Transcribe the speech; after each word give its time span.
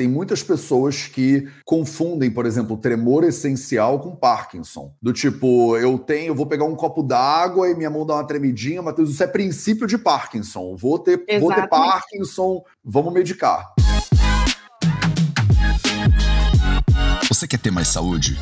Tem 0.00 0.08
muitas 0.08 0.42
pessoas 0.42 1.08
que 1.08 1.46
confundem, 1.62 2.30
por 2.30 2.46
exemplo, 2.46 2.74
tremor 2.78 3.22
essencial 3.22 4.00
com 4.00 4.16
Parkinson. 4.16 4.94
Do 5.02 5.12
tipo, 5.12 5.76
eu 5.76 5.98
tenho, 5.98 6.28
eu 6.28 6.34
vou 6.34 6.46
pegar 6.46 6.64
um 6.64 6.74
copo 6.74 7.02
d'água 7.02 7.68
e 7.68 7.74
minha 7.74 7.90
mão 7.90 8.06
dá 8.06 8.14
uma 8.14 8.26
tremidinha, 8.26 8.80
Matheus, 8.80 9.10
isso 9.10 9.22
é 9.22 9.26
princípio 9.26 9.86
de 9.86 9.98
Parkinson. 9.98 10.74
Vou 10.74 10.98
ter, 10.98 11.22
vou 11.38 11.52
ter 11.52 11.68
Parkinson, 11.68 12.62
vamos 12.82 13.12
medicar. 13.12 13.74
Você 17.28 17.46
quer 17.46 17.58
ter 17.58 17.70
mais 17.70 17.88
saúde? 17.88 18.40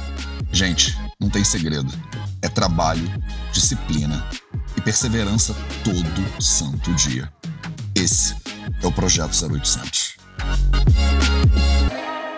Gente, 0.53 0.97
não 1.19 1.29
tem 1.29 1.43
segredo. 1.43 1.93
É 2.41 2.49
trabalho, 2.49 3.03
disciplina 3.51 4.25
e 4.77 4.81
perseverança 4.81 5.57
todo 5.83 6.41
santo 6.41 6.95
dia. 6.95 7.29
Esse 7.97 8.37
é 8.81 8.87
o 8.87 8.93
Projeto 8.93 9.33
0800. 9.45 10.08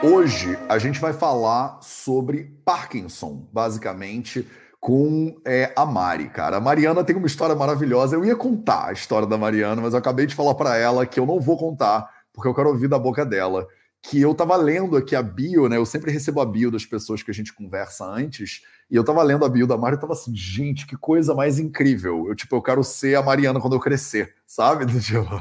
Hoje 0.03 0.59
a 0.67 0.79
gente 0.79 0.99
vai 0.99 1.13
falar 1.13 1.79
sobre 1.83 2.57
Parkinson, 2.65 3.47
basicamente, 3.53 4.49
com 4.81 5.39
é, 5.45 5.75
a 5.77 5.85
Mari, 5.85 6.31
cara. 6.31 6.57
A 6.57 6.61
Mariana 6.61 7.05
tem 7.05 7.15
uma 7.15 7.27
história 7.27 7.55
maravilhosa. 7.55 8.17
Eu 8.17 8.25
ia 8.25 8.35
contar 8.35 8.89
a 8.89 8.93
história 8.93 9.29
da 9.29 9.37
Mariana, 9.37 9.83
mas 9.83 9.93
eu 9.93 9.99
acabei 9.99 10.25
de 10.25 10.35
falar 10.35 10.55
para 10.55 10.75
ela 10.75 11.05
que 11.05 11.21
eu 11.21 11.27
não 11.27 11.39
vou 11.39 11.59
contar, 11.59 12.09
porque 12.33 12.49
eu 12.49 12.55
quero 12.55 12.71
ouvir 12.71 12.89
da 12.89 12.99
boca 12.99 13.27
dela. 13.27 13.69
Que 14.01 14.19
eu 14.19 14.35
tava 14.35 14.57
lendo 14.57 14.97
aqui 14.97 15.15
a 15.15 15.23
bio, 15.23 15.69
né? 15.69 15.77
Eu 15.77 15.85
sempre 15.85 16.11
recebo 16.11 16.41
a 16.41 16.47
bio 16.47 16.71
das 16.71 16.87
pessoas 16.87 17.23
que 17.23 17.31
a 17.31 17.35
gente 17.35 17.53
conversa 17.53 18.07
antes. 18.07 18.63
E 18.91 18.97
eu 18.97 19.05
tava 19.05 19.23
lendo 19.23 19.45
a 19.45 19.49
bio 19.49 19.69
da 19.69 19.77
Mari 19.77 19.97
e 19.97 20.01
tava 20.01 20.15
assim, 20.15 20.35
gente, 20.35 20.85
que 20.85 20.97
coisa 20.97 21.33
mais 21.33 21.61
incrível. 21.61 22.27
Eu, 22.27 22.35
tipo, 22.35 22.57
eu 22.57 22.63
quero 22.63 22.83
ser 22.83 23.17
a 23.17 23.23
Mariana 23.23 23.61
quando 23.61 23.75
eu 23.75 23.81
crescer, 23.81 24.35
sabe? 24.45 24.85
Tipo, 25.01 25.41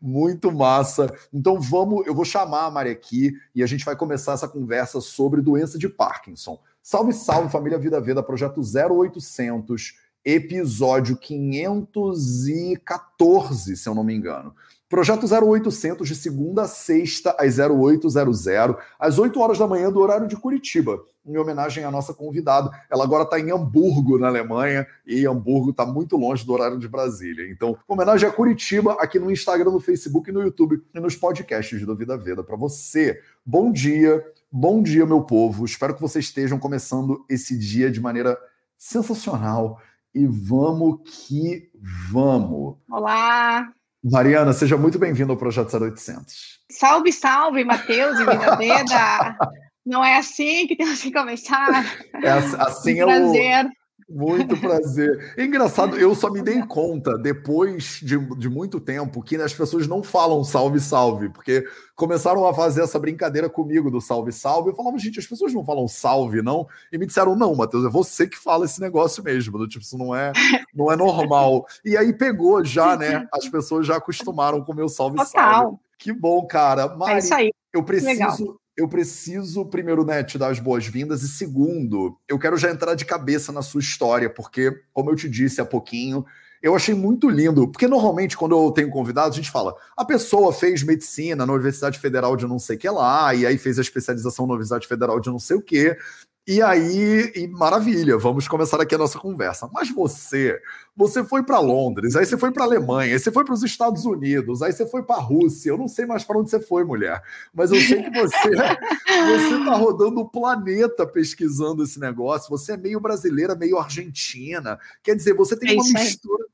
muito 0.00 0.50
massa. 0.50 1.14
Então 1.32 1.60
vamos, 1.60 2.06
eu 2.06 2.14
vou 2.14 2.24
chamar 2.24 2.64
a 2.64 2.70
Mari 2.70 2.88
aqui 2.90 3.34
e 3.54 3.62
a 3.62 3.66
gente 3.66 3.84
vai 3.84 3.94
começar 3.94 4.32
essa 4.32 4.48
conversa 4.48 4.98
sobre 5.00 5.42
doença 5.42 5.78
de 5.78 5.90
Parkinson. 5.90 6.58
Salve, 6.82 7.12
salve, 7.12 7.52
família 7.52 7.78
Vida 7.78 8.00
Veda, 8.00 8.22
projeto 8.22 8.60
0800, 8.60 9.92
episódio 10.24 11.16
514, 11.16 13.76
se 13.76 13.88
eu 13.88 13.94
não 13.94 14.02
me 14.02 14.14
engano. 14.14 14.52
Projeto 14.92 15.24
0800 15.24 16.06
de 16.06 16.14
segunda 16.14 16.64
a 16.64 16.68
sexta 16.68 17.34
às 17.38 17.58
0800, 17.58 18.76
às 18.98 19.18
8 19.18 19.40
horas 19.40 19.58
da 19.58 19.66
manhã 19.66 19.90
do 19.90 19.98
horário 19.98 20.28
de 20.28 20.36
Curitiba, 20.36 21.02
em 21.24 21.38
homenagem 21.38 21.82
à 21.82 21.90
nossa 21.90 22.12
convidada. 22.12 22.70
Ela 22.90 23.02
agora 23.02 23.22
está 23.22 23.40
em 23.40 23.50
Hamburgo, 23.50 24.18
na 24.18 24.26
Alemanha, 24.26 24.86
e 25.06 25.26
Hamburgo 25.26 25.70
está 25.70 25.86
muito 25.86 26.14
longe 26.18 26.44
do 26.44 26.52
horário 26.52 26.78
de 26.78 26.86
Brasília. 26.88 27.50
Então, 27.50 27.74
homenagem 27.88 28.28
a 28.28 28.32
Curitiba 28.32 28.92
aqui 29.00 29.18
no 29.18 29.30
Instagram, 29.30 29.70
no 29.70 29.80
Facebook, 29.80 30.30
no 30.30 30.42
YouTube 30.42 30.84
e 30.94 31.00
nos 31.00 31.16
podcasts 31.16 31.86
do 31.86 31.96
Vida 31.96 32.18
Veda 32.18 32.44
para 32.44 32.56
você. 32.56 33.18
Bom 33.46 33.72
dia, 33.72 34.22
bom 34.52 34.82
dia, 34.82 35.06
meu 35.06 35.22
povo. 35.22 35.64
Espero 35.64 35.94
que 35.94 36.02
vocês 36.02 36.26
estejam 36.26 36.58
começando 36.58 37.24
esse 37.30 37.58
dia 37.58 37.90
de 37.90 37.98
maneira 37.98 38.36
sensacional. 38.76 39.80
E 40.14 40.26
vamos 40.26 41.00
que 41.06 41.70
vamos. 42.10 42.76
Olá! 42.90 43.72
Mariana, 44.02 44.52
seja 44.52 44.76
muito 44.76 44.98
bem-vindo 44.98 45.30
ao 45.30 45.38
Projeto 45.38 45.76
0800. 45.76 46.58
Salve, 46.70 47.12
salve, 47.12 47.64
Matheus 47.64 48.18
e 48.18 48.24
Vida 48.24 48.56
Veda. 48.56 49.36
Não 49.86 50.04
é 50.04 50.16
assim 50.16 50.66
que 50.66 50.76
temos 50.76 51.00
que 51.00 51.12
começar. 51.12 51.84
É 52.22 52.30
assim 52.30 53.02
um 53.02 53.10
é 53.10 53.20
prazer. 53.20 53.66
o 53.66 53.70
muito 54.08 54.56
prazer. 54.60 55.34
É 55.36 55.44
engraçado, 55.44 55.96
eu 55.96 56.14
só 56.14 56.30
me 56.30 56.42
dei 56.42 56.62
conta 56.62 57.16
depois 57.18 58.00
de, 58.02 58.18
de 58.36 58.48
muito 58.48 58.80
tempo 58.80 59.22
que 59.22 59.36
as 59.36 59.54
pessoas 59.54 59.86
não 59.86 60.02
falam 60.02 60.44
salve, 60.44 60.80
salve, 60.80 61.28
porque 61.28 61.64
começaram 61.94 62.46
a 62.46 62.54
fazer 62.54 62.82
essa 62.82 62.98
brincadeira 62.98 63.48
comigo 63.48 63.90
do 63.90 64.00
salve, 64.00 64.32
salve. 64.32 64.70
Eu 64.70 64.74
falava, 64.74 64.98
gente, 64.98 65.18
as 65.18 65.26
pessoas 65.26 65.52
não 65.52 65.64
falam 65.64 65.86
salve, 65.86 66.42
não? 66.42 66.66
E 66.92 66.98
me 66.98 67.06
disseram, 67.06 67.36
não, 67.36 67.54
Matheus, 67.54 67.84
é 67.84 67.88
você 67.88 68.26
que 68.26 68.38
fala 68.38 68.64
esse 68.64 68.80
negócio 68.80 69.22
mesmo. 69.22 69.58
Do 69.58 69.68
tipo, 69.68 69.84
isso 69.84 69.98
não 69.98 70.14
é, 70.14 70.32
não 70.74 70.90
é 70.90 70.96
normal. 70.96 71.66
E 71.84 71.96
aí 71.96 72.12
pegou 72.12 72.64
já, 72.64 72.96
né? 72.96 73.26
As 73.32 73.48
pessoas 73.48 73.86
já 73.86 73.96
acostumaram 73.96 74.62
com 74.64 74.72
o 74.72 74.76
meu 74.76 74.88
salve, 74.88 75.16
Total. 75.16 75.32
salve. 75.32 75.78
Que 75.98 76.12
bom, 76.12 76.44
cara. 76.46 76.88
Mari, 76.96 77.14
é 77.14 77.18
isso 77.18 77.34
aí. 77.34 77.52
Eu 77.72 77.82
preciso. 77.82 78.10
Legal 78.10 78.61
eu 78.82 78.88
preciso, 78.88 79.64
primeiro, 79.66 80.04
né, 80.04 80.22
te 80.22 80.36
dar 80.36 80.48
as 80.48 80.58
boas-vindas, 80.58 81.22
e 81.22 81.28
segundo, 81.28 82.18
eu 82.28 82.38
quero 82.38 82.56
já 82.56 82.70
entrar 82.70 82.94
de 82.94 83.04
cabeça 83.04 83.52
na 83.52 83.62
sua 83.62 83.80
história, 83.80 84.28
porque, 84.28 84.72
como 84.92 85.10
eu 85.10 85.16
te 85.16 85.28
disse 85.28 85.60
há 85.60 85.64
pouquinho, 85.64 86.24
eu 86.62 86.76
achei 86.76 86.94
muito 86.94 87.28
lindo, 87.28 87.66
porque 87.66 87.88
normalmente 87.88 88.36
quando 88.36 88.56
eu 88.56 88.70
tenho 88.70 88.88
convidados, 88.88 89.36
a 89.36 89.40
gente 89.40 89.50
fala, 89.50 89.74
a 89.96 90.04
pessoa 90.04 90.52
fez 90.52 90.82
medicina 90.84 91.44
na 91.44 91.52
Universidade 91.52 91.98
Federal 91.98 92.36
de 92.36 92.46
não 92.46 92.58
sei 92.58 92.76
o 92.76 92.78
que 92.78 92.88
lá, 92.88 93.34
e 93.34 93.44
aí 93.44 93.58
fez 93.58 93.78
a 93.78 93.82
especialização 93.82 94.46
na 94.46 94.52
Universidade 94.52 94.86
Federal 94.86 95.18
de 95.18 95.28
não 95.28 95.40
sei 95.40 95.56
o 95.56 95.62
que, 95.62 95.96
e 96.44 96.60
aí, 96.60 97.32
e 97.36 97.46
maravilha, 97.46 98.18
vamos 98.18 98.48
começar 98.48 98.80
aqui 98.80 98.96
a 98.96 98.98
nossa 98.98 99.16
conversa. 99.16 99.70
Mas 99.72 99.90
você, 99.90 100.60
você 100.96 101.22
foi 101.22 101.44
para 101.44 101.60
Londres, 101.60 102.16
aí 102.16 102.26
você 102.26 102.36
foi 102.36 102.50
para 102.50 102.64
Alemanha, 102.64 103.12
aí 103.12 103.18
você 103.18 103.30
foi 103.30 103.44
para 103.44 103.54
os 103.54 103.62
Estados 103.62 104.04
Unidos, 104.04 104.60
aí 104.60 104.72
você 104.72 104.84
foi 104.84 105.04
para 105.04 105.16
a 105.16 105.20
Rússia. 105.20 105.70
Eu 105.70 105.78
não 105.78 105.86
sei 105.86 106.04
mais 106.04 106.24
para 106.24 106.36
onde 106.36 106.50
você 106.50 106.58
foi, 106.58 106.82
mulher, 106.82 107.22
mas 107.54 107.70
eu 107.70 107.80
sei 107.80 108.02
que 108.02 108.10
você 108.10 108.50
você 108.50 109.58
está 109.58 109.76
rodando 109.76 110.20
o 110.20 110.28
planeta 110.28 111.06
pesquisando 111.06 111.84
esse 111.84 112.00
negócio. 112.00 112.50
Você 112.50 112.72
é 112.72 112.76
meio 112.76 112.98
brasileira, 112.98 113.54
meio 113.54 113.78
argentina. 113.78 114.80
Quer 115.00 115.14
dizer, 115.14 115.34
você 115.34 115.56
tem 115.56 115.70
é 115.70 115.74
uma 115.74 115.84
mistura 115.84 116.44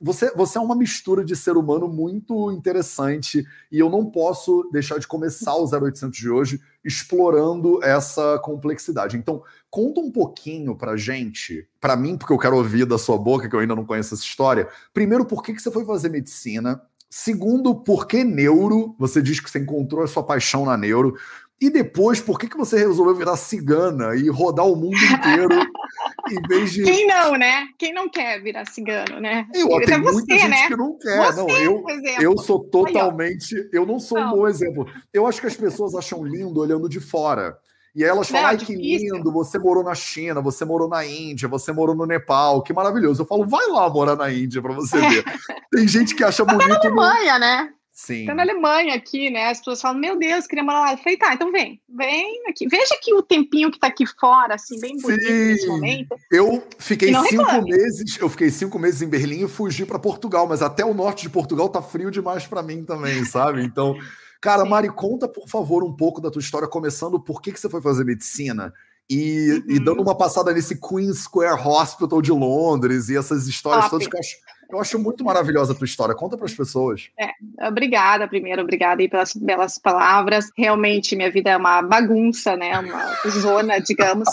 você, 0.00 0.30
você 0.34 0.58
é 0.58 0.60
uma 0.60 0.76
mistura 0.76 1.24
de 1.24 1.34
ser 1.34 1.56
humano 1.56 1.88
muito 1.88 2.52
interessante 2.52 3.44
e 3.72 3.78
eu 3.78 3.88
não 3.88 4.04
posso 4.04 4.68
deixar 4.70 4.98
de 4.98 5.06
começar 5.06 5.54
o 5.54 5.64
0800 5.64 6.18
de 6.18 6.28
hoje 6.28 6.60
explorando 6.86 7.82
essa 7.82 8.38
complexidade. 8.38 9.16
Então, 9.16 9.42
conta 9.68 10.00
um 10.00 10.10
pouquinho 10.10 10.76
pra 10.76 10.96
gente, 10.96 11.68
para 11.80 11.96
mim, 11.96 12.16
porque 12.16 12.32
eu 12.32 12.38
quero 12.38 12.56
ouvir 12.56 12.86
da 12.86 12.96
sua 12.96 13.18
boca, 13.18 13.48
que 13.48 13.56
eu 13.56 13.60
ainda 13.60 13.74
não 13.74 13.84
conheço 13.84 14.14
essa 14.14 14.22
história. 14.22 14.68
Primeiro, 14.94 15.24
por 15.24 15.42
que, 15.42 15.52
que 15.52 15.60
você 15.60 15.70
foi 15.70 15.84
fazer 15.84 16.08
medicina? 16.08 16.80
Segundo, 17.10 17.74
por 17.74 18.06
que 18.06 18.22
neuro? 18.22 18.94
Você 18.98 19.20
diz 19.20 19.40
que 19.40 19.50
você 19.50 19.58
encontrou 19.58 20.04
a 20.04 20.06
sua 20.06 20.22
paixão 20.22 20.64
na 20.64 20.76
neuro. 20.76 21.16
E 21.60 21.70
depois, 21.70 22.20
por 22.20 22.38
que, 22.38 22.48
que 22.48 22.56
você 22.56 22.78
resolveu 22.78 23.14
virar 23.14 23.36
cigana 23.36 24.14
e 24.14 24.28
rodar 24.28 24.66
o 24.66 24.76
mundo 24.76 24.96
inteiro 25.12 25.66
de. 26.70 26.82
Quem 26.82 27.06
não, 27.06 27.32
né? 27.32 27.66
Quem 27.78 27.92
não 27.92 28.08
quer 28.08 28.42
virar 28.42 28.64
cigano, 28.66 29.20
né? 29.20 29.46
Eu, 29.54 29.68
tem 29.80 29.94
é 29.94 29.98
muita 29.98 30.12
você, 30.12 30.38
gente 30.38 30.48
né? 30.48 30.68
que 30.68 30.76
não 30.76 30.98
quer. 30.98 31.32
Você, 31.32 31.40
não, 31.40 31.50
eu, 31.50 31.84
eu 32.20 32.38
sou 32.38 32.64
totalmente. 32.64 33.68
eu 33.72 33.86
não 33.86 33.98
sou 33.98 34.18
não. 34.18 34.28
um 34.28 34.36
bom 34.36 34.48
exemplo. 34.48 34.86
Eu 35.12 35.26
acho 35.26 35.40
que 35.40 35.46
as 35.46 35.56
pessoas 35.56 35.94
acham 35.94 36.24
lindo 36.24 36.60
olhando 36.60 36.88
de 36.88 37.00
fora. 37.00 37.56
E 37.96 38.04
aí 38.04 38.10
elas 38.10 38.28
falam, 38.28 38.48
ai, 38.48 38.58
que 38.58 38.74
lindo, 38.74 39.32
você 39.32 39.58
morou 39.58 39.82
na 39.82 39.94
China, 39.94 40.42
você 40.42 40.66
morou 40.66 40.86
na 40.86 41.06
Índia, 41.06 41.48
você 41.48 41.72
morou 41.72 41.94
no 41.94 42.04
Nepal, 42.04 42.62
que 42.62 42.70
maravilhoso. 42.70 43.22
Eu 43.22 43.26
falo, 43.26 43.46
vai 43.46 43.66
lá 43.68 43.88
morar 43.88 44.14
na 44.14 44.30
Índia 44.30 44.60
para 44.60 44.74
você 44.74 44.98
ver. 45.08 45.24
Tem 45.72 45.88
gente 45.88 46.14
que 46.14 46.22
acha 46.22 46.44
bonito. 46.44 46.68
Tá 46.68 46.68
na 46.68 46.78
Alemanha, 46.78 47.32
no... 47.34 47.40
né? 47.40 47.72
Sim. 47.96 48.26
Tá 48.26 48.34
na 48.34 48.42
Alemanha 48.42 48.94
aqui, 48.94 49.30
né? 49.30 49.48
As 49.48 49.56
pessoas 49.56 49.80
falam, 49.80 49.98
meu 49.98 50.18
Deus, 50.18 50.46
queria 50.46 50.62
morar 50.62 50.80
lá. 50.80 50.92
Eu 50.92 50.98
falei, 50.98 51.16
tá, 51.16 51.32
então 51.32 51.50
vem, 51.50 51.80
vem 51.88 52.42
aqui. 52.46 52.68
Veja 52.68 52.94
aqui 52.94 53.14
o 53.14 53.22
tempinho 53.22 53.70
que 53.70 53.78
tá 53.78 53.86
aqui 53.86 54.04
fora, 54.04 54.54
assim, 54.54 54.78
bem 54.78 54.98
bonito 54.98 55.24
Sim. 55.24 55.32
nesse 55.32 55.66
momento. 55.66 56.14
Eu 56.30 56.62
fiquei 56.78 57.08
cinco 57.08 57.42
reclame. 57.42 57.70
meses, 57.70 58.18
eu 58.20 58.28
fiquei 58.28 58.50
cinco 58.50 58.78
meses 58.78 59.00
em 59.00 59.08
Berlim 59.08 59.46
e 59.46 59.48
fugi 59.48 59.86
para 59.86 59.98
Portugal, 59.98 60.46
mas 60.46 60.60
até 60.60 60.84
o 60.84 60.92
norte 60.92 61.22
de 61.22 61.30
Portugal 61.30 61.70
tá 61.70 61.80
frio 61.80 62.10
demais 62.10 62.46
para 62.46 62.62
mim 62.62 62.84
também, 62.84 63.24
sabe? 63.24 63.64
Então, 63.64 63.96
cara, 64.42 64.64
Sim. 64.64 64.68
Mari, 64.68 64.90
conta, 64.90 65.26
por 65.26 65.48
favor, 65.48 65.82
um 65.82 65.96
pouco 65.96 66.20
da 66.20 66.30
tua 66.30 66.40
história, 66.40 66.68
começando 66.68 67.18
por 67.18 67.40
que, 67.40 67.50
que 67.50 67.58
você 67.58 67.70
foi 67.70 67.80
fazer 67.80 68.04
medicina. 68.04 68.74
E, 69.08 69.52
uhum. 69.52 69.74
e 69.74 69.78
dando 69.82 70.02
uma 70.02 70.14
passada 70.14 70.52
nesse 70.52 70.78
Queen 70.78 71.14
Square 71.14 71.62
Hospital 71.66 72.20
de 72.20 72.32
Londres 72.32 73.08
e 73.08 73.16
essas 73.16 73.46
histórias 73.46 73.88
todas 73.88 74.06
que 74.06 74.14
eu 74.14 74.20
acho 74.20 74.36
eu 74.70 74.80
acho 74.80 74.98
muito 74.98 75.24
maravilhosa 75.24 75.72
a 75.72 75.76
tua 75.76 75.84
história. 75.84 76.14
Conta 76.14 76.36
para 76.36 76.46
as 76.46 76.54
pessoas. 76.54 77.10
É, 77.18 77.30
obrigada, 77.66 78.26
primeiro, 78.26 78.62
obrigada 78.62 79.00
aí 79.00 79.08
pelas 79.08 79.32
belas 79.34 79.78
palavras. 79.78 80.50
Realmente, 80.56 81.16
minha 81.16 81.30
vida 81.30 81.50
é 81.50 81.56
uma 81.56 81.82
bagunça, 81.82 82.56
né? 82.56 82.78
Uma 82.78 83.14
zona, 83.30 83.78
digamos. 83.80 84.28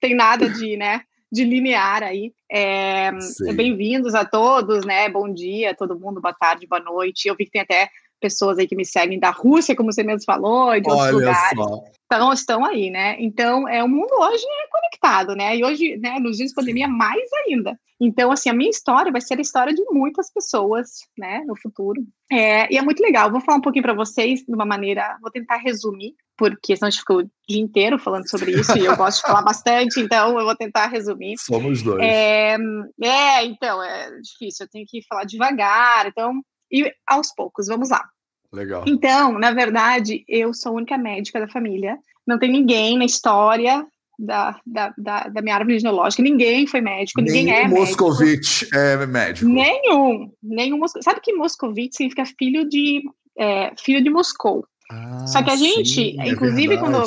Tem 0.00 0.14
nada 0.14 0.48
de, 0.48 0.76
né? 0.76 1.02
De 1.30 1.44
linear 1.44 2.02
aí. 2.02 2.32
É, 2.50 3.10
Bem-vindos 3.54 4.14
a 4.14 4.24
todos, 4.24 4.84
né? 4.84 5.08
Bom 5.08 5.32
dia 5.32 5.74
todo 5.74 5.98
mundo, 5.98 6.20
boa 6.20 6.34
tarde, 6.34 6.66
boa 6.66 6.82
noite. 6.82 7.28
Eu 7.28 7.36
vi 7.36 7.44
que 7.44 7.52
tem 7.52 7.62
até 7.62 7.88
pessoas 8.20 8.58
aí 8.58 8.66
que 8.66 8.76
me 8.76 8.84
seguem 8.84 9.18
da 9.18 9.30
Rússia, 9.30 9.74
como 9.74 9.92
você 9.92 10.02
mesmo 10.02 10.24
falou, 10.24 10.74
e 10.74 10.80
de 10.80 10.88
outros 10.88 11.08
Olha 11.08 11.16
lugares. 11.16 11.58
Só. 11.58 11.84
Então, 12.06 12.32
estão 12.32 12.64
aí, 12.64 12.90
né? 12.90 13.16
Então, 13.20 13.68
é, 13.68 13.82
o 13.84 13.88
mundo 13.88 14.12
hoje 14.18 14.44
é 14.44 14.68
conectado, 14.70 15.36
né? 15.36 15.56
E 15.56 15.64
hoje, 15.64 15.96
né, 15.96 16.18
nos 16.18 16.36
dias 16.36 16.50
de 16.50 16.54
pandemia, 16.54 16.88
mais 16.88 17.28
ainda. 17.46 17.78
Então, 18.00 18.32
assim, 18.32 18.48
a 18.48 18.54
minha 18.54 18.70
história 18.70 19.12
vai 19.12 19.20
ser 19.20 19.38
a 19.38 19.42
história 19.42 19.72
de 19.72 19.84
muitas 19.90 20.32
pessoas, 20.32 20.88
né, 21.16 21.44
no 21.46 21.54
futuro. 21.56 22.02
É, 22.32 22.72
e 22.72 22.78
é 22.78 22.82
muito 22.82 23.00
legal. 23.00 23.30
Vou 23.30 23.40
falar 23.40 23.58
um 23.58 23.62
pouquinho 23.62 23.84
para 23.84 23.94
vocês 23.94 24.40
de 24.40 24.52
uma 24.52 24.64
maneira, 24.64 25.18
vou 25.20 25.30
tentar 25.30 25.58
resumir, 25.58 26.14
porque 26.36 26.74
senão 26.74 26.88
a 26.88 26.90
gente 26.90 27.00
ficou 27.00 27.18
o 27.18 27.30
dia 27.48 27.60
inteiro 27.60 27.98
falando 27.98 28.28
sobre 28.28 28.52
isso 28.52 28.76
e 28.76 28.86
eu 28.86 28.96
gosto 28.96 29.18
de 29.18 29.26
falar 29.28 29.42
bastante, 29.42 30.00
então 30.00 30.38
eu 30.38 30.46
vou 30.46 30.56
tentar 30.56 30.86
resumir. 30.86 31.34
Somos 31.38 31.82
dois. 31.82 32.02
É, 32.02 32.56
é, 33.02 33.44
então, 33.44 33.82
é 33.82 34.10
difícil, 34.20 34.64
eu 34.64 34.70
tenho 34.70 34.86
que 34.88 35.00
falar 35.06 35.24
devagar, 35.24 36.06
então, 36.06 36.40
e 36.70 36.92
aos 37.06 37.34
poucos, 37.34 37.66
vamos 37.66 37.90
lá. 37.90 38.04
Legal. 38.52 38.84
Então, 38.86 39.38
na 39.38 39.52
verdade, 39.52 40.24
eu 40.28 40.52
sou 40.52 40.72
a 40.72 40.76
única 40.76 40.98
médica 40.98 41.38
da 41.38 41.48
família. 41.48 41.98
Não 42.26 42.38
tem 42.38 42.50
ninguém 42.50 42.98
na 42.98 43.04
história 43.04 43.86
da, 44.18 44.60
da, 44.66 44.92
da, 44.98 45.28
da 45.28 45.42
minha 45.42 45.54
árvore 45.54 45.78
genealógica. 45.78 46.22
Ninguém 46.22 46.66
foi 46.66 46.80
médico, 46.80 47.22
ninguém 47.22 47.44
Nenhum 47.44 47.58
é 47.58 47.68
Moscovite 47.68 48.68
é 48.74 49.06
médico. 49.06 49.48
Nenhum. 49.48 50.30
Nenhum. 50.42 50.86
Sabe 51.00 51.20
que 51.20 51.32
Moscovite 51.32 51.96
significa 51.96 52.24
filho 52.38 52.68
de, 52.68 53.02
é, 53.38 53.72
filho 53.78 54.02
de 54.02 54.10
Moscou. 54.10 54.66
Ah, 54.90 55.26
Só 55.26 55.42
que 55.42 55.50
a 55.50 55.56
gente, 55.56 55.88
sim, 55.88 56.20
é 56.20 56.28
inclusive, 56.28 56.76
quando. 56.78 57.02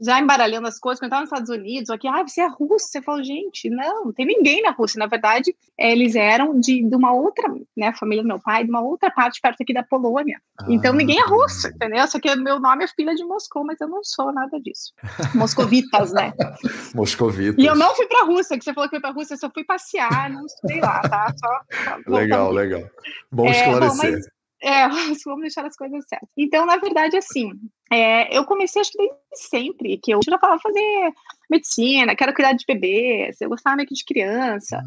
Já 0.00 0.20
embaralhando 0.20 0.68
as 0.68 0.78
coisas, 0.78 1.00
quando 1.00 1.12
eu 1.12 1.16
estava 1.16 1.22
nos 1.22 1.32
Estados 1.32 1.50
Unidos, 1.50 1.90
aqui, 1.90 2.06
ah, 2.06 2.22
você 2.26 2.40
é 2.42 2.46
russo, 2.46 2.86
você 2.88 3.02
falou, 3.02 3.22
gente, 3.24 3.68
não, 3.68 4.04
não 4.06 4.12
tem 4.12 4.26
ninguém 4.26 4.62
na 4.62 4.70
Rússia. 4.70 4.98
Na 4.98 5.06
verdade, 5.06 5.54
eh, 5.78 5.92
eles 5.92 6.14
eram 6.14 6.58
de, 6.60 6.82
de 6.88 6.94
uma 6.96 7.12
outra, 7.12 7.52
né, 7.76 7.88
a 7.88 7.94
família 7.94 8.22
do 8.22 8.28
meu 8.28 8.40
pai, 8.40 8.64
de 8.64 8.70
uma 8.70 8.80
outra 8.80 9.10
parte 9.10 9.40
perto 9.40 9.62
aqui 9.62 9.74
da 9.74 9.82
Polônia. 9.82 10.40
Então, 10.68 10.92
Ah. 10.92 10.96
ninguém 10.96 11.18
é 11.18 11.24
russo, 11.26 11.68
entendeu? 11.68 12.06
Só 12.06 12.18
que 12.20 12.34
meu 12.36 12.60
nome 12.60 12.84
é 12.84 12.88
filha 12.88 13.14
de 13.14 13.24
Moscou, 13.24 13.64
mas 13.64 13.80
eu 13.80 13.88
não 13.88 14.02
sou 14.04 14.32
nada 14.32 14.60
disso. 14.60 14.92
Moscovitas, 15.34 16.12
né? 16.12 16.32
Moscovitas. 16.94 17.62
E 17.62 17.66
eu 17.66 17.74
não 17.74 17.94
fui 17.94 18.06
pra 18.06 18.24
Rússia, 18.24 18.58
que 18.58 18.64
você 18.64 18.72
falou 18.74 18.88
que 18.88 18.96
foi 18.96 19.00
pra 19.00 19.10
Rússia, 19.10 19.34
eu 19.34 19.38
só 19.38 19.50
fui 19.52 19.64
passear, 19.64 20.30
não 20.30 20.46
sei 20.48 20.80
lá, 20.80 21.00
tá? 21.02 21.32
Só, 21.38 21.60
só 22.04 22.10
Legal, 22.16 22.52
legal. 22.52 22.82
Bom 23.30 23.46
É, 23.46 23.64
bom, 23.64 23.70
esclarecer. 23.72 24.12
mas- 24.12 24.26
É, 24.60 24.88
vamos 25.24 25.40
deixar 25.42 25.64
as 25.66 25.76
coisas 25.76 26.04
certas. 26.08 26.28
Então, 26.36 26.66
na 26.66 26.76
verdade, 26.78 27.16
assim, 27.16 27.52
é, 27.90 28.36
eu 28.36 28.44
comecei, 28.44 28.80
acho 28.80 28.92
que 28.92 28.98
desde 28.98 29.16
sempre, 29.48 29.98
que 29.98 30.12
eu 30.12 30.20
já 30.22 30.38
falava 30.38 30.60
fazer 30.60 31.12
medicina, 31.50 32.14
quero 32.14 32.34
cuidar 32.34 32.52
de 32.52 32.64
bebês, 32.66 33.40
eu 33.40 33.48
gostava 33.48 33.76
meio 33.76 33.88
que 33.88 33.94
de 33.94 34.04
criança. 34.04 34.82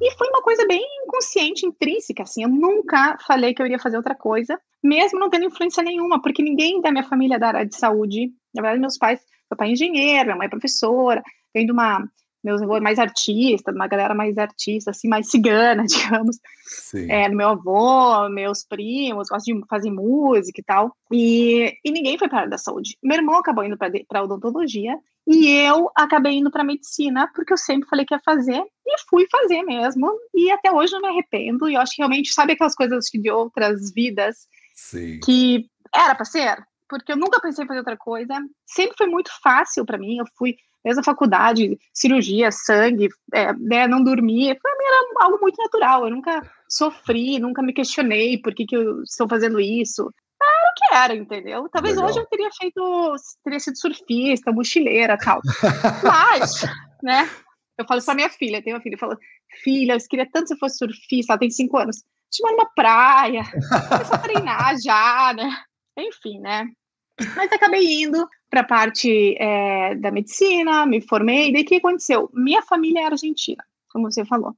E 0.00 0.10
foi 0.16 0.28
uma 0.28 0.42
coisa 0.42 0.66
bem 0.66 0.84
inconsciente, 1.04 1.64
intrínseca, 1.64 2.24
assim. 2.24 2.42
Eu 2.42 2.48
nunca 2.48 3.16
falei 3.26 3.54
que 3.54 3.62
eu 3.62 3.66
iria 3.66 3.78
fazer 3.78 3.96
outra 3.96 4.14
coisa, 4.14 4.60
mesmo 4.82 5.18
não 5.18 5.30
tendo 5.30 5.46
influência 5.46 5.82
nenhuma, 5.82 6.20
porque 6.20 6.42
ninguém 6.42 6.80
da 6.80 6.90
minha 6.90 7.04
família 7.04 7.36
é 7.36 7.38
da 7.38 7.48
área 7.48 7.66
de 7.66 7.76
saúde. 7.76 8.30
Na 8.54 8.60
verdade, 8.60 8.80
meus 8.80 8.98
pais, 8.98 9.20
meu 9.50 9.56
pai 9.56 9.68
é 9.68 9.72
engenheiro, 9.72 10.26
minha 10.26 10.36
mãe 10.36 10.46
é 10.46 10.50
professora, 10.50 11.22
vem 11.54 11.64
de 11.64 11.72
uma. 11.72 12.06
Meus 12.42 12.60
avós 12.60 12.82
mais 12.82 12.98
artista, 12.98 13.70
uma 13.70 13.86
galera 13.86 14.14
mais 14.14 14.36
artista, 14.38 14.90
assim, 14.90 15.08
mais 15.08 15.30
cigana, 15.30 15.84
digamos. 15.86 16.38
Sim. 16.64 17.10
É, 17.10 17.28
meu 17.28 17.48
avô, 17.48 18.28
meus 18.28 18.64
primos, 18.64 19.28
gostam 19.28 19.60
de 19.60 19.66
fazer 19.68 19.90
música 19.90 20.60
e 20.60 20.64
tal. 20.64 20.96
E, 21.12 21.72
e 21.84 21.90
ninguém 21.90 22.18
foi 22.18 22.28
para 22.28 22.38
a 22.38 22.40
área 22.40 22.50
da 22.50 22.58
saúde. 22.58 22.96
Meu 23.02 23.16
irmão 23.16 23.36
acabou 23.36 23.64
indo 23.64 23.76
para 24.08 24.22
odontologia 24.22 24.98
e 25.26 25.48
eu 25.48 25.90
acabei 25.94 26.32
indo 26.38 26.50
para 26.50 26.64
medicina, 26.64 27.30
porque 27.34 27.52
eu 27.52 27.56
sempre 27.56 27.88
falei 27.88 28.04
que 28.04 28.14
ia 28.14 28.20
fazer 28.24 28.60
e 28.86 28.98
fui 29.08 29.26
fazer 29.30 29.62
mesmo. 29.62 30.10
E 30.34 30.50
até 30.50 30.72
hoje 30.72 30.92
não 30.92 31.00
me 31.00 31.08
arrependo. 31.08 31.68
E 31.68 31.74
eu 31.74 31.80
acho 31.80 31.94
que 31.94 32.02
realmente, 32.02 32.32
sabe 32.32 32.52
aquelas 32.52 32.74
coisas 32.74 33.04
de 33.12 33.30
outras 33.30 33.92
vidas 33.92 34.48
Sim. 34.74 35.20
que 35.20 35.68
era 35.94 36.14
para 36.14 36.24
ser? 36.24 36.56
Porque 36.88 37.12
eu 37.12 37.16
nunca 37.16 37.40
pensei 37.40 37.64
em 37.64 37.68
fazer 37.68 37.80
outra 37.80 37.96
coisa. 37.96 38.34
Sempre 38.66 38.96
foi 38.96 39.06
muito 39.06 39.30
fácil 39.42 39.86
para 39.86 39.98
mim. 39.98 40.18
Eu 40.18 40.26
fui 40.36 40.56
desde 40.84 41.00
a 41.00 41.04
faculdade, 41.04 41.78
cirurgia, 41.92 42.50
sangue, 42.50 43.08
é, 43.32 43.52
né, 43.54 43.86
não 43.86 44.02
dormir. 44.02 44.58
Para 44.60 44.76
mim 44.76 44.84
era 44.84 45.24
algo 45.24 45.38
muito 45.40 45.56
natural. 45.62 46.04
Eu 46.04 46.10
nunca 46.10 46.42
sofri, 46.68 47.38
nunca 47.38 47.62
me 47.62 47.72
questionei 47.72 48.38
por 48.38 48.54
que, 48.54 48.66
que 48.66 48.76
eu 48.76 49.02
estou 49.02 49.28
fazendo 49.28 49.60
isso. 49.60 50.12
Era 50.42 50.70
o 50.70 50.74
que 50.74 50.94
era, 50.94 51.14
entendeu? 51.14 51.68
Talvez 51.68 51.94
Legal. 51.94 52.10
hoje 52.10 52.18
eu 52.18 52.26
teria 52.26 52.50
feito, 52.50 53.14
teria 53.44 53.60
sido 53.60 53.78
surfista, 53.78 54.52
mochileira, 54.52 55.16
tal. 55.16 55.40
Mas, 56.02 56.62
né? 57.02 57.30
Eu 57.78 57.86
falo 57.86 57.98
isso 57.98 58.06
pra 58.06 58.14
minha 58.14 58.28
filha, 58.28 58.62
tem 58.62 58.74
uma 58.74 58.80
filha, 58.80 58.94
eu 58.94 58.98
falo, 58.98 59.16
filha, 59.62 59.94
eu 59.94 59.98
queria 60.08 60.28
tanto 60.30 60.44
que 60.44 60.48
você 60.54 60.58
fosse 60.58 60.78
surfista, 60.78 61.32
ela 61.32 61.40
tem 61.40 61.50
cinco 61.50 61.78
anos. 61.78 61.98
Te 62.30 62.42
manda 62.42 62.62
uma 62.62 62.70
praia, 62.74 63.42
começa 63.88 64.14
a 64.14 64.18
treinar 64.18 64.74
já, 64.80 65.32
né? 65.34 65.50
Enfim, 65.98 66.40
né? 66.40 66.66
Mas 67.36 67.52
acabei 67.52 68.02
indo 68.02 68.26
para 68.52 68.60
a 68.60 68.64
parte 68.64 69.34
é, 69.40 69.94
da 69.94 70.10
medicina, 70.10 70.84
me 70.84 71.00
formei. 71.00 71.50
Daí 71.50 71.62
o 71.62 71.64
que 71.64 71.76
aconteceu? 71.76 72.28
Minha 72.34 72.60
família 72.60 73.00
é 73.00 73.04
argentina, 73.06 73.64
como 73.90 74.12
você 74.12 74.26
falou. 74.26 74.54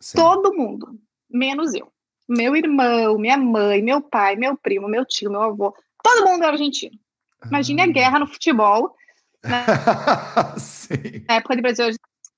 Sim. 0.00 0.18
Todo 0.18 0.52
mundo, 0.52 0.98
menos 1.30 1.72
eu. 1.72 1.86
Meu 2.28 2.56
irmão, 2.56 3.16
minha 3.16 3.36
mãe, 3.36 3.80
meu 3.80 4.00
pai, 4.02 4.34
meu 4.34 4.56
primo, 4.56 4.88
meu 4.88 5.04
tio, 5.06 5.30
meu 5.30 5.42
avô, 5.42 5.72
todo 6.02 6.26
mundo 6.28 6.42
é 6.42 6.48
argentino. 6.48 6.98
Imagine 7.46 7.82
Ah. 7.82 7.84
a 7.84 7.86
guerra 7.86 8.18
no 8.18 8.26
futebol, 8.26 8.96
Sim. 10.58 11.24
na 11.28 11.36
época 11.36 11.54
de 11.54 11.62
Brasil, 11.62 11.86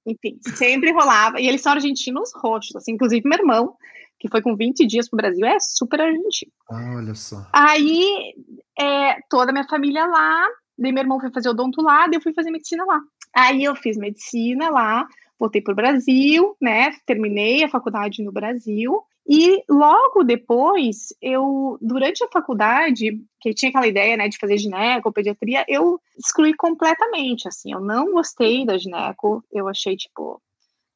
enfim, 0.05 0.39
sempre 0.57 0.93
rolava. 0.93 1.41
E 1.41 1.49
eles 1.49 1.63
são 1.63 1.73
argentinos 1.73 2.33
roxos, 2.35 2.77
assim, 2.77 2.93
inclusive 2.93 3.27
meu 3.27 3.39
irmão, 3.39 3.75
que 4.21 4.29
foi 4.29 4.43
com 4.43 4.55
20 4.55 4.87
dias 4.87 5.09
para 5.09 5.17
o 5.17 5.23
Brasil, 5.23 5.47
é 5.47 5.59
super 5.59 6.03
argentino. 6.03 6.53
Ah, 6.71 6.97
olha 6.97 7.15
só. 7.15 7.47
Aí, 7.51 8.35
é, 8.79 9.17
toda 9.31 9.51
a 9.51 9.55
minha 9.55 9.67
família 9.67 10.05
lá, 10.07 10.47
daí 10.79 10.93
meu 10.93 11.03
irmão 11.03 11.21
foi 11.21 11.31
fazer 11.31 11.49
odonto 11.49 11.83
lá, 11.83 12.07
daí 12.07 12.17
eu 12.17 12.23
fui 12.23 12.33
fazer 12.33 12.51
medicina 12.51 12.85
lá. 12.85 13.01
Aí 13.35 13.65
eu 13.65 13.75
fiz 13.77 13.97
medicina 13.97 14.71
lá, 14.71 15.07
voltei 15.39 15.61
para 15.61 15.73
o 15.73 15.77
Brasil, 15.77 16.57
né, 16.61 16.93
terminei 17.07 17.65
a 17.65 17.69
faculdade 17.69 18.23
no 18.23 18.33
Brasil, 18.33 19.03
e 19.29 19.63
logo 19.69 20.25
depois, 20.25 21.09
eu, 21.21 21.79
durante 21.83 22.25
a 22.25 22.29
faculdade, 22.29 23.23
que 23.41 23.53
tinha 23.53 23.69
aquela 23.69 23.87
ideia, 23.87 24.17
né, 24.17 24.27
de 24.27 24.39
fazer 24.39 24.57
gineco, 24.57 25.13
pediatria, 25.13 25.67
eu 25.69 26.01
excluí 26.17 26.55
completamente, 26.55 27.47
assim, 27.47 27.73
eu 27.73 27.81
não 27.81 28.13
gostei 28.13 28.65
da 28.65 28.79
gineco, 28.79 29.45
eu 29.53 29.69
achei, 29.69 29.97
tipo, 29.97 30.41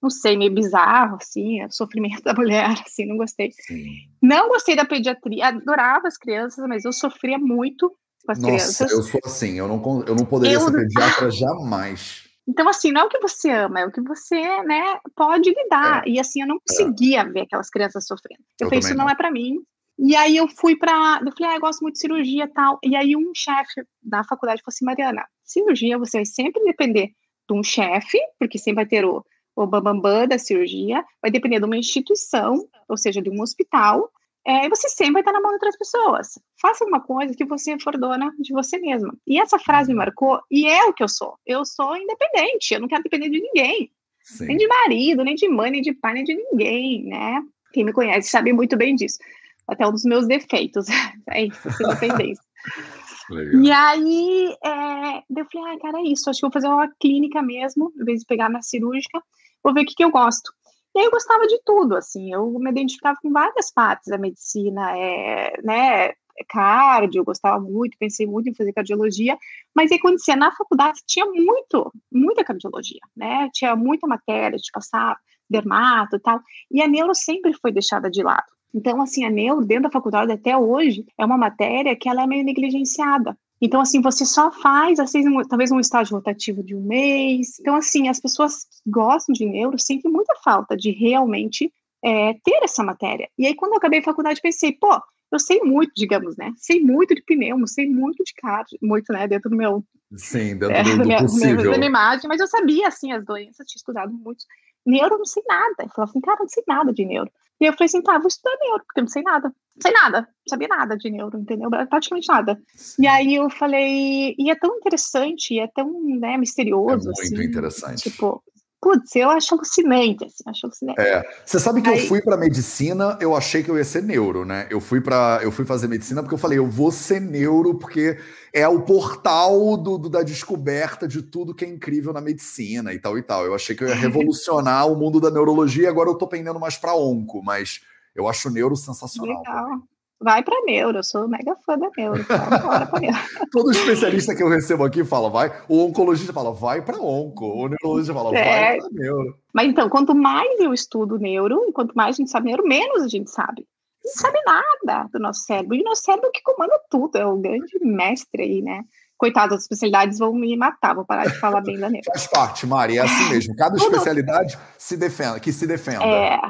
não 0.02 0.08
sei, 0.08 0.36
meio 0.36 0.50
bizarro, 0.50 1.18
assim, 1.20 1.62
o 1.62 1.70
sofrimento 1.70 2.22
da 2.24 2.32
mulher, 2.32 2.70
assim, 2.84 3.04
não 3.04 3.18
gostei. 3.18 3.52
Sim. 3.52 3.84
Não 4.20 4.48
gostei 4.48 4.74
da 4.74 4.86
pediatria, 4.86 5.48
adorava 5.48 6.08
as 6.08 6.16
crianças, 6.16 6.66
mas 6.66 6.86
eu 6.86 6.92
sofria 6.92 7.38
muito 7.38 7.94
com 8.24 8.32
as 8.32 8.38
Nossa, 8.38 8.54
crianças. 8.84 8.90
eu 8.92 9.02
sou 9.02 9.20
assim, 9.24 9.58
eu 9.58 9.68
não, 9.68 10.04
eu 10.06 10.14
não 10.14 10.24
poderia 10.24 10.56
Eu- 10.56 10.60
ser 10.60 10.72
pediatra 10.72 11.30
jamais. 11.30 12.24
Então, 12.48 12.68
assim, 12.68 12.90
não 12.90 13.02
é 13.02 13.04
o 13.04 13.08
que 13.08 13.20
você 13.20 13.50
ama, 13.50 13.80
é 13.80 13.86
o 13.86 13.92
que 13.92 14.00
você, 14.00 14.40
né, 14.64 14.98
pode 15.14 15.48
lidar. 15.50 16.06
E, 16.08 16.18
assim, 16.18 16.42
eu 16.42 16.48
não 16.48 16.58
conseguia 16.66 17.22
ver 17.24 17.42
aquelas 17.42 17.70
crianças 17.70 18.04
sofrendo. 18.04 18.42
Eu, 18.60 18.64
Eu 18.64 18.68
falei, 18.68 18.80
isso 18.80 18.94
não, 18.96 19.04
não. 19.04 19.10
é 19.10 19.14
para 19.14 19.30
mim. 19.30 19.58
E 19.96 20.16
aí 20.16 20.36
eu 20.36 20.48
fui 20.48 20.74
para, 20.76 21.20
eu 21.24 21.32
falei, 21.36 21.52
ah, 21.52 21.56
eu 21.56 21.60
gosto 21.60 21.82
muito 21.82 21.94
de 21.94 22.00
cirurgia 22.00 22.44
e 22.44 22.48
tal. 22.48 22.80
E 22.82 22.96
aí 22.96 23.14
um 23.16 23.30
chefe 23.34 23.82
da 24.02 24.24
faculdade 24.24 24.60
falou 24.60 24.74
assim, 24.74 24.84
Mariana, 24.84 25.24
cirurgia 25.44 25.96
você 25.98 26.18
vai 26.18 26.24
sempre 26.24 26.64
depender 26.64 27.12
de 27.48 27.54
um 27.56 27.62
chefe, 27.62 28.18
porque 28.40 28.58
sempre 28.58 28.76
vai 28.76 28.86
ter 28.86 29.04
o, 29.04 29.24
o 29.54 29.66
bambambam 29.66 30.26
da 30.26 30.36
cirurgia, 30.38 31.04
vai 31.20 31.30
depender 31.30 31.60
de 31.60 31.64
uma 31.66 31.76
instituição, 31.76 32.66
ou 32.88 32.96
seja, 32.96 33.22
de 33.22 33.30
um 33.30 33.40
hospital, 33.40 34.10
é, 34.46 34.66
e 34.66 34.68
você 34.68 34.88
sempre 34.88 35.14
vai 35.14 35.22
estar 35.22 35.32
na 35.32 35.40
mão 35.40 35.50
de 35.50 35.54
outras 35.54 35.76
pessoas. 35.76 36.38
Faça 36.60 36.84
uma 36.84 37.00
coisa 37.00 37.34
que 37.34 37.44
você 37.44 37.78
for 37.78 37.96
dona 37.96 38.32
de 38.38 38.52
você 38.52 38.78
mesma. 38.78 39.14
E 39.26 39.40
essa 39.40 39.58
frase 39.58 39.90
me 39.90 39.98
marcou, 39.98 40.40
e 40.50 40.66
é 40.66 40.84
o 40.84 40.92
que 40.92 41.02
eu 41.02 41.08
sou. 41.08 41.38
Eu 41.46 41.64
sou 41.64 41.96
independente, 41.96 42.74
eu 42.74 42.80
não 42.80 42.88
quero 42.88 43.02
depender 43.02 43.30
de 43.30 43.40
ninguém. 43.40 43.90
Sim. 44.24 44.46
Nem 44.46 44.56
de 44.56 44.66
marido, 44.66 45.24
nem 45.24 45.34
de 45.34 45.48
mãe, 45.48 45.70
nem 45.70 45.82
de 45.82 45.92
pai, 45.94 46.14
nem 46.14 46.24
de 46.24 46.34
ninguém, 46.34 47.04
né? 47.04 47.42
Quem 47.72 47.84
me 47.84 47.92
conhece 47.92 48.28
sabe 48.28 48.52
muito 48.52 48.76
bem 48.76 48.94
disso. 48.94 49.18
Até 49.66 49.86
um 49.86 49.92
dos 49.92 50.04
meus 50.04 50.26
defeitos. 50.26 50.86
É 51.30 51.44
isso, 51.44 51.68
essa 51.68 51.82
independência. 51.84 52.44
Legal. 53.30 53.62
E 53.62 53.70
aí, 53.70 54.56
é, 54.64 55.18
eu 55.40 55.46
falei, 55.50 55.74
ah, 55.74 55.78
cara, 55.80 55.98
é 56.00 56.02
isso. 56.02 56.28
Acho 56.28 56.40
que 56.40 56.46
vou 56.46 56.52
fazer 56.52 56.66
uma 56.66 56.92
clínica 57.00 57.40
mesmo, 57.40 57.92
em 57.98 58.04
vez 58.04 58.20
de 58.20 58.26
pegar 58.26 58.50
na 58.50 58.60
cirúrgica, 58.60 59.22
vou 59.62 59.72
ver 59.72 59.82
o 59.82 59.86
que, 59.86 59.94
que 59.94 60.04
eu 60.04 60.10
gosto. 60.10 60.52
E 60.94 60.98
aí 61.00 61.06
eu 61.06 61.10
gostava 61.10 61.46
de 61.46 61.58
tudo, 61.64 61.96
assim, 61.96 62.32
eu 62.32 62.50
me 62.58 62.70
identificava 62.70 63.18
com 63.22 63.32
várias 63.32 63.70
partes 63.72 64.08
da 64.08 64.18
medicina, 64.18 64.96
é, 64.96 65.52
né, 65.62 66.12
cardio, 66.48 67.20
eu 67.20 67.24
gostava 67.24 67.58
muito, 67.60 67.96
pensei 67.98 68.26
muito 68.26 68.48
em 68.48 68.54
fazer 68.54 68.72
cardiologia, 68.72 69.38
mas 69.74 69.90
aí 69.90 69.98
quando 69.98 70.18
ia 70.28 70.36
na 70.36 70.52
faculdade 70.52 71.00
tinha 71.06 71.24
muito, 71.26 71.90
muita 72.12 72.44
cardiologia, 72.44 73.00
né, 73.16 73.48
tinha 73.54 73.74
muita 73.74 74.06
matéria 74.06 74.58
de 74.58 74.70
passar, 74.72 75.16
dermato 75.48 76.16
e 76.16 76.20
tal, 76.20 76.40
e 76.70 76.82
a 76.82 76.88
neuro 76.88 77.14
sempre 77.14 77.52
foi 77.54 77.72
deixada 77.72 78.10
de 78.10 78.22
lado. 78.22 78.46
Então, 78.74 79.02
assim, 79.02 79.24
a 79.24 79.30
neuro, 79.30 79.64
dentro 79.64 79.84
da 79.84 79.90
faculdade 79.90 80.32
até 80.32 80.56
hoje, 80.56 81.04
é 81.18 81.24
uma 81.24 81.36
matéria 81.36 81.94
que 81.94 82.08
ela 82.08 82.22
é 82.22 82.26
meio 82.26 82.44
negligenciada. 82.44 83.36
Então, 83.62 83.80
assim, 83.80 84.02
você 84.02 84.26
só 84.26 84.50
faz, 84.50 84.98
assim, 84.98 85.22
talvez 85.44 85.70
um 85.70 85.78
estágio 85.78 86.16
rotativo 86.16 86.64
de 86.64 86.74
um 86.74 86.82
mês. 86.82 87.60
Então, 87.60 87.76
assim, 87.76 88.08
as 88.08 88.18
pessoas 88.18 88.64
que 88.64 88.90
gostam 88.90 89.32
de 89.32 89.46
neuro 89.46 89.78
sentem 89.78 90.10
muita 90.10 90.34
falta 90.42 90.76
de 90.76 90.90
realmente 90.90 91.72
é, 92.04 92.34
ter 92.44 92.58
essa 92.64 92.82
matéria. 92.82 93.28
E 93.38 93.46
aí, 93.46 93.54
quando 93.54 93.72
eu 93.72 93.78
acabei 93.78 94.00
a 94.00 94.02
faculdade, 94.02 94.40
pensei, 94.40 94.72
pô, 94.72 95.00
eu 95.30 95.38
sei 95.38 95.60
muito, 95.60 95.92
digamos, 95.96 96.36
né? 96.36 96.52
Sei 96.56 96.82
muito 96.82 97.14
de 97.14 97.22
pneumo, 97.22 97.68
sei 97.68 97.88
muito 97.88 98.24
de 98.24 98.34
cardio, 98.34 98.76
muito, 98.82 99.12
né, 99.12 99.28
dentro 99.28 99.48
do 99.48 99.56
meu, 99.56 99.84
Sim, 100.16 100.58
dentro 100.58 100.72
é, 100.72 100.82
do, 100.82 100.98
do 100.98 101.04
minha, 101.06 101.22
possível. 101.22 101.70
da 101.70 101.78
minha 101.78 101.88
imagem, 101.88 102.28
mas 102.28 102.40
eu 102.40 102.48
sabia, 102.48 102.88
assim, 102.88 103.12
as 103.12 103.24
doenças, 103.24 103.64
tinha 103.66 103.78
estudado 103.78 104.12
muito. 104.12 104.44
Neuro, 104.84 105.14
eu 105.14 105.18
não 105.18 105.24
sei 105.24 105.42
nada. 105.46 105.74
Eu 105.80 105.88
falava 105.90 106.10
assim, 106.10 106.20
cara, 106.20 106.38
eu 106.40 106.42
não 106.44 106.48
sei 106.48 106.64
nada 106.66 106.92
de 106.92 107.04
neuro. 107.04 107.30
E 107.60 107.64
eu 107.66 107.72
falei 107.74 107.86
assim, 107.86 108.02
tá, 108.02 108.18
vou 108.18 108.26
estudar 108.26 108.56
neuro, 108.60 108.82
porque 108.84 109.00
eu 109.00 109.04
não 109.04 109.08
sei 109.08 109.22
nada. 109.22 109.48
Não 109.48 109.82
sei 109.82 109.92
nada, 109.92 110.20
não 110.22 110.26
sabia 110.48 110.68
nada 110.68 110.96
de 110.96 111.10
neuro, 111.10 111.38
entendeu? 111.38 111.70
Praticamente 111.70 112.28
nada. 112.28 112.60
E 112.98 113.06
aí 113.06 113.36
eu 113.36 113.48
falei, 113.48 114.34
e 114.36 114.50
é 114.50 114.54
tão 114.56 114.76
interessante, 114.76 115.54
e 115.54 115.60
é 115.60 115.68
tão, 115.68 115.88
né, 116.18 116.34
É 116.34 116.38
misterioso, 116.38 117.04
muito 117.06 117.20
assim. 117.20 117.44
interessante. 117.44 118.10
Tipo, 118.10 118.42
putz, 118.82 119.14
eu 119.14 119.30
acho 119.30 119.54
alucinante, 119.54 120.24
assim, 120.24 120.42
acho 120.44 120.66
alucinante. 120.66 121.00
É. 121.00 121.22
Você 121.46 121.60
sabe 121.60 121.80
que 121.80 121.88
Aí... 121.88 122.00
eu 122.00 122.08
fui 122.08 122.20
para 122.20 122.36
medicina, 122.36 123.16
eu 123.20 123.36
achei 123.36 123.62
que 123.62 123.70
eu 123.70 123.78
ia 123.78 123.84
ser 123.84 124.02
neuro, 124.02 124.44
né? 124.44 124.66
Eu 124.68 124.80
fui 124.80 125.00
para 125.00 125.38
eu 125.40 125.52
fui 125.52 125.64
fazer 125.64 125.86
medicina 125.86 126.20
porque 126.20 126.34
eu 126.34 126.38
falei, 126.38 126.58
eu 126.58 126.66
vou 126.66 126.90
ser 126.90 127.20
neuro 127.20 127.76
porque 127.76 128.18
é 128.52 128.66
o 128.66 128.82
portal 128.82 129.76
do, 129.76 129.96
do, 129.96 130.10
da 130.10 130.24
descoberta 130.24 131.06
de 131.06 131.22
tudo 131.22 131.54
que 131.54 131.64
é 131.64 131.68
incrível 131.68 132.12
na 132.12 132.20
medicina 132.20 132.92
e 132.92 132.98
tal 132.98 133.16
e 133.16 133.22
tal. 133.22 133.46
Eu 133.46 133.54
achei 133.54 133.76
que 133.76 133.84
eu 133.84 133.88
ia 133.88 133.94
revolucionar 133.94 134.88
o 134.88 134.96
mundo 134.96 135.20
da 135.20 135.30
neurologia, 135.30 135.88
agora 135.88 136.10
eu 136.10 136.16
tô 136.16 136.26
pendendo 136.26 136.58
mais 136.58 136.76
para 136.76 136.96
onco, 136.96 137.40
mas 137.40 137.80
eu 138.16 138.26
acho 138.26 138.50
neuro 138.50 138.74
sensacional. 138.74 139.38
Legal. 139.38 139.82
Vai 140.22 140.42
para 140.42 140.62
neuro, 140.64 140.98
eu 140.98 141.02
sou 141.02 141.26
mega 141.26 141.56
fã 141.66 141.76
da 141.76 141.90
neuro. 141.96 142.24
Todo 143.50 143.70
especialista 143.72 144.34
que 144.34 144.42
eu 144.42 144.48
recebo 144.48 144.84
aqui 144.84 145.04
fala, 145.04 145.28
vai. 145.28 145.52
O 145.68 145.84
oncologista 145.84 146.32
fala, 146.32 146.52
vai 146.52 146.80
para 146.80 147.00
onco. 147.00 147.44
O 147.44 147.68
neurologista 147.68 148.14
fala, 148.14 148.36
é. 148.36 148.44
vai 148.44 148.78
para 148.78 148.88
neuro. 148.92 149.36
Mas 149.52 149.68
então, 149.68 149.88
quanto 149.88 150.14
mais 150.14 150.60
eu 150.60 150.72
estudo 150.72 151.18
neuro, 151.18 151.64
e 151.68 151.72
quanto 151.72 151.92
mais 151.94 152.14
a 152.14 152.18
gente 152.18 152.30
sabe 152.30 152.46
neuro, 152.46 152.66
menos 152.66 153.02
a 153.02 153.08
gente 153.08 153.30
sabe. 153.30 153.66
Não 154.04 154.12
sabe 154.12 154.38
nada 154.44 155.08
do 155.12 155.18
nosso 155.18 155.40
cérebro. 155.40 155.74
E 155.74 155.80
o 155.80 155.84
nosso 155.84 156.02
cérebro 156.02 156.30
que 156.32 156.42
comanda 156.42 156.78
tudo, 156.88 157.16
é 157.16 157.26
o 157.26 157.36
grande 157.36 157.78
mestre 157.82 158.42
aí, 158.42 158.62
né? 158.62 158.82
Coitado, 159.16 159.54
as 159.54 159.62
especialidades 159.62 160.18
vão 160.18 160.34
me 160.34 160.56
matar, 160.56 160.94
vou 160.94 161.04
parar 161.04 161.26
de 161.26 161.38
falar 161.38 161.60
bem 161.60 161.78
da 161.78 161.88
neuro. 161.88 162.06
Faz 162.06 162.26
parte, 162.26 162.66
Mari, 162.66 162.98
é 162.98 163.02
assim 163.02 163.28
mesmo. 163.30 163.54
Cada 163.54 163.76
especialidade 163.76 164.58
se 164.76 164.96
defenda, 164.96 165.38
que 165.38 165.52
se 165.52 165.64
defenda. 165.66 166.04
É, 166.04 166.40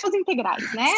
são 0.00 0.10
integrais, 0.14 0.74
né? 0.74 0.88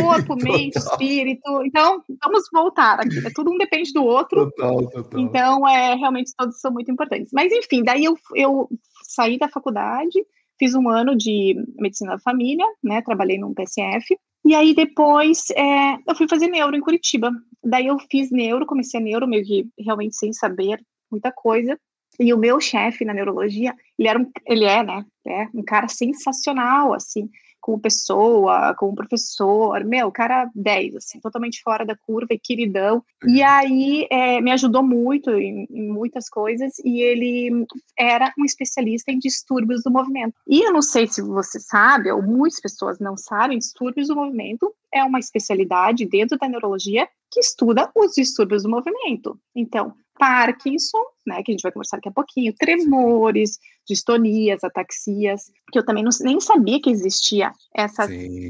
Corpo, 0.00 0.36
mente, 0.36 0.76
espírito. 0.76 1.62
Então, 1.64 2.02
vamos 2.22 2.44
voltar 2.52 3.00
aqui. 3.00 3.20
Né? 3.20 3.30
Tudo 3.34 3.52
um 3.52 3.58
depende 3.58 3.92
do 3.92 4.04
outro. 4.04 4.50
Total, 4.50 4.90
total. 4.90 5.20
Então, 5.20 5.68
é, 5.68 5.94
realmente, 5.94 6.32
todos 6.36 6.60
são 6.60 6.72
muito 6.72 6.90
importantes. 6.90 7.30
Mas, 7.32 7.52
enfim, 7.52 7.82
daí 7.82 8.04
eu, 8.04 8.16
eu 8.34 8.68
saí 9.02 9.38
da 9.38 9.48
faculdade, 9.48 10.24
fiz 10.58 10.74
um 10.74 10.88
ano 10.88 11.16
de 11.16 11.54
medicina 11.78 12.12
da 12.12 12.18
família, 12.18 12.66
né? 12.82 13.02
Trabalhei 13.02 13.38
num 13.38 13.54
PSF. 13.54 14.16
E 14.44 14.54
aí, 14.54 14.74
depois, 14.74 15.50
é, 15.50 15.94
eu 16.06 16.14
fui 16.14 16.28
fazer 16.28 16.48
neuro 16.48 16.76
em 16.76 16.80
Curitiba. 16.80 17.30
Daí, 17.62 17.86
eu 17.86 17.98
fiz 18.10 18.30
neuro, 18.30 18.66
comecei 18.66 19.00
a 19.00 19.02
neuro, 19.02 19.26
meio 19.26 19.44
que 19.44 19.66
realmente 19.78 20.16
sem 20.16 20.32
saber 20.32 20.80
muita 21.10 21.32
coisa. 21.32 21.78
E 22.20 22.32
o 22.32 22.38
meu 22.38 22.60
chefe 22.60 23.04
na 23.04 23.12
neurologia, 23.12 23.74
ele 23.98 24.08
era 24.08 24.18
um, 24.18 24.30
ele 24.46 24.64
é, 24.64 24.82
né? 24.84 25.04
É 25.26 25.48
um 25.54 25.64
cara 25.64 25.88
sensacional, 25.88 26.94
assim 26.94 27.28
como 27.64 27.80
pessoa, 27.80 28.74
como 28.74 28.94
professor, 28.94 29.82
meu, 29.84 30.12
cara 30.12 30.50
10, 30.54 30.96
assim, 30.96 31.18
totalmente 31.18 31.62
fora 31.62 31.82
da 31.82 31.96
curva 31.96 32.34
e 32.34 32.38
queridão. 32.38 33.02
E 33.26 33.40
uhum. 33.40 33.48
aí 33.48 34.06
é, 34.10 34.38
me 34.42 34.52
ajudou 34.52 34.82
muito 34.82 35.30
em, 35.30 35.66
em, 35.70 35.88
muitas 35.88 36.28
coisas 36.28 36.74
e 36.84 37.00
ele 37.00 37.66
era 37.98 38.30
um 38.38 38.44
especialista 38.44 39.10
em 39.10 39.18
distúrbios 39.18 39.82
do 39.82 39.90
movimento. 39.90 40.34
E 40.46 40.60
eu 40.60 40.74
não 40.74 40.82
sei 40.82 41.06
se 41.06 41.22
você 41.22 41.58
sabe, 41.58 42.12
ou 42.12 42.22
muitas 42.22 42.60
pessoas 42.60 42.98
não 42.98 43.16
sabem, 43.16 43.56
distúrbios 43.56 44.08
do 44.08 44.16
movimento 44.16 44.70
é 44.92 45.02
uma 45.02 45.18
especialidade 45.18 46.04
dentro 46.04 46.36
da 46.36 46.46
neurologia 46.46 47.08
que 47.30 47.40
estuda 47.40 47.90
os 47.94 48.12
distúrbios 48.12 48.62
do 48.62 48.68
movimento. 48.68 49.40
Então, 49.56 49.94
Parkinson, 50.18 50.98
né, 51.26 51.42
que 51.42 51.50
a 51.50 51.52
gente 51.52 51.62
vai 51.62 51.72
conversar 51.72 51.96
daqui 51.96 52.08
a 52.08 52.12
pouquinho, 52.12 52.54
tremores, 52.58 53.58
distonias, 53.86 54.62
ataxias, 54.62 55.50
que 55.72 55.78
eu 55.78 55.84
também 55.84 56.02
não, 56.02 56.10
nem 56.20 56.40
sabia 56.40 56.80
que 56.80 56.90
existia 56.90 57.52
essa, 57.74 58.06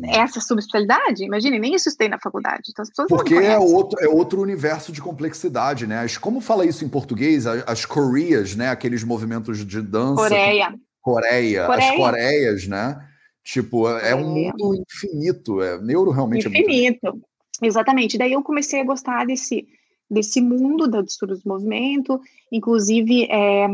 essa 0.06 0.40
subespecialidade, 0.40 1.24
imagine, 1.24 1.58
nem 1.58 1.74
isso 1.74 1.96
tem 1.96 2.08
na 2.08 2.18
faculdade. 2.18 2.70
Então, 2.70 2.82
as 2.82 2.90
pessoas 2.90 3.08
Porque 3.08 3.34
é 3.34 3.58
outro, 3.58 3.98
é 4.00 4.08
outro 4.08 4.40
universo 4.40 4.92
de 4.92 5.00
complexidade, 5.00 5.86
né? 5.86 6.00
As, 6.00 6.18
como 6.18 6.40
fala 6.40 6.66
isso 6.66 6.84
em 6.84 6.88
português? 6.88 7.46
As, 7.46 7.64
as 7.66 7.86
Coreias, 7.86 8.54
né? 8.54 8.68
Aqueles 8.68 9.02
movimentos 9.02 9.64
de 9.64 9.80
dança. 9.80 10.16
Coreia. 10.16 10.74
Coreia. 11.00 11.66
Coreia. 11.66 11.90
As 11.90 11.96
Coreias, 11.96 12.66
né? 12.66 13.08
Tipo, 13.42 13.88
é, 13.88 14.10
é 14.10 14.14
um 14.14 14.28
mundo 14.28 14.74
infinito. 14.74 15.60
É, 15.62 15.80
neuro 15.80 16.10
realmente 16.10 16.48
infinito. 16.48 16.70
é 16.70 16.72
Infinito. 16.72 17.20
Exatamente. 17.62 18.18
Daí 18.18 18.32
eu 18.32 18.42
comecei 18.42 18.80
a 18.80 18.84
gostar 18.84 19.26
desse 19.26 19.66
desse 20.14 20.40
mundo 20.40 20.88
da 20.88 21.02
distúrbio 21.02 21.36
do 21.36 21.48
movimento, 21.48 22.20
inclusive 22.50 23.26
é, 23.30 23.66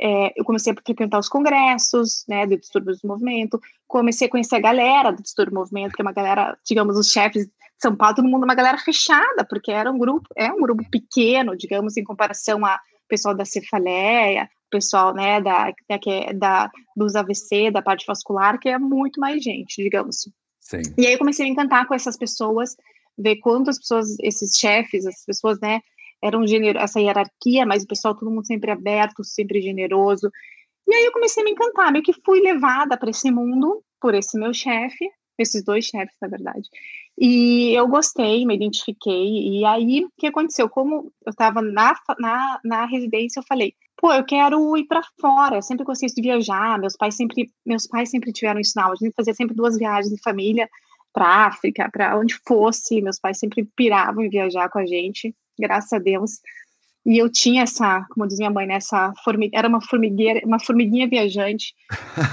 é, 0.00 0.32
eu 0.36 0.44
comecei 0.44 0.72
a 0.72 0.76
frequentar 0.76 1.18
os 1.18 1.28
congressos, 1.28 2.24
né, 2.28 2.46
de 2.46 2.56
distúrbios 2.56 3.00
do 3.00 3.08
movimento, 3.08 3.60
comecei 3.86 4.26
a 4.28 4.30
conhecer 4.30 4.56
a 4.56 4.60
galera 4.60 5.10
do 5.10 5.22
distúrbio 5.22 5.52
do 5.52 5.60
movimento, 5.60 5.94
que 5.94 6.02
é 6.02 6.04
uma 6.04 6.12
galera, 6.12 6.56
digamos, 6.64 6.96
os 6.96 7.10
chefes 7.10 7.46
de 7.46 7.52
São 7.78 7.94
Paulo, 7.94 8.16
todo 8.16 8.28
mundo 8.28 8.42
é 8.42 8.46
uma 8.46 8.54
galera 8.54 8.78
fechada, 8.78 9.44
porque 9.48 9.70
era 9.70 9.90
um 9.90 9.98
grupo, 9.98 10.28
é 10.36 10.52
um 10.52 10.60
grupo 10.60 10.84
pequeno, 10.90 11.56
digamos, 11.56 11.96
em 11.96 12.04
comparação 12.04 12.64
a 12.64 12.78
pessoal 13.08 13.34
da 13.34 13.44
cefaleia, 13.44 14.48
pessoal, 14.70 15.14
né, 15.14 15.40
da, 15.40 15.72
da, 15.88 15.98
é, 16.06 16.32
da, 16.32 16.70
dos 16.96 17.14
AVC, 17.14 17.70
da 17.70 17.80
parte 17.80 18.06
vascular, 18.06 18.58
que 18.58 18.68
é 18.68 18.78
muito 18.78 19.20
mais 19.20 19.42
gente, 19.42 19.82
digamos. 19.82 20.28
Sim. 20.60 20.82
E 20.98 21.06
aí 21.06 21.12
eu 21.12 21.18
comecei 21.18 21.44
a 21.44 21.46
me 21.46 21.52
encantar 21.52 21.86
com 21.86 21.94
essas 21.94 22.16
pessoas, 22.16 22.76
ver 23.16 23.36
quantas 23.36 23.78
pessoas, 23.78 24.16
esses 24.20 24.58
chefes, 24.58 25.06
as 25.06 25.24
pessoas, 25.24 25.58
né, 25.60 25.80
eram 26.22 26.46
genero 26.46 26.78
essa 26.78 27.00
hierarquia, 27.00 27.66
mas 27.66 27.84
o 27.84 27.86
pessoal, 27.86 28.14
todo 28.14 28.30
mundo 28.30 28.46
sempre 28.46 28.70
aberto, 28.70 29.24
sempre 29.24 29.60
generoso. 29.60 30.30
E 30.86 30.94
aí 30.94 31.04
eu 31.04 31.12
comecei 31.12 31.42
a 31.42 31.44
me 31.44 31.52
encantar, 31.52 31.92
meio 31.92 32.04
que 32.04 32.12
fui 32.24 32.40
levada 32.40 32.96
para 32.96 33.10
esse 33.10 33.30
mundo 33.30 33.82
por 34.00 34.14
esse 34.14 34.38
meu 34.38 34.52
chefe, 34.54 35.10
esses 35.38 35.64
dois 35.64 35.84
chefes, 35.84 36.16
na 36.20 36.28
verdade. 36.28 36.68
E 37.18 37.72
eu 37.74 37.88
gostei, 37.88 38.44
me 38.44 38.54
identifiquei. 38.54 39.58
E 39.58 39.64
aí, 39.64 40.04
o 40.04 40.10
que 40.16 40.26
aconteceu? 40.26 40.68
Como 40.68 41.12
eu 41.24 41.30
estava 41.30 41.60
na, 41.62 41.94
na, 42.18 42.60
na 42.64 42.86
residência, 42.86 43.40
eu 43.40 43.44
falei, 43.44 43.74
pô, 43.96 44.12
eu 44.12 44.24
quero 44.24 44.76
ir 44.76 44.84
para 44.84 45.02
fora. 45.20 45.56
Eu 45.56 45.62
sempre 45.62 45.84
gostei 45.84 46.08
de 46.08 46.22
viajar. 46.22 46.78
Meus 46.78 46.96
pais 46.96 47.16
sempre, 47.16 47.50
meus 47.64 47.86
pais 47.86 48.10
sempre 48.10 48.32
tiveram 48.32 48.60
isso 48.60 48.72
na 48.76 48.86
A 48.86 48.94
gente 48.94 49.14
fazia 49.14 49.34
sempre 49.34 49.56
duas 49.56 49.78
viagens 49.78 50.12
em 50.12 50.22
família 50.22 50.68
para 51.16 51.46
África, 51.46 51.88
para 51.90 52.18
onde 52.18 52.38
fosse. 52.46 53.00
Meus 53.00 53.18
pais 53.18 53.38
sempre 53.38 53.64
piravam 53.74 54.22
em 54.22 54.28
viajar 54.28 54.68
com 54.68 54.78
a 54.78 54.84
gente, 54.84 55.34
graças 55.58 55.90
a 55.94 55.98
Deus. 55.98 56.32
E 57.06 57.16
eu 57.16 57.32
tinha 57.32 57.62
essa, 57.62 58.04
como 58.10 58.26
diz 58.28 58.36
minha 58.36 58.50
mãe, 58.50 58.66
né, 58.66 58.74
essa 58.74 59.14
formiga, 59.24 59.56
era 59.56 59.66
uma 59.66 59.80
formigueira, 59.80 60.44
uma 60.44 60.60
formiguinha 60.60 61.08
viajante. 61.08 61.74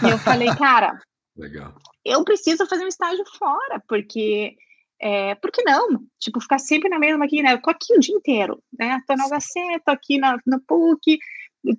E 0.05 0.09
eu 0.09 0.17
falei, 0.17 0.49
cara, 0.57 0.99
Legal. 1.37 1.73
eu 2.03 2.25
preciso 2.25 2.67
fazer 2.67 2.83
um 2.83 2.89
estágio 2.89 3.23
fora, 3.37 3.81
porque 3.87 4.53
é, 4.99 5.35
por 5.35 5.49
que 5.49 5.63
não? 5.63 6.01
Tipo, 6.19 6.41
ficar 6.41 6.59
sempre 6.59 6.89
na 6.89 6.99
mesma 6.99 7.23
aqui, 7.23 7.41
né? 7.41 7.53
Eu 7.53 7.61
tô 7.61 7.69
aqui 7.69 7.95
o 7.95 7.99
dia 7.99 8.15
inteiro, 8.15 8.61
né? 8.77 8.99
Tô 9.07 9.15
no 9.15 9.29
HC, 9.29 9.79
tô 9.85 9.91
aqui 9.93 10.17
na, 10.17 10.37
no 10.45 10.59
PUC, 10.59 11.19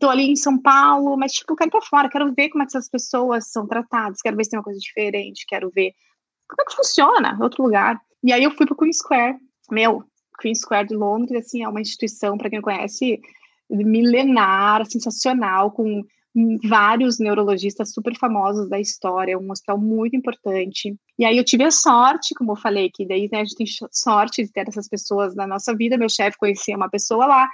tô 0.00 0.08
ali 0.08 0.30
em 0.30 0.37
São 0.37 0.56
Paulo, 0.58 1.18
mas, 1.18 1.32
tipo, 1.32 1.54
quero 1.54 1.68
ir 1.68 1.73
pra 1.73 1.82
fora, 1.82 2.08
quero 2.08 2.32
ver 2.32 2.49
como 2.49 2.62
é 2.62 2.66
que 2.66 2.75
essas 2.75 2.88
pessoas 2.88 3.50
são 3.50 3.66
tratadas, 3.66 4.23
quero 4.23 4.37
ver 4.38 4.44
se 4.44 4.50
tem 4.50 4.58
uma 4.58 4.64
coisa 4.64 4.80
diferente, 4.80 5.44
quero 5.46 5.70
ver 5.70 5.92
como 6.49 6.63
é 6.63 6.65
que 6.65 6.77
funciona 6.77 7.39
outro 7.41 7.63
lugar. 7.63 8.01
E 8.23 8.33
aí 8.33 8.43
eu 8.43 8.51
fui 8.51 8.67
para 8.67 8.75
o 8.75 8.77
Queen 8.77 8.93
Square. 8.93 9.37
Meu, 9.71 10.05
Queen 10.41 10.55
Square 10.55 10.89
de 10.89 10.95
Londres, 10.95 11.47
assim, 11.47 11.63
é 11.63 11.69
uma 11.69 11.81
instituição, 11.81 12.37
para 12.37 12.51
quem 12.51 12.59
não 12.59 12.65
conhece, 12.65 13.21
milenar, 13.71 14.85
sensacional, 14.87 15.71
com 15.71 16.03
vários 16.69 17.21
neurologistas 17.21 17.93
super 17.93 18.17
famosos 18.19 18.69
da 18.69 18.81
história, 18.81 19.39
um 19.39 19.51
hospital 19.51 19.79
muito 19.79 20.17
importante. 20.17 20.95
E 21.19 21.25
aí 21.25 21.37
eu 21.39 21.45
tive 21.45 21.63
a 21.63 21.71
sorte, 21.71 22.35
como 22.35 22.53
eu 22.53 22.57
falei, 22.57 22.91
que 22.91 23.07
daí 23.07 23.29
né, 23.31 23.41
a 23.41 23.45
gente 23.45 23.57
tem 23.57 23.67
sorte 23.93 24.43
de 24.43 24.51
ter 24.51 24.69
essas 24.69 24.89
pessoas 24.89 25.35
na 25.35 25.47
nossa 25.47 25.75
vida. 25.75 25.97
Meu 25.97 26.09
chefe 26.09 26.37
conhecia 26.37 26.77
uma 26.77 26.91
pessoa 26.91 27.27
lá, 27.27 27.49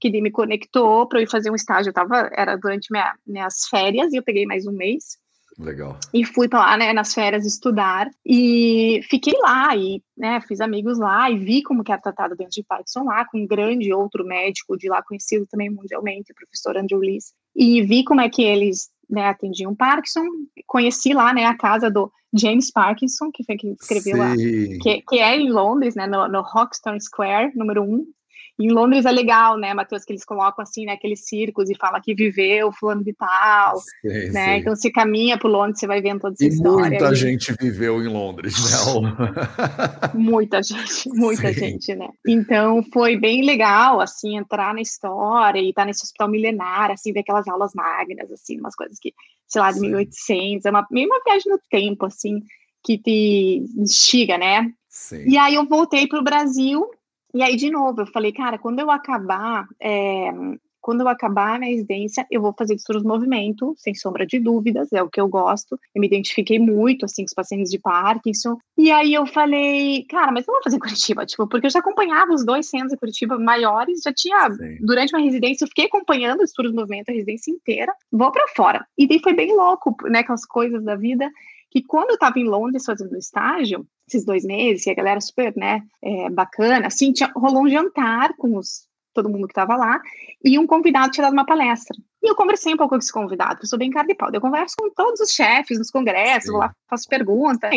que 0.00 0.10
me 0.20 0.30
conectou 0.30 1.06
para 1.06 1.20
eu 1.20 1.22
ir 1.22 1.30
fazer 1.30 1.50
um 1.50 1.54
estágio. 1.54 1.90
Eu 1.90 1.94
tava, 1.94 2.28
era 2.34 2.56
durante 2.56 2.90
minha, 2.90 3.14
minhas 3.24 3.66
férias 3.70 4.12
e 4.12 4.16
eu 4.16 4.22
peguei 4.22 4.46
mais 4.46 4.66
um 4.66 4.72
mês. 4.72 5.16
Legal. 5.58 5.96
E 6.12 6.24
fui 6.24 6.48
para 6.48 6.60
lá, 6.60 6.76
né, 6.76 6.92
nas 6.92 7.14
férias 7.14 7.46
estudar 7.46 8.10
e 8.26 9.00
fiquei 9.08 9.34
lá 9.40 9.76
e, 9.76 10.02
né, 10.16 10.40
fiz 10.40 10.60
amigos 10.60 10.98
lá 10.98 11.30
e 11.30 11.38
vi 11.38 11.62
como 11.62 11.84
que 11.84 11.92
era 11.92 12.00
tratado 12.00 12.34
dentro 12.34 12.52
de 12.52 12.64
Parkinson 12.64 13.04
lá, 13.04 13.24
com 13.24 13.38
um 13.38 13.46
grande 13.46 13.92
outro 13.92 14.24
médico 14.24 14.76
de 14.76 14.88
lá 14.88 15.02
conhecido 15.02 15.46
também 15.46 15.70
mundialmente, 15.70 16.32
o 16.32 16.34
professor 16.34 16.76
Andrew 16.76 16.98
Lees, 16.98 17.32
e 17.54 17.82
vi 17.82 18.02
como 18.04 18.20
é 18.20 18.28
que 18.28 18.42
eles, 18.42 18.90
né, 19.08 19.28
atendiam 19.28 19.74
Parkinson, 19.74 20.24
conheci 20.66 21.12
lá, 21.14 21.32
né, 21.32 21.44
a 21.44 21.56
casa 21.56 21.88
do 21.88 22.10
James 22.32 22.72
Parkinson, 22.72 23.30
que 23.32 23.44
foi 23.44 23.56
quem 23.56 23.76
escreveu 23.80 24.14
Sim. 24.14 24.18
lá, 24.18 24.34
que, 24.82 25.02
que, 25.02 25.18
é 25.18 25.36
em 25.36 25.50
Londres, 25.50 25.94
né, 25.94 26.06
no, 26.06 26.26
no 26.26 26.40
Hoxton 26.40 26.98
Square, 26.98 27.52
número 27.54 27.82
um, 27.82 28.04
em 28.56 28.70
Londres 28.70 29.04
é 29.04 29.10
legal, 29.10 29.58
né, 29.58 29.74
Matheus, 29.74 30.04
que 30.04 30.12
eles 30.12 30.24
colocam 30.24 30.62
assim, 30.62 30.86
né, 30.86 30.92
aqueles 30.92 31.26
círculos 31.26 31.68
e 31.68 31.76
fala 31.76 32.00
que 32.00 32.14
viveu 32.14 32.70
fulano 32.70 33.02
de 33.02 33.12
tal, 33.12 33.78
sim, 33.78 34.30
né? 34.30 34.54
Sim. 34.54 34.60
Então 34.60 34.76
você 34.76 34.90
caminha 34.92 35.36
por 35.36 35.48
Londres, 35.50 35.80
você 35.80 35.88
vai 35.88 36.00
vendo 36.00 36.20
toda 36.20 36.34
essa 36.34 36.44
e 36.44 36.48
história. 36.48 36.90
Muita 36.90 37.08
aí. 37.08 37.16
gente 37.16 37.52
viveu 37.60 38.00
em 38.00 38.06
Londres, 38.08 38.54
né? 38.54 39.12
muita 40.14 40.62
gente, 40.62 41.08
muita 41.14 41.52
sim. 41.52 41.60
gente, 41.60 41.94
né? 41.96 42.08
Então 42.26 42.84
foi 42.92 43.16
bem 43.16 43.44
legal, 43.44 44.00
assim, 44.00 44.36
entrar 44.36 44.72
na 44.72 44.80
história 44.80 45.58
e 45.58 45.70
estar 45.70 45.84
nesse 45.84 46.04
hospital 46.04 46.28
milenar, 46.28 46.92
assim, 46.92 47.12
ver 47.12 47.20
aquelas 47.20 47.48
aulas 47.48 47.72
magnas, 47.74 48.30
assim, 48.30 48.60
umas 48.60 48.76
coisas 48.76 48.98
que, 49.00 49.12
sei 49.48 49.60
lá, 49.60 49.72
de 49.72 49.80
1800, 49.80 50.64
é 50.64 50.70
uma, 50.70 50.86
meio 50.92 51.08
uma 51.08 51.20
viagem 51.26 51.50
no 51.50 51.58
tempo, 51.68 52.06
assim, 52.06 52.40
que 52.84 52.98
te 52.98 53.64
instiga, 53.76 54.38
né? 54.38 54.70
Sim. 54.88 55.24
E 55.26 55.36
aí 55.36 55.56
eu 55.56 55.64
voltei 55.64 56.06
para 56.06 56.20
o 56.20 56.24
Brasil 56.24 56.88
e 57.34 57.42
aí, 57.42 57.56
de 57.56 57.70
novo, 57.70 58.02
eu 58.02 58.06
falei, 58.06 58.32
cara, 58.32 58.56
quando 58.58 58.78
eu 58.78 58.90
acabar, 58.90 59.66
é, 59.80 60.30
quando 60.80 61.00
eu 61.00 61.08
acabar 61.08 61.56
a 61.56 61.58
minha 61.58 61.72
residência, 61.72 62.26
eu 62.30 62.42
vou 62.42 62.54
fazer 62.56 62.74
distúrbios 62.74 63.02
do 63.02 63.08
movimento, 63.08 63.74
sem 63.76 63.94
sombra 63.94 64.26
de 64.26 64.38
dúvidas, 64.38 64.92
é 64.92 65.02
o 65.02 65.08
que 65.08 65.20
eu 65.20 65.26
gosto. 65.26 65.80
Eu 65.94 66.00
me 66.00 66.06
identifiquei 66.06 66.58
muito, 66.58 67.06
assim, 67.06 67.22
com 67.22 67.26
os 67.26 67.34
pacientes 67.34 67.70
de 67.70 67.78
Parkinson. 67.78 68.58
E 68.76 68.92
aí 68.92 69.14
eu 69.14 69.26
falei, 69.26 70.04
cara, 70.10 70.30
mas 70.30 70.46
não 70.46 70.54
vou 70.54 70.62
fazer 70.62 70.78
Curitiba, 70.84 71.24
tipo, 71.24 71.48
porque 71.48 71.66
eu 71.66 71.70
já 71.70 71.78
acompanhava 71.78 72.32
os 72.34 72.44
dois 72.44 72.68
centros 72.68 72.92
de 72.92 72.98
Curitiba 72.98 73.38
maiores, 73.38 74.02
já 74.04 74.12
tinha, 74.12 74.50
Sim. 74.50 74.76
durante 74.80 75.14
uma 75.14 75.24
residência, 75.24 75.64
eu 75.64 75.68
fiquei 75.68 75.86
acompanhando 75.86 76.40
os 76.40 76.50
distúrbios 76.50 76.74
do 76.74 76.80
movimento, 76.80 77.08
a 77.08 77.12
residência 77.12 77.50
inteira, 77.50 77.92
vou 78.12 78.30
para 78.30 78.46
fora. 78.54 78.86
E 78.98 79.08
daí 79.08 79.18
foi 79.20 79.32
bem 79.32 79.56
louco, 79.56 79.96
né, 80.04 80.22
com 80.22 80.34
as 80.34 80.44
coisas 80.44 80.84
da 80.84 80.94
vida, 80.96 81.28
que 81.74 81.82
quando 81.82 82.10
eu 82.10 82.14
estava 82.14 82.38
em 82.38 82.44
Londres 82.44 82.84
fazendo 82.84 83.16
estágio, 83.16 83.84
esses 84.08 84.24
dois 84.24 84.44
meses, 84.44 84.84
que 84.84 84.90
a 84.90 84.94
galera 84.94 85.20
super, 85.20 85.52
né, 85.56 85.82
é, 86.00 86.30
bacana, 86.30 86.86
assim, 86.86 87.12
tinha, 87.12 87.32
rolou 87.34 87.64
um 87.64 87.68
jantar 87.68 88.32
com 88.36 88.56
os, 88.56 88.86
todo 89.12 89.28
mundo 89.28 89.48
que 89.48 89.52
estava 89.52 89.74
lá, 89.74 90.00
e 90.44 90.56
um 90.56 90.68
convidado 90.68 91.10
tinha 91.10 91.24
dado 91.24 91.32
uma 91.32 91.44
palestra. 91.44 91.96
E 92.22 92.30
eu 92.30 92.36
conversei 92.36 92.72
um 92.72 92.76
pouco 92.76 92.94
com 92.94 92.98
esse 93.00 93.12
convidado, 93.12 93.58
eu 93.60 93.66
sou 93.66 93.76
bem 93.76 93.90
cara 93.90 94.06
de 94.06 94.14
pau, 94.14 94.30
eu 94.32 94.40
converso 94.40 94.76
com 94.78 94.88
todos 94.90 95.18
os 95.18 95.32
chefes 95.32 95.76
nos 95.76 95.90
congressos, 95.90 96.48
vou 96.48 96.60
lá, 96.60 96.72
faço 96.88 97.08
perguntas, 97.08 97.70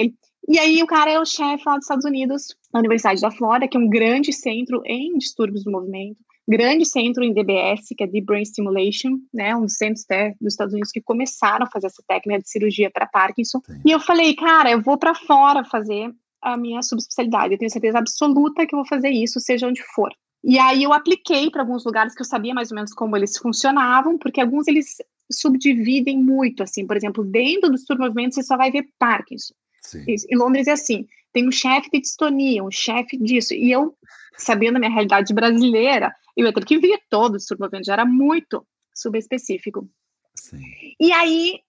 e 0.47 0.59
aí 0.59 0.83
o 0.83 0.87
cara 0.87 1.09
é 1.09 1.19
o 1.19 1.25
chefe 1.25 1.63
lá 1.65 1.73
dos 1.73 1.85
Estados 1.85 2.05
Unidos, 2.05 2.55
na 2.71 2.79
Universidade 2.79 3.19
da 3.19 3.31
Flórida, 3.31 3.67
que 3.67 3.77
é 3.77 3.79
um 3.79 3.89
grande 3.89 4.31
centro 4.31 4.83
em 4.85 5.17
distúrbios 5.17 5.63
do 5.63 5.71
movimento, 5.71 6.21
grande 6.47 6.85
centro 6.85 7.23
em 7.23 7.33
DBS, 7.33 7.89
que 7.95 8.03
é 8.03 8.07
Deep 8.07 8.25
Brain 8.25 8.45
Stimulation, 8.45 9.17
né, 9.33 9.55
um 9.55 9.61
dos 9.61 9.75
centros 9.75 10.05
dos 10.39 10.53
Estados 10.53 10.73
Unidos 10.73 10.91
que 10.91 11.01
começaram 11.01 11.65
a 11.65 11.69
fazer 11.69 11.87
essa 11.87 12.03
técnica 12.07 12.41
de 12.41 12.49
cirurgia 12.49 12.89
para 12.89 13.05
Parkinson. 13.05 13.59
Sim. 13.65 13.81
E 13.85 13.91
eu 13.91 13.99
falei, 13.99 14.33
cara, 14.35 14.71
eu 14.71 14.81
vou 14.81 14.97
para 14.97 15.13
fora 15.13 15.63
fazer 15.65 16.11
a 16.41 16.55
minha 16.55 16.81
subespecialidade. 16.81 17.53
Eu 17.53 17.59
tenho 17.59 17.71
certeza 17.71 17.99
absoluta 17.99 18.65
que 18.65 18.73
eu 18.73 18.77
vou 18.77 18.87
fazer 18.87 19.09
isso, 19.09 19.39
seja 19.39 19.67
onde 19.67 19.81
for. 19.93 20.09
E 20.43 20.57
aí 20.57 20.83
eu 20.83 20.93
apliquei 20.93 21.49
para 21.49 21.61
alguns 21.61 21.83
lugares 21.83 22.13
que 22.13 22.21
eu 22.21 22.25
sabia 22.25 22.53
mais 22.53 22.71
ou 22.71 22.75
menos 22.75 22.93
como 22.93 23.17
eles 23.17 23.37
funcionavam, 23.37 24.17
porque 24.17 24.39
alguns 24.39 24.67
eles 24.67 24.95
subdividem 25.29 26.23
muito, 26.23 26.63
assim, 26.63 26.87
por 26.87 26.95
exemplo, 26.95 27.23
dentro 27.23 27.69
do 27.69 27.99
movimento 27.99 28.35
você 28.35 28.43
só 28.43 28.55
vai 28.55 28.71
ver 28.71 28.87
Parkinson. 28.97 29.53
Sim. 29.81 30.05
Em 30.07 30.37
Londres 30.37 30.67
é 30.67 30.71
assim, 30.71 31.05
tem 31.37 31.47
um 31.47 31.51
chefe 31.51 31.87
de 31.91 32.01
distonia, 32.01 32.63
um 32.63 32.71
chefe 32.71 33.15
disso, 33.15 33.53
e 33.53 33.71
eu, 33.71 33.95
sabendo 34.35 34.77
a 34.77 34.79
minha 34.79 34.91
realidade 34.91 35.35
brasileira, 35.35 36.11
eu 36.35 36.47
ia 36.47 36.51
ter 36.51 36.65
que 36.65 36.79
ver 36.79 36.99
todo 37.11 37.35
o 37.35 37.59
movimento, 37.59 37.85
já 37.85 37.93
era 37.93 38.05
muito 38.07 38.65
subespecífico. 38.91 39.87
Sim. 40.35 40.59
E 40.99 41.13
aí 41.13 41.59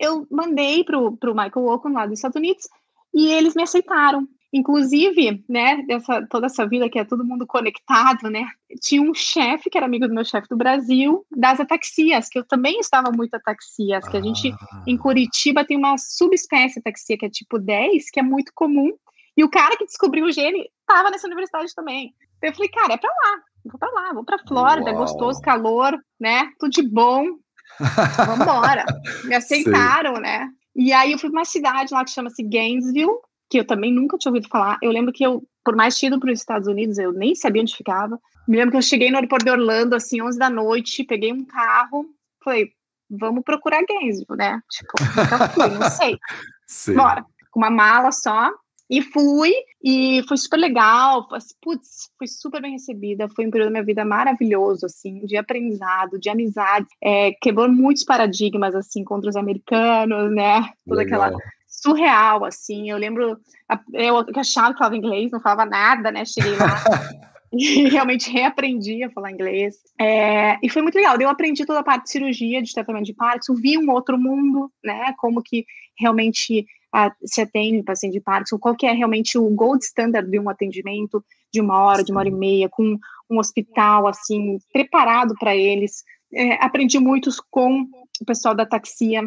eu 0.00 0.26
mandei 0.30 0.82
para 0.82 0.98
o 0.98 1.18
Michael 1.34 1.66
Ocon 1.66 1.92
lá 1.92 2.06
dos 2.06 2.18
Estados 2.18 2.36
Unidos, 2.36 2.66
e 3.12 3.28
eles 3.28 3.54
me 3.54 3.62
aceitaram. 3.64 4.26
Inclusive, 4.50 5.44
né, 5.46 5.82
dessa, 5.86 6.26
toda 6.26 6.46
essa 6.46 6.66
vida 6.66 6.88
que 6.88 6.98
é 6.98 7.04
todo 7.04 7.22
mundo 7.22 7.46
conectado, 7.46 8.30
né, 8.30 8.48
tinha 8.80 9.02
um 9.02 9.12
chefe 9.12 9.68
que 9.68 9.76
era 9.76 9.86
amigo 9.86 10.08
do 10.08 10.14
meu 10.14 10.24
chefe 10.24 10.48
do 10.48 10.56
Brasil, 10.56 11.22
das 11.30 11.60
ataxias, 11.60 12.30
que 12.30 12.38
eu 12.38 12.44
também 12.44 12.80
estava 12.80 13.10
muito 13.14 13.34
ataxias, 13.34 14.08
que 14.08 14.16
a 14.16 14.22
gente, 14.22 14.48
em 14.86 14.96
ah. 14.96 14.98
Curitiba, 14.98 15.66
tem 15.66 15.76
uma 15.76 15.98
subespécie 15.98 16.78
ataxia, 16.78 17.18
que 17.18 17.26
é 17.26 17.28
tipo 17.28 17.58
10, 17.58 18.10
que 18.10 18.20
é 18.20 18.22
muito 18.22 18.50
comum, 18.54 18.94
e 19.38 19.44
o 19.44 19.48
cara 19.48 19.76
que 19.76 19.86
descobriu 19.86 20.26
o 20.26 20.32
gene 20.32 20.68
estava 20.80 21.12
nessa 21.12 21.28
universidade 21.28 21.72
também. 21.72 22.12
Eu 22.42 22.52
falei, 22.52 22.68
cara, 22.70 22.94
é 22.94 22.96
para 22.96 23.08
lá, 23.08 23.40
vou 23.64 23.78
para 23.78 23.92
lá, 23.92 24.12
vou 24.12 24.24
para 24.24 24.38
Flórida, 24.40 24.90
Uau. 24.90 24.98
gostoso, 24.98 25.40
calor, 25.40 25.96
né, 26.18 26.50
tudo 26.58 26.72
de 26.72 26.82
bom, 26.82 27.24
vamos 28.16 28.40
embora. 28.40 28.84
Me 29.22 29.36
aceitaram, 29.36 30.16
Sim. 30.16 30.22
né, 30.22 30.48
e 30.74 30.92
aí 30.92 31.12
eu 31.12 31.18
fui 31.20 31.30
para 31.30 31.38
uma 31.38 31.44
cidade 31.44 31.94
lá 31.94 32.04
que 32.04 32.10
chama-se 32.10 32.42
Gainesville, 32.42 33.20
que 33.48 33.60
eu 33.60 33.64
também 33.64 33.94
nunca 33.94 34.18
tinha 34.18 34.30
ouvido 34.30 34.48
falar. 34.48 34.76
Eu 34.82 34.90
lembro 34.90 35.12
que 35.12 35.24
eu, 35.24 35.44
por 35.64 35.76
mais 35.76 35.96
tido 35.96 36.18
para 36.18 36.32
os 36.32 36.40
Estados 36.40 36.66
Unidos, 36.66 36.98
eu 36.98 37.12
nem 37.12 37.36
sabia 37.36 37.62
onde 37.62 37.76
ficava. 37.76 38.18
Me 38.48 38.56
lembro 38.56 38.72
que 38.72 38.78
eu 38.78 38.82
cheguei 38.82 39.08
no 39.08 39.18
aeroporto 39.18 39.44
de 39.44 39.52
Orlando, 39.52 39.94
assim, 39.94 40.20
11 40.20 40.36
da 40.36 40.50
noite, 40.50 41.04
peguei 41.04 41.32
um 41.32 41.44
carro, 41.44 42.06
falei, 42.44 42.72
vamos 43.08 43.44
procurar 43.44 43.84
Gainesville, 43.88 44.36
né? 44.36 44.60
Tipo, 44.68 44.92
nunca 45.16 45.48
fui, 45.50 45.68
não 45.68 45.90
sei. 45.90 46.18
Sim. 46.66 46.94
Bora. 46.94 47.24
Com 47.52 47.60
uma 47.60 47.70
mala 47.70 48.10
só, 48.12 48.50
e 48.90 49.02
fui, 49.02 49.52
e 49.82 50.22
foi 50.26 50.36
super 50.36 50.56
legal, 50.56 51.28
putz, 51.62 52.10
fui 52.16 52.26
super 52.26 52.60
bem 52.62 52.72
recebida, 52.72 53.28
foi 53.28 53.46
um 53.46 53.50
período 53.50 53.68
da 53.68 53.72
minha 53.72 53.84
vida 53.84 54.04
maravilhoso, 54.04 54.86
assim, 54.86 55.24
de 55.26 55.36
aprendizado, 55.36 56.18
de 56.18 56.30
amizade, 56.30 56.86
é, 57.02 57.32
quebrou 57.40 57.70
muitos 57.70 58.04
paradigmas, 58.04 58.74
assim, 58.74 59.04
contra 59.04 59.28
os 59.28 59.36
americanos, 59.36 60.34
né, 60.34 60.70
toda 60.86 61.02
legal. 61.02 61.22
aquela 61.22 61.38
surreal, 61.68 62.44
assim. 62.44 62.90
Eu 62.90 62.98
lembro, 62.98 63.38
eu 63.92 64.26
achava 64.36 64.72
que 64.72 64.78
falava 64.78 64.96
inglês, 64.96 65.30
não 65.30 65.40
falava 65.40 65.64
nada, 65.64 66.10
né? 66.10 66.24
Cheguei 66.24 66.56
lá 66.56 66.82
e 67.52 67.88
realmente 67.88 68.30
reaprendi 68.30 69.04
a 69.04 69.10
falar 69.10 69.30
inglês. 69.30 69.76
É, 70.00 70.58
e 70.62 70.68
foi 70.68 70.82
muito 70.82 70.96
legal. 70.96 71.16
Eu 71.20 71.28
aprendi 71.28 71.64
toda 71.64 71.80
a 71.80 71.84
parte 71.84 72.04
de 72.04 72.10
cirurgia, 72.10 72.62
de 72.62 72.74
tratamento 72.74 73.06
de 73.06 73.14
Parkinson, 73.14 73.54
vi 73.54 73.78
um 73.78 73.90
outro 73.90 74.18
mundo, 74.18 74.70
né? 74.82 75.14
Como 75.18 75.42
que 75.42 75.64
realmente 75.98 76.66
a, 76.92 77.12
se 77.24 77.40
atende 77.40 77.82
paciente 77.82 78.14
de 78.14 78.20
Parkinson, 78.20 78.58
qual 78.58 78.76
que 78.76 78.86
é 78.86 78.92
realmente 78.92 79.38
o 79.38 79.48
gold 79.50 79.84
standard 79.84 80.30
de 80.30 80.38
um 80.38 80.48
atendimento 80.48 81.24
de 81.52 81.60
uma 81.60 81.82
hora, 81.82 82.04
de 82.04 82.10
uma 82.10 82.20
hora 82.20 82.28
e 82.28 82.32
meia, 82.32 82.68
com 82.68 82.98
um 83.30 83.38
hospital, 83.38 84.06
assim, 84.06 84.58
preparado 84.72 85.34
para 85.38 85.54
eles. 85.54 86.02
É, 86.32 86.62
aprendi 86.64 86.98
muito 86.98 87.30
com 87.50 87.82
o 88.20 88.24
pessoal 88.26 88.54
da 88.54 88.66
taxia, 88.66 89.22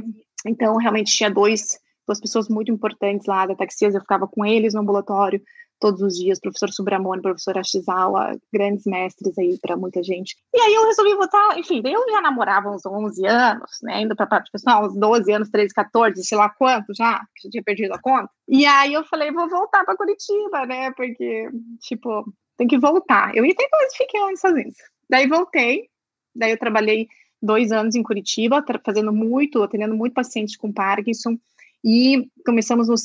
então 0.46 0.78
realmente 0.78 1.16
tinha 1.16 1.30
dois 1.30 1.80
duas 2.08 2.20
pessoas 2.20 2.50
muito 2.50 2.72
importantes 2.72 3.26
lá 3.26 3.46
da 3.46 3.56
Taxias, 3.56 3.96
eu 3.96 4.02
ficava 4.02 4.28
com 4.28 4.44
eles 4.46 4.74
no 4.74 4.82
ambulatório 4.82 5.42
todos 5.82 6.00
os 6.02 6.16
dias, 6.16 6.40
professor 6.40 6.72
Subramone, 6.72 7.24
professor 7.24 7.58
Ashizawa, 7.58 8.40
grandes 8.54 8.86
mestres 8.86 9.36
aí 9.38 9.58
para 9.60 9.76
muita 9.76 10.02
gente. 10.04 10.38
E 10.54 10.62
aí 10.62 10.74
eu 10.76 10.86
resolvi 10.86 11.16
voltar, 11.16 11.58
enfim, 11.58 11.82
eu 11.84 12.06
já 12.12 12.22
namorava 12.22 12.70
uns 12.70 12.86
11 12.86 13.26
anos, 13.26 13.72
né, 13.82 14.02
indo 14.02 14.16
para 14.16 14.28
parte 14.28 14.52
pessoal, 14.52 14.86
uns 14.86 14.96
12 14.96 15.32
anos, 15.34 15.50
13, 15.50 15.74
14, 15.74 16.24
sei 16.24 16.38
lá 16.38 16.50
quanto 16.50 16.94
já, 16.94 17.20
que 17.36 17.48
já 17.48 17.50
tinha 17.50 17.64
perdido 17.64 17.94
a 17.94 18.00
conta. 18.00 18.30
E 18.48 18.64
aí 18.64 18.94
eu 18.94 19.04
falei, 19.06 19.32
vou 19.32 19.50
voltar 19.50 19.84
para 19.84 19.98
Curitiba, 19.98 20.68
né, 20.68 20.92
porque, 20.92 21.50
tipo, 21.80 22.32
tem 22.56 22.68
que 22.68 22.78
voltar. 22.78 23.36
Eu 23.36 23.44
ia 23.44 23.56
ter 23.56 23.68
quase 23.68 23.98
fiquei 23.98 24.22
lá 24.22 24.36
sozinha. 24.36 24.72
Daí 25.10 25.28
voltei, 25.28 25.90
daí 26.36 26.52
eu 26.52 26.60
trabalhei 26.60 27.08
dois 27.42 27.72
anos 27.72 27.96
em 27.96 28.04
Curitiba, 28.04 28.64
fazendo 28.86 29.12
muito, 29.12 29.64
atendendo 29.64 29.96
muito 29.96 30.14
pacientes 30.14 30.56
com 30.56 30.72
Parkinson, 30.72 31.40
e 31.84 32.30
começamos 32.46 32.88
no 32.88 32.96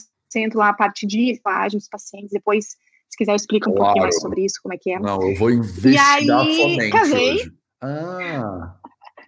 lá 0.55 0.69
a 0.69 0.75
parte 0.75 1.07
de 1.07 1.33
estágio 1.33 1.79
dos 1.79 1.89
pacientes. 1.89 2.31
Depois, 2.31 2.77
se 3.09 3.17
quiser, 3.17 3.33
eu 3.33 3.37
explico 3.37 3.71
um 3.71 3.75
claro. 3.75 3.87
pouquinho 3.87 4.03
mais 4.05 4.21
sobre 4.21 4.45
isso, 4.45 4.61
como 4.63 4.75
é 4.75 4.79
que 4.79 4.93
é. 4.93 4.99
Não, 4.99 5.23
eu 5.23 5.37
vou 5.37 5.51
investigar 5.51 6.23
e 6.23 6.31
aí, 6.31 6.57
somente 6.57 6.91
casei. 6.91 7.35
Hoje. 7.35 7.53
Ah. 7.83 8.77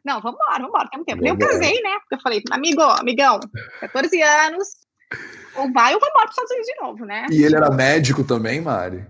Não, 0.05 0.21
vamos 0.21 0.39
embora, 0.41 0.59
vamos 0.59 0.69
embora, 0.69 0.89
tem 0.91 1.01
um 1.01 1.05
tempo. 1.05 1.27
Eu 1.27 1.39
casei, 1.39 1.81
né? 1.83 1.99
Porque 2.01 2.15
eu 2.15 2.21
falei, 2.21 2.43
amigo, 2.51 2.83
amigão, 2.83 3.41
14 3.81 4.23
anos, 4.23 4.69
ou 5.57 5.73
vai 5.73 5.95
ou 5.95 6.01
vai 6.01 6.11
embora 6.11 6.25
para 6.25 6.25
os 6.25 6.31
Estados 6.31 6.51
Unidos 6.51 6.67
de 6.67 6.81
novo, 6.81 7.05
né? 7.05 7.27
E 7.31 7.43
ele 7.43 7.57
era 7.57 7.71
médico 7.71 8.25
também, 8.25 8.61
Mari? 8.61 9.05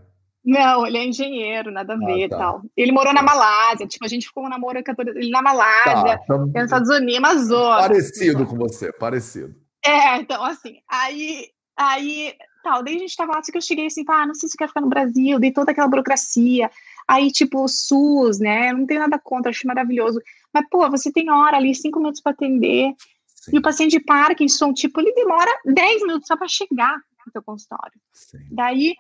Não, 0.45 0.87
ele 0.87 0.97
é 0.97 1.05
engenheiro, 1.05 1.71
nada 1.71 1.93
a 1.93 1.97
ah, 1.97 1.99
ver 1.99 2.25
ah, 2.25 2.29
tá. 2.31 2.39
tal. 2.39 2.63
Ele 2.77 2.91
morou 2.91 3.13
na 3.13 3.23
Malásia, 3.23 3.87
tipo, 3.87 4.05
a 4.05 4.09
gente 4.09 4.27
ficou 4.27 4.47
um 4.47 4.49
namoro 4.49 4.83
ele 5.15 5.31
na 5.31 5.43
Malásia, 5.43 6.19
tá, 6.27 6.39
nos 6.39 6.65
Estados 6.65 6.89
Unidos, 6.89 7.19
Amazonas. 7.19 7.87
Parecido 7.87 8.47
com 8.47 8.57
você, 8.57 8.93
parecido. 8.93 9.55
É, 9.85 10.17
então, 10.17 10.43
assim, 10.43 10.79
aí, 10.89 11.49
aí, 11.79 12.35
tal, 12.63 12.83
daí 12.83 12.97
a 12.97 12.99
gente 12.99 13.17
tava 13.17 13.33
lá, 13.33 13.39
assim 13.39 13.53
que 13.53 13.59
eu 13.59 13.63
cheguei 13.63 13.87
assim, 13.87 14.05
pá, 14.05 14.27
não 14.27 14.35
sei 14.35 14.49
se 14.49 14.55
eu 14.55 14.59
quero 14.59 14.71
ficar 14.71 14.81
no 14.81 14.89
Brasil, 14.89 15.39
dei 15.39 15.53
toda 15.53 15.71
aquela 15.71 15.89
burocracia, 15.89 16.71
aí, 17.07 17.31
tipo, 17.31 17.63
o 17.63 17.69
SUS, 17.69 18.39
né, 18.39 18.73
não 18.73 18.85
tenho 18.85 19.01
nada 19.01 19.19
contra, 19.19 19.51
acho 19.51 19.67
maravilhoso, 19.67 20.21
mas, 20.53 20.67
pô, 20.69 20.91
você 20.91 21.13
tem 21.13 21.31
hora 21.31 21.57
ali, 21.57 21.75
cinco 21.75 21.99
minutos 22.01 22.21
para 22.21 22.33
atender, 22.33 22.93
Sim. 23.27 23.53
e 23.55 23.59
o 23.59 23.63
paciente 23.63 23.93
de 23.93 24.01
Parkinson, 24.01 24.73
tipo, 24.73 25.01
ele 25.01 25.13
demora 25.13 25.51
dez 25.65 26.03
minutos 26.03 26.27
só 26.27 26.37
para 26.37 26.49
chegar 26.49 26.97
no 27.25 27.33
teu 27.33 27.43
consultório. 27.43 27.99
Sim. 28.13 28.39
Daí, 28.51 28.95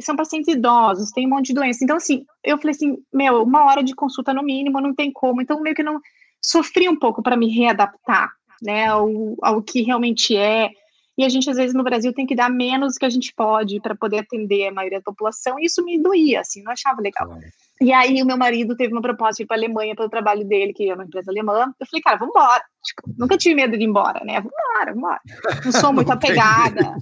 são 0.00 0.16
pacientes 0.16 0.52
idosos, 0.52 1.10
tem 1.12 1.26
um 1.26 1.30
monte 1.30 1.46
de 1.46 1.54
doença, 1.54 1.84
então, 1.84 1.96
assim, 1.96 2.26
eu 2.44 2.58
falei 2.58 2.74
assim, 2.74 2.98
meu, 3.12 3.42
uma 3.42 3.64
hora 3.64 3.82
de 3.82 3.94
consulta 3.94 4.34
no 4.34 4.42
mínimo, 4.42 4.80
não 4.80 4.94
tem 4.94 5.12
como, 5.12 5.40
então, 5.40 5.60
meio 5.60 5.76
que 5.76 5.82
não, 5.82 6.00
sofri 6.42 6.88
um 6.88 6.98
pouco 6.98 7.22
para 7.22 7.36
me 7.36 7.48
readaptar, 7.48 8.32
né, 8.60 8.86
ao, 8.86 9.08
ao 9.42 9.62
que 9.62 9.82
realmente 9.82 10.36
é. 10.36 10.70
E 11.18 11.24
a 11.24 11.28
gente, 11.28 11.48
às 11.48 11.56
vezes, 11.56 11.74
no 11.74 11.82
Brasil 11.82 12.12
tem 12.12 12.26
que 12.26 12.34
dar 12.34 12.50
menos 12.50 12.94
do 12.94 12.98
que 12.98 13.06
a 13.06 13.10
gente 13.10 13.32
pode 13.34 13.80
para 13.80 13.94
poder 13.94 14.18
atender 14.18 14.68
a 14.68 14.72
maioria 14.72 14.98
da 14.98 15.04
população, 15.04 15.58
e 15.58 15.64
isso 15.64 15.82
me 15.82 16.00
doía, 16.00 16.40
assim, 16.40 16.62
não 16.62 16.72
achava 16.72 17.00
legal. 17.00 17.38
E 17.80 17.92
aí, 17.92 18.22
o 18.22 18.26
meu 18.26 18.36
marido 18.36 18.76
teve 18.76 18.92
uma 18.92 19.00
proposta 19.00 19.36
de 19.36 19.42
ir 19.42 19.46
para 19.46 19.56
a 19.56 19.60
Alemanha 19.60 19.94
pelo 19.96 20.10
trabalho 20.10 20.46
dele, 20.46 20.72
que 20.72 20.88
é 20.88 20.94
uma 20.94 21.04
empresa 21.04 21.30
alemã. 21.30 21.72
Eu 21.80 21.86
falei, 21.86 22.02
cara, 22.02 22.16
vamos 22.18 22.34
embora. 22.34 22.62
Tipo, 22.84 23.14
nunca 23.18 23.36
tive 23.36 23.54
medo 23.54 23.76
de 23.76 23.84
ir 23.84 23.86
embora, 23.86 24.22
né? 24.24 24.34
Vamos 24.34 24.52
embora, 24.52 24.94
vamos 24.94 24.98
embora. 24.98 25.20
Não 25.64 25.72
sou 25.72 25.92
muito 25.92 26.10
apegada. 26.12 26.96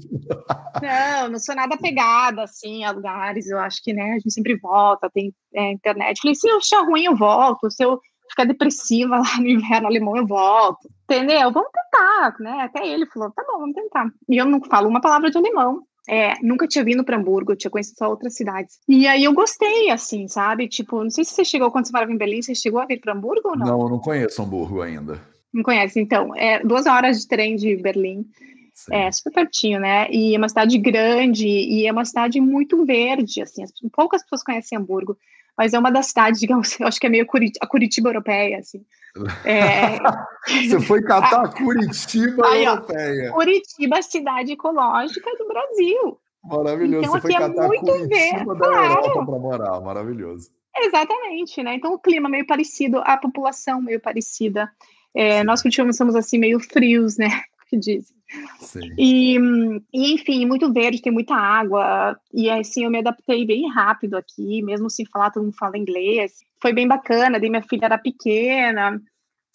não, 0.83 1.31
não 1.31 1.39
sou 1.39 1.55
nada 1.55 1.75
apegada, 1.75 2.43
assim, 2.45 2.85
a 2.85 2.93
lugares. 2.93 3.49
Eu 3.49 3.59
acho 3.59 3.83
que, 3.83 3.93
né, 3.93 4.13
a 4.13 4.15
gente 4.15 4.33
sempre 4.33 4.57
volta, 4.57 5.11
tem 5.11 5.33
é, 5.55 5.73
internet. 5.73 6.17
Eu 6.17 6.23
falei, 6.23 6.35
se 6.35 6.49
eu 6.49 6.57
achar 6.57 6.85
ruim, 6.85 7.05
eu 7.05 7.17
volto. 7.17 7.71
Se 7.71 7.85
eu 7.85 8.01
ficar 8.31 8.45
depressiva 8.45 9.17
lá 9.19 9.39
no 9.39 9.49
inverno 9.49 9.87
alemão, 9.87 10.17
eu 10.17 10.27
volto. 10.27 10.89
Entendeu? 11.05 11.53
Vamos 11.53 11.71
tentar, 11.71 12.37
né? 12.41 12.63
Até 12.63 12.87
ele 12.87 13.07
falou, 13.07 13.31
tá 13.31 13.45
bom, 13.47 13.59
vamos 13.59 13.75
tentar. 13.75 14.11
E 14.29 14.37
eu 14.37 14.47
não 14.47 14.61
falo 14.63 14.89
uma 14.89 15.01
palavra 15.01 15.31
de 15.31 15.37
alemão. 15.37 15.83
É, 16.07 16.35
nunca 16.43 16.69
tinha 16.69 16.85
vindo 16.85 17.03
para 17.03 17.17
Hamburgo, 17.17 17.57
tinha 17.57 17.71
conhecido 17.71 17.97
só 17.97 18.11
outras 18.11 18.35
cidades. 18.35 18.79
E 18.87 19.07
aí 19.07 19.25
eu 19.25 19.33
gostei, 19.33 19.91
assim, 19.91 20.29
sabe? 20.29 20.69
Tipo, 20.69 21.03
não 21.03 21.11
sei 21.11 21.25
se 21.25 21.33
você 21.33 21.45
chegou, 21.45 21.71
quando 21.71 21.87
você 21.87 21.93
morava 21.93 22.13
em 22.13 22.17
Berlim, 22.17 22.43
você 22.43 22.55
chegou 22.55 22.81
a 22.81 22.87
vir 22.87 23.01
para 23.01 23.15
Hamburgo 23.15 23.51
ou 23.51 23.57
não? 23.57 23.67
Não, 23.67 23.81
eu 23.83 23.89
não 23.89 23.99
conheço 23.99 24.43
Hamburgo 24.43 24.83
ainda. 24.83 25.21
Não 25.53 25.63
conhece, 25.63 26.01
então. 26.01 26.35
É 26.37 26.63
duas 26.63 26.87
horas 26.87 27.21
de 27.21 27.29
trem 27.29 27.57
de 27.57 27.77
Berlim. 27.77 28.27
Sim. 28.75 28.95
É 28.95 29.13
super 29.13 29.33
pertinho, 29.33 29.79
né? 29.79 30.11
E 30.11 30.35
é 30.35 30.39
uma 30.39 30.49
cidade 30.49 30.77
grande 30.79 31.47
e 31.47 31.87
é 31.87 31.93
uma 31.93 32.05
cidade 32.05 32.41
muito 32.41 32.85
verde, 32.85 33.41
assim. 33.41 33.65
Poucas 33.93 34.23
pessoas 34.23 34.43
conhecem 34.43 34.77
Hamburgo, 34.77 35.17
mas 35.57 35.73
é 35.73 35.79
uma 35.79 35.91
das 35.91 36.07
cidades, 36.07 36.41
digamos, 36.41 36.79
eu 36.81 36.87
acho 36.87 37.01
que 37.01 37.07
é 37.07 37.11
meio 37.11 37.27
a 37.61 37.67
Curitiba 37.67 38.09
europeia, 38.09 38.59
assim. 38.59 38.85
É... 39.45 39.99
Você 40.69 40.81
foi 40.81 41.03
catar 41.03 41.45
a 41.45 41.49
Curitiba 41.49 42.47
Aí, 42.47 42.65
europeia. 42.65 43.31
Ó, 43.31 43.35
Curitiba, 43.35 44.03
cidade 44.03 44.53
ecológica 44.53 45.31
do 45.39 45.47
Brasil. 45.47 46.21
Maravilhoso. 46.43 47.07
Então, 47.07 47.13
Você 47.13 47.21
foi 47.21 47.33
é 47.33 47.39
catar 47.39 47.65
é 47.65 47.67
Curitiba 47.67 48.07
ver, 48.07 48.45
da 48.45 48.55
claro. 48.57 49.07
Europa 49.07 49.27
para 49.27 49.39
morar. 49.39 49.81
Maravilhoso. 49.81 50.51
Exatamente, 50.77 51.63
né? 51.63 51.75
Então 51.75 51.95
o 51.95 51.99
clima 51.99 52.29
meio 52.29 52.47
parecido, 52.47 53.01
a 53.05 53.17
população 53.17 53.81
meio 53.81 54.01
parecida. 54.01 54.69
É, 55.15 55.45
nós 55.45 55.63
Curitibanos 55.63 55.97
somos 55.97 56.17
assim 56.17 56.37
meio 56.37 56.59
frios, 56.59 57.17
né? 57.17 57.29
Que 57.75 57.81
dizem. 57.81 58.17
E, 58.97 59.37
e, 59.93 60.15
enfim, 60.15 60.47
muito 60.47 60.73
verde, 60.73 61.03
tem 61.03 61.13
muita 61.13 61.35
água. 61.35 62.19
E 62.33 62.49
assim, 62.49 62.85
eu 62.85 62.91
me 62.91 62.99
adaptei 62.99 63.45
bem 63.45 63.69
rápido 63.69 64.17
aqui, 64.17 64.63
mesmo 64.63 64.89
sem 64.89 65.05
falar, 65.07 65.31
todo 65.31 65.45
mundo 65.45 65.57
fala 65.57 65.77
inglês. 65.77 66.39
Foi 66.61 66.73
bem 66.73 66.87
bacana, 66.87 67.39
daí 67.39 67.51
minha 67.51 67.63
filha 67.63 67.87
era 67.87 67.99
pequena. 67.99 69.01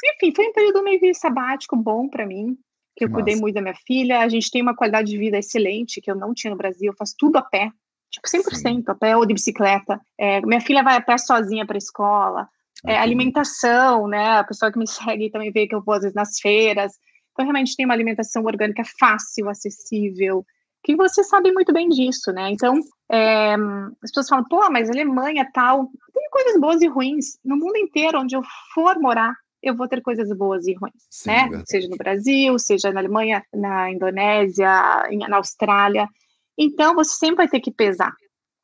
Enfim, 0.03 0.33
foi 0.35 0.47
um 0.47 0.53
período 0.53 0.83
meio 0.83 0.99
sabático 1.15 1.75
bom 1.75 2.07
para 2.07 2.25
mim, 2.25 2.57
que, 2.95 2.99
que 2.99 3.05
eu 3.05 3.11
cuidei 3.11 3.35
muito 3.35 3.55
da 3.55 3.61
minha 3.61 3.75
filha. 3.87 4.19
A 4.19 4.29
gente 4.29 4.51
tem 4.51 4.61
uma 4.61 4.75
qualidade 4.75 5.09
de 5.09 5.17
vida 5.17 5.37
excelente, 5.37 6.01
que 6.01 6.11
eu 6.11 6.15
não 6.15 6.33
tinha 6.33 6.51
no 6.51 6.57
Brasil. 6.57 6.91
Eu 6.91 6.97
faço 6.97 7.15
tudo 7.17 7.37
a 7.37 7.41
pé, 7.41 7.71
tipo 8.11 8.27
100% 8.27 8.55
Sim. 8.55 8.83
a 8.87 8.95
pé 8.95 9.15
ou 9.15 9.25
de 9.25 9.33
bicicleta. 9.33 9.99
É, 10.17 10.41
minha 10.41 10.61
filha 10.61 10.83
vai 10.83 10.97
a 10.97 11.01
pé 11.01 11.17
sozinha 11.17 11.65
para 11.65 11.77
a 11.77 11.79
escola. 11.79 12.49
É, 12.85 12.97
alimentação, 12.97 14.07
né? 14.07 14.37
A 14.37 14.43
pessoa 14.43 14.71
que 14.71 14.79
me 14.79 14.87
segue 14.87 15.29
também 15.29 15.51
vê 15.51 15.67
que 15.67 15.75
eu 15.75 15.81
vou 15.81 15.95
às 15.95 16.01
vezes 16.01 16.15
nas 16.15 16.39
feiras. 16.39 16.93
Então, 17.31 17.45
realmente 17.45 17.75
tem 17.75 17.85
uma 17.85 17.93
alimentação 17.93 18.43
orgânica 18.43 18.83
fácil, 18.99 19.49
acessível, 19.49 20.45
que 20.83 20.95
você 20.95 21.23
sabe 21.23 21.51
muito 21.51 21.73
bem 21.73 21.89
disso, 21.89 22.31
né? 22.31 22.49
Então, 22.51 22.79
é, 23.11 23.53
as 24.03 24.11
pessoas 24.11 24.29
falam, 24.29 24.45
pô, 24.49 24.69
mas 24.69 24.89
Alemanha 24.89 25.49
tal. 25.53 25.89
Tem 26.13 26.29
coisas 26.31 26.59
boas 26.59 26.81
e 26.81 26.87
ruins. 26.87 27.37
No 27.43 27.57
mundo 27.57 27.77
inteiro, 27.77 28.19
onde 28.19 28.35
eu 28.35 28.41
for 28.73 28.99
morar, 28.99 29.33
eu 29.61 29.75
vou 29.75 29.87
ter 29.87 30.01
coisas 30.01 30.29
boas 30.37 30.67
e 30.67 30.73
ruins, 30.73 30.93
Sim, 31.09 31.29
né? 31.29 31.41
Verdade. 31.43 31.63
Seja 31.67 31.87
no 31.89 31.97
Brasil, 31.97 32.59
seja 32.59 32.91
na 32.91 32.99
Alemanha, 32.99 33.43
na 33.53 33.91
Indonésia, 33.91 34.69
na 35.27 35.37
Austrália. 35.37 36.07
Então, 36.57 36.95
você 36.95 37.15
sempre 37.15 37.37
vai 37.37 37.47
ter 37.47 37.59
que 37.59 37.71
pesar. 37.71 38.13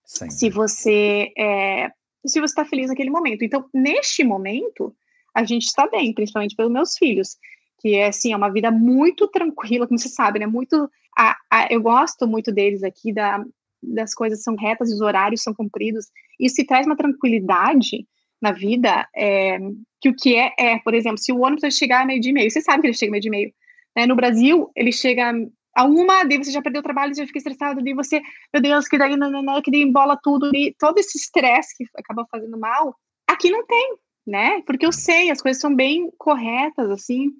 Sim. 0.05 0.29
Se 0.29 0.49
você 0.49 1.31
é, 1.37 1.89
se 2.25 2.39
você 2.39 2.45
está 2.45 2.65
feliz 2.65 2.89
naquele 2.89 3.09
momento. 3.09 3.43
Então, 3.43 3.65
neste 3.73 4.23
momento, 4.23 4.95
a 5.33 5.43
gente 5.43 5.65
está 5.65 5.87
bem, 5.87 6.13
principalmente 6.13 6.55
pelos 6.55 6.71
meus 6.71 6.97
filhos 6.97 7.37
que 7.85 7.93
é 7.93 8.07
assim, 8.07 8.33
é 8.33 8.35
uma 8.35 8.51
vida 8.51 8.71
muito 8.71 9.27
tranquila, 9.27 9.85
como 9.85 9.99
você 9.99 10.09
sabe, 10.09 10.39
né? 10.39 10.47
Muito, 10.47 10.89
a, 11.15 11.37
a, 11.51 11.67
eu 11.69 11.79
gosto 11.79 12.27
muito 12.27 12.51
deles 12.51 12.81
aqui, 12.81 13.13
da, 13.13 13.45
das 13.79 14.15
coisas 14.15 14.41
são 14.41 14.55
retas, 14.55 14.91
os 14.91 15.01
horários 15.01 15.43
são 15.43 15.53
cumpridos. 15.53 16.07
Isso 16.39 16.55
se 16.55 16.65
traz 16.65 16.87
uma 16.87 16.97
tranquilidade 16.97 18.07
na 18.41 18.51
vida, 18.51 19.07
é, 19.15 19.59
que 20.01 20.09
o 20.09 20.15
que 20.15 20.35
é, 20.35 20.51
é, 20.57 20.79
por 20.79 20.95
exemplo, 20.95 21.19
se 21.19 21.31
o 21.31 21.41
ônibus 21.41 21.75
chegar 21.75 22.07
meio 22.07 22.19
de 22.19 22.33
meio, 22.33 22.49
você 22.49 22.59
sabe 22.59 22.81
que 22.81 22.87
ele 22.87 22.95
chega 22.95 23.11
meio 23.11 23.21
de 23.21 23.29
meio, 23.29 23.53
né? 23.95 24.07
No 24.07 24.15
Brasil, 24.15 24.71
ele 24.75 24.91
chega 24.91 25.31
a 25.75 25.83
uma, 25.83 26.23
daí 26.23 26.39
você 26.39 26.49
já 26.49 26.63
perdeu 26.63 26.79
o 26.79 26.83
trabalho, 26.83 27.13
já 27.13 27.27
fica 27.27 27.37
estressado, 27.37 27.83
daí 27.83 27.93
você, 27.93 28.19
meu 28.51 28.63
Deus, 28.63 28.87
que 28.87 28.97
daí, 28.97 29.15
não, 29.15 29.29
não, 29.29 29.43
não, 29.43 29.61
que 29.61 29.69
daí 29.69 29.83
embola 29.83 30.17
tudo, 30.23 30.49
e 30.55 30.75
todo 30.79 30.97
esse 30.97 31.19
estresse 31.19 31.77
que 31.77 31.85
acaba 31.95 32.25
fazendo 32.31 32.57
mal, 32.57 32.95
aqui 33.27 33.51
não 33.51 33.63
tem, 33.63 33.95
né? 34.25 34.63
Porque 34.65 34.87
eu 34.87 34.91
sei, 34.91 35.29
as 35.29 35.39
coisas 35.39 35.61
são 35.61 35.75
bem 35.75 36.09
corretas, 36.17 36.89
assim, 36.89 37.31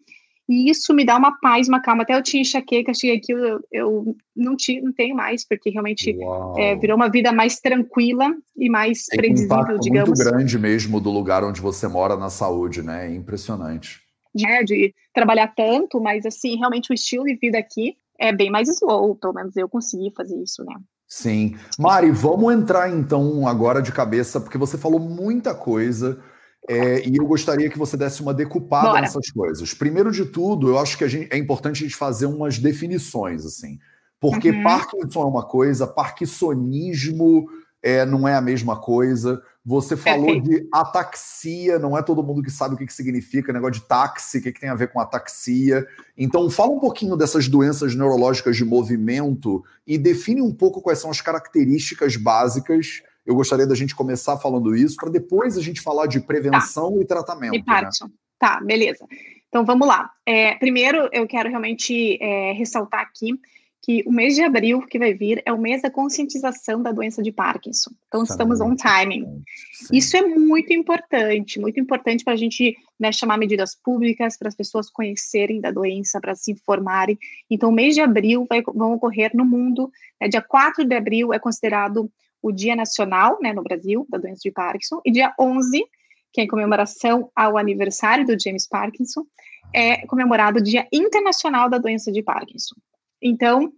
e 0.48 0.70
isso 0.70 0.94
me 0.94 1.04
dá 1.04 1.18
uma 1.18 1.40
paz, 1.40 1.68
uma 1.68 1.82
calma. 1.82 2.04
Até 2.04 2.16
eu 2.16 2.22
tinha 2.22 2.42
enxaqueca, 2.42 2.94
cheguei 2.94 3.18
aqui, 3.18 3.32
eu, 3.32 3.60
eu 3.72 4.18
não, 4.36 4.56
tinha, 4.56 4.82
não 4.82 4.94
tenho 4.94 5.16
mais, 5.16 5.48
porque 5.48 5.72
realmente 5.72 6.16
é, 6.58 6.76
virou 6.76 6.96
uma 6.96 7.10
vida 7.10 7.32
mais 7.32 7.60
tranquila 7.60 8.32
e 8.56 8.70
mais 8.70 9.06
Tem 9.06 9.18
previsível, 9.20 9.58
um 9.58 9.80
digamos. 9.80 10.10
muito 10.10 10.24
grande 10.24 10.60
mesmo 10.60 11.02
do 11.02 11.10
lugar 11.10 11.44
onde 11.44 11.60
você 11.60 11.88
mora 11.88 12.16
na 12.16 12.30
saúde, 12.30 12.84
né? 12.84 13.08
É 13.08 13.16
impressionante. 13.16 14.00
É, 14.46 14.64
de 14.64 14.94
trabalhar 15.14 15.48
tanto, 15.56 16.00
mas 16.00 16.26
assim, 16.26 16.58
realmente 16.58 16.92
o 16.92 16.94
estilo 16.94 17.24
de 17.24 17.36
vida 17.36 17.58
aqui 17.58 17.96
é 18.20 18.32
bem 18.32 18.52
mais 18.52 18.70
slow, 18.70 19.16
pelo 19.16 19.34
menos 19.34 19.56
eu 19.56 19.68
consegui 19.68 20.12
fazer 20.16 20.38
isso, 20.42 20.64
né? 20.64 20.76
Sim. 21.08 21.56
Mari, 21.80 22.12
vamos 22.12 22.54
entrar 22.54 22.90
então 22.90 23.48
agora 23.48 23.82
de 23.82 23.92
cabeça, 23.92 24.40
porque 24.42 24.58
você 24.58 24.78
falou 24.78 25.00
muita 25.00 25.56
coisa 25.56 26.20
é, 26.67 27.08
e 27.08 27.15
eu 27.15 27.25
gostaria 27.25 27.69
que 27.69 27.78
você 27.78 27.95
desse 27.95 28.21
uma 28.21 28.34
decupada 28.34 28.89
Bora. 28.89 29.01
nessas 29.01 29.30
coisas. 29.30 29.73
Primeiro 29.73 30.12
de 30.12 30.25
tudo, 30.25 30.69
eu 30.69 30.80
acho 30.80 30.97
que 30.97 31.08
gente, 31.08 31.32
é 31.32 31.38
importante 31.38 31.84
a 31.84 31.88
gente 31.88 31.95
fazer 31.95 32.25
umas 32.25 32.58
definições, 32.58 33.45
assim. 33.45 33.80
Porque 34.19 34.49
uhum. 34.49 34.63
Parkinson 34.63 35.21
é 35.21 35.25
uma 35.25 35.43
coisa, 35.43 35.86
Parkinsonismo 35.86 37.47
é, 37.84 38.04
não 38.04 38.28
é 38.28 38.34
a 38.34 38.41
mesma 38.41 38.75
coisa. 38.80 39.39
Você 39.63 39.95
falou 39.95 40.25
Perfeito. 40.25 40.49
de 40.49 40.67
ataxia, 40.73 41.78
não 41.78 41.95
é 41.95 42.01
todo 42.01 42.23
mundo 42.23 42.41
que 42.41 42.49
sabe 42.49 42.73
o 42.73 42.78
que, 42.78 42.88
que 42.88 42.93
significa, 42.93 43.54
negócio 43.54 43.82
de 43.82 43.88
táxi, 43.88 44.39
o 44.39 44.41
que, 44.41 44.51
que 44.51 44.60
tem 44.60 44.69
a 44.69 44.75
ver 44.75 44.91
com 44.91 44.99
ataxia. 44.99 45.86
Então, 46.17 46.49
fala 46.49 46.71
um 46.71 46.80
pouquinho 46.80 47.15
dessas 47.15 47.47
doenças 47.47 47.93
neurológicas 47.93 48.58
de 48.58 48.65
movimento 48.65 49.63
e 49.86 49.99
define 49.99 50.41
um 50.41 50.54
pouco 50.54 50.82
quais 50.82 50.97
são 50.97 51.12
as 51.12 51.21
características 51.21 52.15
básicas 52.15 53.04
eu 53.26 53.36
gostaria 53.36 53.66
da 53.66 53.76
gente 53.76 53.96
começar 53.96 54.38
falando 54.38 54.76
isso, 54.76 54.96
para 54.96 55.10
depois 55.10 55.58
a 55.58 55.62
gente 55.62 55.82
falar 55.82 56.08
de 56.08 56.20
prevenção 56.20 56.94
tá. 56.94 57.02
e 57.02 57.06
tratamento. 57.06 57.56
E 57.56 57.64
Parkinson. 57.64 58.06
Né? 58.06 58.12
Tá, 58.38 58.62
beleza. 58.62 59.06
Então 59.50 59.66
vamos 59.66 59.88
lá. 59.88 60.10
É, 60.26 60.56
primeiro, 60.56 61.10
eu 61.12 61.26
quero 61.26 61.50
realmente 61.50 62.22
é, 62.22 62.52
ressaltar 62.52 63.02
aqui 63.02 63.40
que 63.86 64.04
o 64.08 64.12
mês 64.12 64.34
de 64.34 64.42
abril 64.42 64.82
que 64.82 64.98
vai 64.98 65.14
vir 65.14 65.44
é 65.46 65.54
o 65.54 65.60
mês 65.60 65.84
da 65.84 65.92
conscientização 65.92 66.82
da 66.82 66.92
doença 66.92 67.22
de 67.22 67.32
Parkinson. 67.32 67.92
Então, 68.08 68.26
tá 68.26 68.34
estamos 68.34 68.60
on 68.60 68.76
timing. 68.76 69.44
Sim. 69.74 69.96
Isso 69.96 70.18
é 70.18 70.24
muito 70.24 70.74
importante, 70.74 71.60
muito 71.60 71.80
importante 71.80 72.24
para 72.24 72.34
a 72.34 72.36
gente 72.36 72.76
né, 73.00 73.12
chamar 73.12 73.38
medidas 73.38 73.76
públicas, 73.76 74.38
para 74.38 74.48
as 74.48 74.56
pessoas 74.56 74.90
conhecerem 74.90 75.62
da 75.62 75.70
doença, 75.70 76.20
para 76.20 76.34
se 76.34 76.52
informarem. 76.52 77.16
Então, 77.48 77.70
o 77.70 77.72
mês 77.72 77.94
de 77.94 78.02
abril 78.02 78.48
vai, 78.50 78.64
vão 78.64 78.94
ocorrer 78.94 79.30
no 79.36 79.46
mundo, 79.46 79.92
né, 80.20 80.28
dia 80.28 80.42
4 80.42 80.84
de 80.84 80.96
abril 80.96 81.32
é 81.32 81.38
considerado 81.38 82.12
o 82.46 82.52
Dia 82.52 82.76
Nacional, 82.76 83.40
né, 83.42 83.52
no 83.52 83.64
Brasil, 83.64 84.06
da 84.08 84.20
doença 84.20 84.42
de 84.44 84.52
Parkinson, 84.52 85.02
e 85.04 85.12
dia 85.12 85.34
11, 85.40 85.84
que 86.32 86.42
é 86.42 86.44
em 86.44 86.48
comemoração 86.48 87.32
ao 87.36 87.58
aniversário 87.58 88.24
do 88.24 88.40
James 88.40 88.68
Parkinson, 88.68 89.26
é 89.74 90.06
comemorado 90.06 90.60
o 90.60 90.64
Dia 90.64 90.88
Internacional 90.94 91.68
da 91.72 91.80
Doença 91.80 92.12
de 92.12 92.22
Parkinson. 92.22 92.76
Então, 93.20 93.74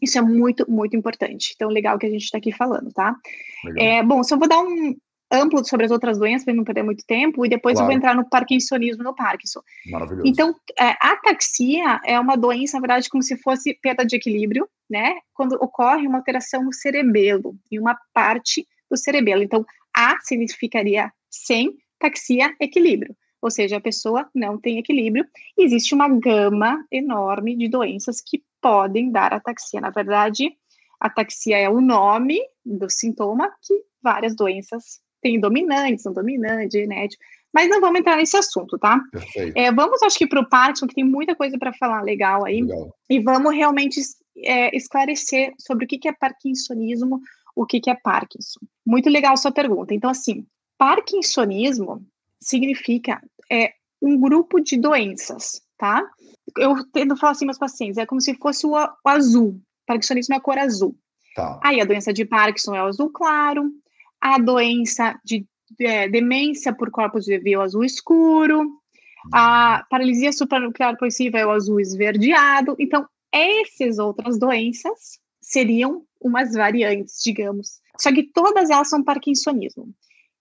isso 0.00 0.16
é 0.16 0.22
muito, 0.22 0.64
muito 0.70 0.96
importante. 0.96 1.52
Então, 1.54 1.68
legal 1.68 1.98
que 1.98 2.06
a 2.06 2.10
gente 2.10 2.22
está 2.22 2.38
aqui 2.38 2.50
falando, 2.50 2.90
tá? 2.94 3.14
É, 3.76 4.02
bom, 4.02 4.24
só 4.24 4.38
vou 4.38 4.48
dar 4.48 4.58
um, 4.58 4.96
amplo 5.30 5.64
sobre 5.64 5.86
as 5.86 5.92
outras 5.92 6.18
doenças, 6.18 6.44
para 6.44 6.54
não 6.54 6.64
perder 6.64 6.82
muito 6.82 7.04
tempo, 7.06 7.44
e 7.44 7.48
depois 7.48 7.74
claro. 7.74 7.84
eu 7.84 7.86
vou 7.86 7.96
entrar 7.96 8.14
no 8.14 8.28
parkinsonismo 8.28 9.02
no 9.02 9.14
Parkinson. 9.14 9.60
Maravilhoso. 9.86 10.26
Então, 10.26 10.54
é, 10.78 10.90
a 11.00 11.12
ataxia 11.12 12.00
é 12.04 12.18
uma 12.18 12.36
doença, 12.36 12.76
na 12.76 12.80
verdade, 12.80 13.08
como 13.08 13.22
se 13.22 13.36
fosse 13.36 13.74
perda 13.74 14.04
de 14.04 14.16
equilíbrio, 14.16 14.68
né? 14.88 15.16
Quando 15.34 15.52
ocorre 15.54 16.06
uma 16.06 16.18
alteração 16.18 16.64
no 16.64 16.72
cerebelo, 16.72 17.54
em 17.70 17.78
uma 17.78 17.96
parte 18.12 18.66
do 18.90 18.96
cerebelo. 18.96 19.42
Então, 19.42 19.64
A 19.94 20.18
significaria 20.20 21.12
sem, 21.30 21.76
taxia, 21.98 22.54
equilíbrio. 22.60 23.14
Ou 23.40 23.50
seja, 23.50 23.76
a 23.76 23.80
pessoa 23.80 24.28
não 24.34 24.58
tem 24.58 24.78
equilíbrio. 24.78 25.24
E 25.56 25.64
existe 25.64 25.94
uma 25.94 26.08
gama 26.08 26.84
enorme 26.90 27.56
de 27.56 27.68
doenças 27.68 28.20
que 28.20 28.42
podem 28.60 29.10
dar 29.10 29.32
ataxia. 29.32 29.80
Na 29.80 29.90
verdade, 29.90 30.52
ataxia 31.00 31.58
é 31.58 31.68
o 31.68 31.80
nome 31.80 32.40
do 32.64 32.90
sintoma 32.90 33.52
que 33.62 33.74
várias 34.02 34.34
doenças 34.34 35.00
tem 35.20 35.40
dominante, 35.40 36.02
são 36.02 36.12
dominante, 36.12 36.78
genético, 36.78 37.22
mas 37.52 37.68
não 37.68 37.80
vamos 37.80 38.00
entrar 38.00 38.16
nesse 38.16 38.36
assunto, 38.36 38.78
tá? 38.78 39.00
É, 39.54 39.72
vamos, 39.72 40.02
acho 40.02 40.18
que, 40.18 40.26
para 40.26 40.40
o 40.40 40.48
Parkinson, 40.48 40.86
que 40.86 40.94
tem 40.94 41.04
muita 41.04 41.34
coisa 41.34 41.58
para 41.58 41.72
falar 41.72 42.02
legal 42.02 42.44
aí, 42.44 42.62
legal. 42.62 42.94
e 43.08 43.20
vamos 43.20 43.54
realmente 43.54 44.00
é, 44.44 44.76
esclarecer 44.76 45.54
sobre 45.58 45.84
o 45.84 45.88
que, 45.88 45.98
que 45.98 46.08
é 46.08 46.12
parkinsonismo, 46.12 47.20
o 47.56 47.66
que, 47.66 47.80
que 47.80 47.90
é 47.90 47.94
Parkinson. 47.94 48.60
Muito 48.86 49.08
legal 49.08 49.36
sua 49.36 49.50
pergunta. 49.50 49.94
Então, 49.94 50.10
assim, 50.10 50.46
parkinsonismo 50.76 52.06
significa 52.40 53.20
é, 53.50 53.72
um 54.00 54.18
grupo 54.20 54.60
de 54.60 54.76
doenças, 54.76 55.62
tá? 55.76 56.04
Eu 56.56 56.84
tento 56.92 57.16
falar 57.16 57.32
assim 57.32 57.44
meus 57.44 57.58
pacientes, 57.58 57.98
é 57.98 58.06
como 58.06 58.20
se 58.20 58.34
fosse 58.34 58.66
o, 58.66 58.72
o 58.72 59.08
azul. 59.08 59.60
Parkinsonismo 59.86 60.34
é 60.34 60.38
a 60.38 60.40
cor 60.40 60.58
azul. 60.58 60.94
Tá. 61.34 61.58
Aí 61.62 61.80
a 61.80 61.84
doença 61.84 62.12
de 62.12 62.24
Parkinson 62.24 62.74
é 62.74 62.82
o 62.82 62.86
azul 62.86 63.10
claro, 63.10 63.72
a 64.20 64.38
doença 64.38 65.18
de 65.24 65.46
é, 65.80 66.08
demência 66.08 66.72
por 66.72 66.90
corpos 66.90 67.24
de 67.24 67.38
vio 67.38 67.60
azul 67.60 67.84
escuro, 67.84 68.78
a 69.32 69.84
paralisia 69.90 70.32
supranuclear 70.32 70.96
progressiva 70.96 71.38
é 71.38 71.46
o 71.46 71.50
azul 71.50 71.80
esverdeado. 71.80 72.76
Então, 72.78 73.06
essas 73.32 73.98
outras 73.98 74.38
doenças 74.38 75.18
seriam 75.40 76.04
umas 76.20 76.52
variantes, 76.52 77.22
digamos. 77.22 77.80
Só 77.98 78.12
que 78.12 78.22
todas 78.22 78.70
elas 78.70 78.88
são 78.88 79.02
parkinsonismo. 79.02 79.92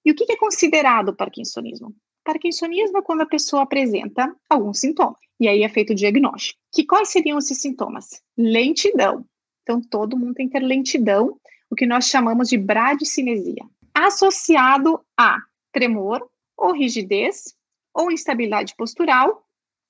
E 0.06 0.12
o 0.12 0.16
que 0.16 0.32
é 0.32 0.38
considerado 0.38 1.16
parkinsonismo? 1.16 1.94
Parkinsonismo 2.24 2.98
é 2.98 3.02
quando 3.02 3.22
a 3.22 3.26
pessoa 3.26 3.64
apresenta 3.64 4.34
alguns 4.50 4.80
sintomas. 4.80 5.20
E 5.40 5.48
aí 5.48 5.64
é 5.64 5.70
feito 5.70 5.92
o 5.92 5.96
diagnóstico. 5.96 6.60
Que 6.74 6.86
quais 6.86 7.10
seriam 7.10 7.38
esses 7.38 7.60
sintomas? 7.60 8.22
Lentidão. 8.38 9.26
Então, 9.64 9.82
todo 9.82 10.18
mundo 10.18 10.34
tem 10.34 10.48
que 10.48 10.58
ter 10.58 10.66
lentidão, 10.66 11.38
o 11.70 11.76
que 11.76 11.86
nós 11.86 12.06
chamamos 12.08 12.50
de 12.50 12.58
bradicinesia. 12.58 13.64
Associado 13.94 15.00
a 15.18 15.40
tremor, 15.72 16.28
ou 16.56 16.74
rigidez, 16.74 17.56
ou 17.94 18.12
instabilidade 18.12 18.76
postural, 18.76 19.44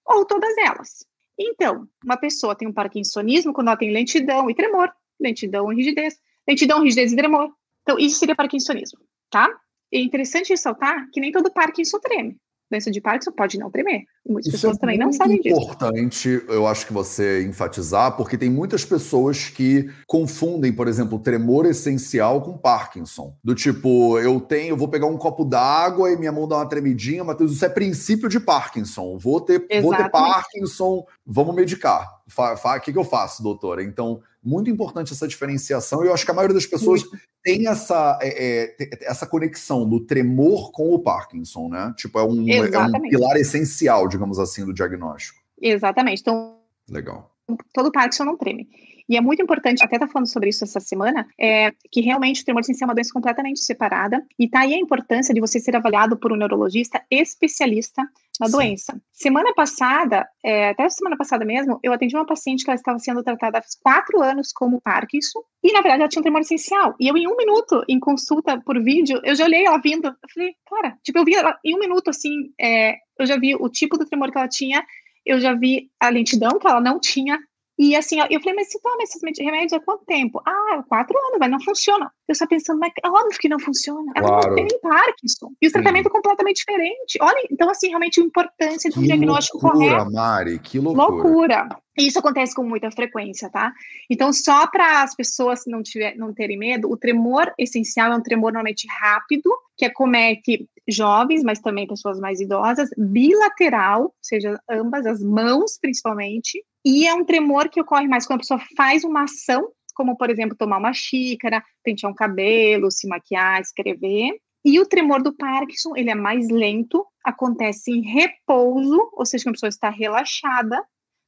ou 0.06 0.26
todas 0.26 0.58
elas. 0.58 1.06
Então, 1.38 1.88
uma 2.04 2.18
pessoa 2.18 2.56
tem 2.56 2.68
um 2.68 2.74
parkinsonismo 2.74 3.54
quando 3.54 3.68
ela 3.68 3.78
tem 3.78 3.92
lentidão 3.92 4.50
e 4.50 4.56
tremor, 4.56 4.92
lentidão 5.20 5.72
e 5.72 5.76
rigidez, 5.76 6.20
lentidão, 6.48 6.82
rigidez 6.82 7.12
e 7.12 7.16
tremor. 7.16 7.52
Então, 7.84 8.00
isso 8.00 8.18
seria 8.18 8.36
parkinsonismo, 8.36 9.00
tá? 9.30 9.48
É 9.94 10.00
interessante 10.00 10.50
ressaltar 10.50 11.10
que 11.12 11.20
nem 11.20 11.32
todo 11.32 11.52
Parkinson 11.52 12.00
treme 12.00 12.38
doença 12.69 12.91
de 12.91 12.99
Parkinson 12.99 13.32
pode 13.32 13.58
não 13.58 13.71
tremer. 13.71 14.03
Muitas 14.27 14.47
Isso 14.47 14.58
pessoas 14.58 14.77
é 14.77 14.80
também 14.80 14.97
não 14.97 15.12
sabem 15.13 15.39
disso. 15.39 15.60
É 15.60 15.63
importante, 15.63 16.43
eu 16.49 16.67
acho 16.67 16.86
que 16.86 16.93
você 16.93 17.45
enfatizar, 17.45 18.15
porque 18.17 18.38
tem 18.38 18.49
muitas 18.49 18.84
pessoas 18.84 19.49
que 19.49 19.89
confundem, 20.06 20.73
por 20.73 20.88
exemplo, 20.88 21.19
tremor 21.19 21.65
essencial 21.65 22.41
com 22.41 22.58
Parkinson. 22.58 23.36
Do 23.43 23.56
tipo, 23.56 24.19
eu 24.19 24.39
tenho, 24.39 24.69
eu 24.69 24.77
vou 24.77 24.88
pegar 24.88 25.08
um 25.08 25.17
copo 25.17 25.45
d'água 25.45 26.12
e 26.12 26.17
minha 26.17 26.32
mão 26.32 26.47
dá 26.47 26.58
uma 26.58 26.69
tremidinha, 26.69 27.23
Matheus, 27.23 27.53
isso 27.53 27.65
é 27.65 27.69
princípio 27.69 28.27
de 28.27 28.39
Parkinson. 28.39 29.17
Vou 29.17 29.39
ter, 29.39 29.65
vou 29.82 29.95
ter 29.95 30.10
Parkinson, 30.10 31.06
vamos 31.25 31.56
medicar. 31.56 32.17
O 32.27 32.80
que, 32.82 32.91
que 32.91 32.99
eu 32.99 33.06
faço, 33.06 33.41
doutora? 33.41 33.82
Então, 33.82 34.21
muito 34.47 34.69
importante 34.69 35.12
essa 35.12 35.27
diferenciação, 35.27 36.03
e 36.03 36.07
eu 36.07 36.13
acho 36.13 36.23
que 36.23 36.31
a 36.31 36.33
maioria 36.33 36.55
das 36.55 36.65
pessoas 36.65 37.03
tem 37.43 37.67
essa, 37.67 38.17
é, 38.21 38.75
é, 38.79 38.88
essa 39.01 39.27
conexão 39.27 39.88
do 39.88 39.99
tremor 39.99 40.71
com 40.71 40.93
o 40.93 40.99
Parkinson, 40.99 41.67
né? 41.67 41.93
Tipo, 41.97 42.19
é 42.19 42.23
um, 42.23 42.49
é 42.49 42.62
um 42.62 43.01
pilar 43.10 43.36
essencial, 43.36 44.07
digamos 44.07 44.39
assim, 44.39 44.65
do 44.65 44.73
diagnóstico. 44.73 45.39
Exatamente. 45.62 46.21
Então, 46.21 46.57
Legal. 46.89 47.29
todo 47.73 47.91
Parkinson 47.91 48.23
não 48.23 48.38
treme. 48.38 48.69
E 49.10 49.15
é 49.15 49.21
muito 49.21 49.41
importante, 49.41 49.83
até 49.83 49.97
tá 49.97 50.07
falando 50.07 50.27
sobre 50.27 50.49
isso 50.49 50.65
essa 50.65 50.81
semana, 50.81 51.25
é 51.39 51.71
que 51.89 52.01
realmente 52.01 52.41
o 52.41 52.45
tremor 52.45 52.63
sensível 52.63 52.86
é 52.86 52.89
uma 52.89 52.95
doença 52.95 53.13
completamente 53.13 53.62
separada. 53.62 54.25
E 54.38 54.49
tá 54.49 54.62
aí 54.62 54.73
a 54.73 54.79
importância 54.79 55.33
de 55.33 55.39
você 55.39 55.60
ser 55.60 55.75
avaliado 55.75 56.17
por 56.17 56.33
um 56.33 56.36
neurologista 56.36 57.01
especialista 57.10 58.03
na 58.39 58.47
Sim. 58.47 58.52
doença. 58.54 59.02
Semana 59.12 59.54
passada, 59.54 60.28
é, 60.43 60.69
até 60.69 60.88
semana 60.89 61.17
passada 61.17 61.43
mesmo, 61.43 61.80
eu 61.84 61.91
atendi 61.91 62.15
uma 62.15 62.26
paciente 62.26 62.63
que 62.63 62.69
ela 62.69 62.76
estava 62.76 63.00
sendo 63.00 63.23
tratada 63.23 63.58
há 63.58 63.62
quatro 63.82 64.21
anos 64.21 64.52
como 64.54 64.82
Parkinson, 64.82 65.39
e 65.63 65.71
na 65.73 65.82
verdade 65.82 66.02
ela 66.02 66.10
tinha 66.10 66.19
um 66.19 66.23
tremor 66.23 66.41
essencial. 66.41 66.95
E 67.00 67.08
eu, 67.08 67.17
em 67.17 67.28
um 67.28 67.36
minuto, 67.36 67.84
em 67.88 68.00
consulta 68.00 68.60
por 68.62 68.82
vídeo, 68.82 69.19
eu 69.23 69.36
já 69.36 69.45
olhei 69.45 69.65
ela 69.65 69.80
vindo, 69.80 70.08
eu 70.08 70.30
falei, 70.34 70.54
cara, 70.69 70.97
tipo, 71.04 71.17
eu 71.17 71.26
vi 71.26 71.36
ela 71.36 71.58
em 71.63 71.76
um 71.76 71.80
minuto, 71.80 72.10
assim, 72.10 72.52
é, 72.60 72.95
eu 73.19 73.26
já 73.26 73.38
vi 73.38 73.56
o 73.56 73.69
tipo 73.69 73.97
do 73.97 74.06
tremor 74.06 74.32
que 74.32 74.38
ela 74.38 74.47
tinha, 74.47 74.86
eu 75.26 75.39
já 75.39 75.54
vi 75.54 75.89
a 76.00 76.10
lentidão 76.10 76.58
que 76.60 76.67
ela 76.67 76.80
não 76.80 77.00
tinha, 77.00 77.38
e 77.78 77.96
assim, 77.96 78.20
eu 78.20 78.40
falei, 78.42 78.56
mas 78.56 78.72
você 78.72 78.80
toma 78.80 79.04
esses 79.04 79.22
remédios 79.40 79.74
há 79.74 79.80
quanto 79.80 80.04
tempo? 80.06 80.42
Ah, 80.46 80.84
quatro 80.88 81.16
anos, 81.16 81.38
mas 81.40 81.52
não 81.52 81.62
funciona. 81.62 82.12
Eu 82.28 82.34
só 82.34 82.48
pensando, 82.48 82.80
mas 82.80 82.92
é 83.04 83.08
óbvio 83.08 83.38
que 83.40 83.48
não 83.48 83.60
funciona. 83.60 84.12
Ela 84.16 84.28
claro. 84.28 84.48
não 84.50 84.56
tem 84.56 84.68
Parkinson. 84.82 85.52
E 85.62 85.68
o 85.68 85.72
tratamento 85.72 86.08
é 86.08 86.12
completamente 86.12 86.58
diferente. 86.58 87.18
Olha, 87.22 87.48
então, 87.52 87.70
assim, 87.70 87.90
realmente 87.90 88.20
a 88.20 88.24
importância 88.24 88.90
de 88.90 88.98
um 88.98 89.04
diagnóstico 89.04 89.60
loucura, 89.62 89.90
correto. 89.90 90.12
Mari, 90.12 90.60
que 90.60 90.80
loucura. 90.80 91.08
Loucura. 91.08 91.70
E 91.98 92.08
isso 92.08 92.18
acontece 92.18 92.56
com 92.56 92.63
muita 92.63 92.90
frequência, 92.90 93.50
tá? 93.50 93.72
Então, 94.10 94.34
só 94.34 94.68
para 94.68 95.04
as 95.04 95.16
pessoas 95.16 95.62
não, 95.68 95.84
tiver, 95.84 96.16
não 96.16 96.34
terem 96.34 96.58
medo, 96.58 96.90
o 96.92 96.98
tremor 96.98 97.54
essencial 97.58 98.12
é 98.12 98.16
um 98.16 98.22
tremor 98.22 98.54
normalmente 98.54 98.88
rápido, 99.02 99.50
que 99.76 99.86
acomete 99.86 100.68
jovens, 100.88 101.43
mas 101.43 101.60
também 101.60 101.88
pessoas 101.88 102.19
mais 102.19 102.39
idosas, 102.39 102.89
bilateral, 102.97 104.04
ou 104.04 104.15
seja, 104.21 104.60
ambas 104.69 105.06
as 105.06 105.21
mãos 105.21 105.78
principalmente, 105.80 106.63
e 106.86 107.06
é 107.06 107.13
um 107.13 107.26
tremor 107.26 107.69
que 107.69 107.82
ocorre 107.82 108.08
mais 108.08 108.26
quando 108.26 108.38
a 108.38 108.41
pessoa 108.41 108.62
faz 108.76 109.04
uma 109.04 109.23
ação, 109.23 109.69
como, 109.93 110.15
por 110.15 110.30
exemplo, 110.30 110.56
tomar 110.56 110.78
uma 110.78 110.93
xícara, 110.93 111.63
pentear 111.84 112.12
um 112.12 112.15
cabelo, 112.15 112.91
se 112.91 113.08
maquiar, 113.08 113.60
escrever. 113.60 114.39
E 114.63 114.80
o 114.80 114.86
tremor 114.86 115.23
do 115.23 115.36
Parkinson, 115.36 115.95
ele 115.95 116.10
é 116.10 116.15
mais 116.15 116.50
lento, 116.50 117.06
acontece 117.23 117.91
em 117.91 118.02
repouso, 118.02 119.10
ou 119.13 119.26
seja, 119.26 119.45
quando 119.45 119.54
a 119.54 119.58
pessoa 119.58 119.69
está 119.69 119.89
relaxada, 119.89 120.82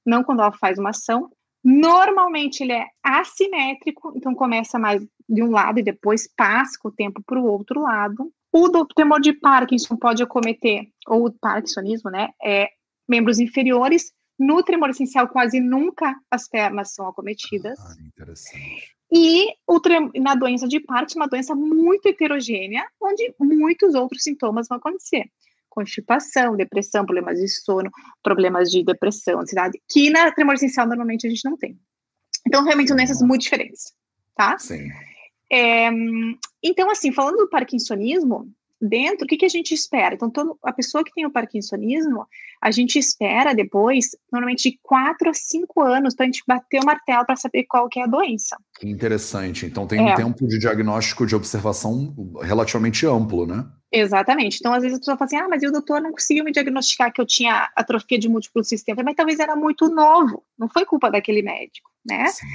não 0.06 0.24
quando 0.24 0.42
ela 0.42 0.52
faz 0.52 0.78
uma 0.78 0.92
ação. 0.92 1.32
Normalmente 1.64 2.64
ele 2.64 2.74
é 2.74 2.86
assimétrico, 3.04 4.14
então 4.16 4.34
começa 4.34 4.80
mais 4.80 5.06
de 5.28 5.44
um 5.44 5.52
lado 5.52 5.80
e 5.80 5.84
depois 5.84 6.28
passa 6.36 6.78
com 6.80 6.90
o 6.90 6.94
tempo 6.94 7.22
para 7.26 7.40
o 7.40 7.46
outro 7.46 7.82
lado. 7.82 8.32
O 8.52 8.68
do 8.68 8.86
tremor 8.86 9.22
de 9.22 9.34
Parkinson 9.34 9.96
pode 9.96 10.24
acometer, 10.24 10.88
ou 11.08 11.28
o 11.28 11.32
parkinsonismo, 11.32 12.10
né, 12.10 12.30
é 12.44 12.70
membros 13.08 13.40
inferiores, 13.40 14.12
no 14.40 14.64
tremor 14.64 14.90
essencial, 14.90 15.28
quase 15.28 15.60
nunca 15.60 16.16
as 16.32 16.48
pernas 16.48 16.94
são 16.94 17.08
acometidas. 17.08 17.78
Ah, 17.80 17.96
interessante. 18.02 18.96
E 19.12 19.48
o 19.68 19.82
na 20.20 20.36
doença 20.36 20.68
de 20.68 20.80
Parkinson, 20.80 21.20
uma 21.20 21.28
doença 21.28 21.54
muito 21.56 22.08
heterogênea, 22.08 22.86
onde 23.02 23.34
muitos 23.40 23.96
outros 23.96 24.24
sintomas 24.24 24.68
vão 24.68 24.78
acontecer. 24.78 25.26
Constipação, 25.68 26.56
depressão, 26.56 27.06
problemas 27.06 27.40
de 27.40 27.48
sono, 27.48 27.92
problemas 28.24 28.70
de 28.70 28.84
depressão, 28.84 29.40
ansiedade, 29.40 29.80
que 29.90 30.10
na 30.10 30.32
tremor 30.32 30.56
essencial 30.56 30.88
normalmente 30.88 31.28
a 31.28 31.30
gente 31.30 31.44
não 31.44 31.58
tem. 31.58 31.78
Então, 32.48 32.64
realmente 32.64 32.88
são 32.88 32.98
doenças 32.98 33.22
muito 33.22 33.42
diferentes, 33.42 33.94
tá? 34.36 34.58
Sim. 34.58 34.90
É, 35.52 35.90
então, 36.64 36.92
assim, 36.92 37.12
falando 37.12 37.38
do 37.38 37.50
parkinsonismo, 37.50 38.52
dentro, 38.82 39.26
o 39.26 39.28
que, 39.28 39.38
que 39.38 39.46
a 39.46 39.50
gente 39.50 39.74
espera? 39.74 40.16
Então, 40.16 40.30
todo, 40.30 40.58
a 40.64 40.72
pessoa 40.72 41.04
que 41.04 41.14
tem 41.14 41.26
o 41.26 41.32
parkinsonismo, 41.32 42.26
a 42.62 42.72
gente 42.72 42.98
espera 42.98 43.54
depois, 43.54 44.10
normalmente, 44.32 44.72
de 44.72 44.80
4 44.82 45.30
a 45.30 45.34
5 45.34 45.82
anos, 45.82 46.16
para 46.16 46.26
a 46.26 46.28
gente 46.28 46.44
bater 46.48 46.82
o 46.82 46.86
martelo 46.86 47.26
para 47.26 47.36
saber 47.36 47.66
qual 47.66 47.90
que 47.90 48.00
é 48.00 48.04
a 48.04 48.08
doença. 48.08 48.58
Interessante. 48.82 49.66
Então, 49.66 49.86
tem 49.86 50.00
é. 50.00 50.14
um 50.14 50.16
tempo 50.16 50.48
de 50.48 50.58
diagnóstico 50.60 51.26
de 51.26 51.36
observação 51.36 52.14
relativamente 52.42 53.06
amplo, 53.06 53.46
né? 53.46 53.66
Exatamente. 53.92 54.58
Então, 54.60 54.74
às 54.74 54.84
vezes 54.84 54.98
a 54.98 55.00
pessoa 55.00 55.18
fala 55.18 55.26
assim: 55.26 55.38
ah, 55.38 55.48
mas 55.50 55.64
o 55.64 55.72
doutor 55.72 56.00
não 56.00 56.12
conseguiu 56.12 56.44
me 56.44 56.52
diagnosticar 56.52 57.12
que 57.12 57.20
eu 57.20 57.26
tinha 57.26 57.70
atrofia 57.76 58.20
de 58.20 58.30
múltiplo 58.30 58.64
sistema. 58.64 59.02
Mas 59.04 59.16
talvez 59.16 59.40
era 59.40 59.56
muito 59.56 59.90
novo, 59.90 60.44
não 60.58 60.70
foi 60.70 60.86
culpa 60.86 61.10
daquele 61.10 61.42
médico, 61.42 61.90
né? 62.06 62.28
Sim. 62.28 62.46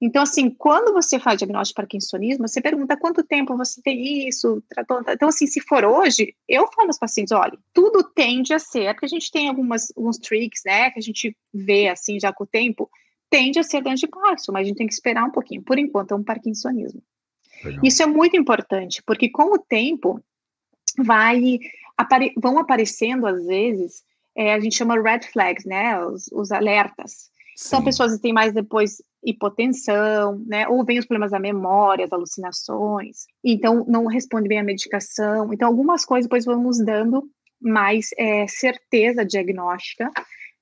Então, 0.00 0.22
assim, 0.22 0.48
quando 0.48 0.92
você 0.92 1.18
faz 1.18 1.38
diagnóstico 1.38 1.80
de 1.80 1.82
parkinsonismo, 1.82 2.46
você 2.46 2.60
pergunta 2.60 2.96
quanto 2.96 3.24
tempo 3.24 3.56
você 3.56 3.82
tem 3.82 4.28
isso, 4.28 4.62
tratou. 4.68 5.02
Então, 5.08 5.28
assim, 5.28 5.46
se 5.46 5.60
for 5.60 5.84
hoje, 5.84 6.34
eu 6.48 6.68
falo 6.72 6.88
aos 6.88 6.98
pacientes, 6.98 7.32
olha, 7.32 7.58
tudo 7.72 8.04
tende 8.04 8.54
a 8.54 8.60
ser, 8.60 8.94
porque 8.94 9.06
a 9.06 9.08
gente 9.08 9.30
tem 9.30 9.48
algumas, 9.48 9.92
alguns 9.96 10.16
tricks, 10.18 10.62
né, 10.64 10.90
que 10.90 11.00
a 11.00 11.02
gente 11.02 11.36
vê, 11.52 11.88
assim, 11.88 12.20
já 12.20 12.32
com 12.32 12.44
o 12.44 12.46
tempo, 12.46 12.88
tende 13.28 13.58
a 13.58 13.64
ser 13.64 13.82
doença 13.82 14.06
de 14.06 14.08
Parkinson, 14.08 14.52
mas 14.52 14.62
a 14.62 14.68
gente 14.68 14.76
tem 14.76 14.86
que 14.86 14.94
esperar 14.94 15.24
um 15.24 15.32
pouquinho. 15.32 15.62
Por 15.62 15.78
enquanto, 15.78 16.12
é 16.12 16.16
um 16.16 16.22
parkinsonismo. 16.24 17.02
Legal. 17.64 17.80
Isso 17.82 18.00
é 18.00 18.06
muito 18.06 18.36
importante, 18.36 19.02
porque 19.04 19.28
com 19.28 19.52
o 19.52 19.58
tempo, 19.58 20.22
vai, 20.96 21.58
apare, 21.96 22.32
vão 22.36 22.56
aparecendo, 22.58 23.26
às 23.26 23.44
vezes, 23.44 24.04
é, 24.36 24.54
a 24.54 24.60
gente 24.60 24.76
chama 24.76 25.00
red 25.00 25.22
flags, 25.32 25.64
né, 25.64 25.98
os, 26.06 26.28
os 26.32 26.52
alertas. 26.52 27.30
Sim. 27.58 27.70
São 27.70 27.82
pessoas 27.82 28.14
que 28.14 28.22
têm 28.22 28.32
mais 28.32 28.52
depois 28.52 29.02
hipotensão, 29.20 30.40
né? 30.46 30.68
Ou 30.68 30.84
vem 30.84 31.00
os 31.00 31.06
problemas 31.06 31.32
da 31.32 31.40
memória, 31.40 32.04
as 32.04 32.12
alucinações. 32.12 33.24
Então, 33.42 33.84
não 33.88 34.06
responde 34.06 34.48
bem 34.48 34.60
à 34.60 34.62
medicação. 34.62 35.52
Então, 35.52 35.66
algumas 35.66 36.04
coisas 36.04 36.26
depois 36.26 36.44
vão 36.44 36.62
nos 36.62 36.78
dando 36.78 37.28
mais 37.60 38.10
é, 38.16 38.46
certeza 38.46 39.24
diagnóstica, 39.24 40.08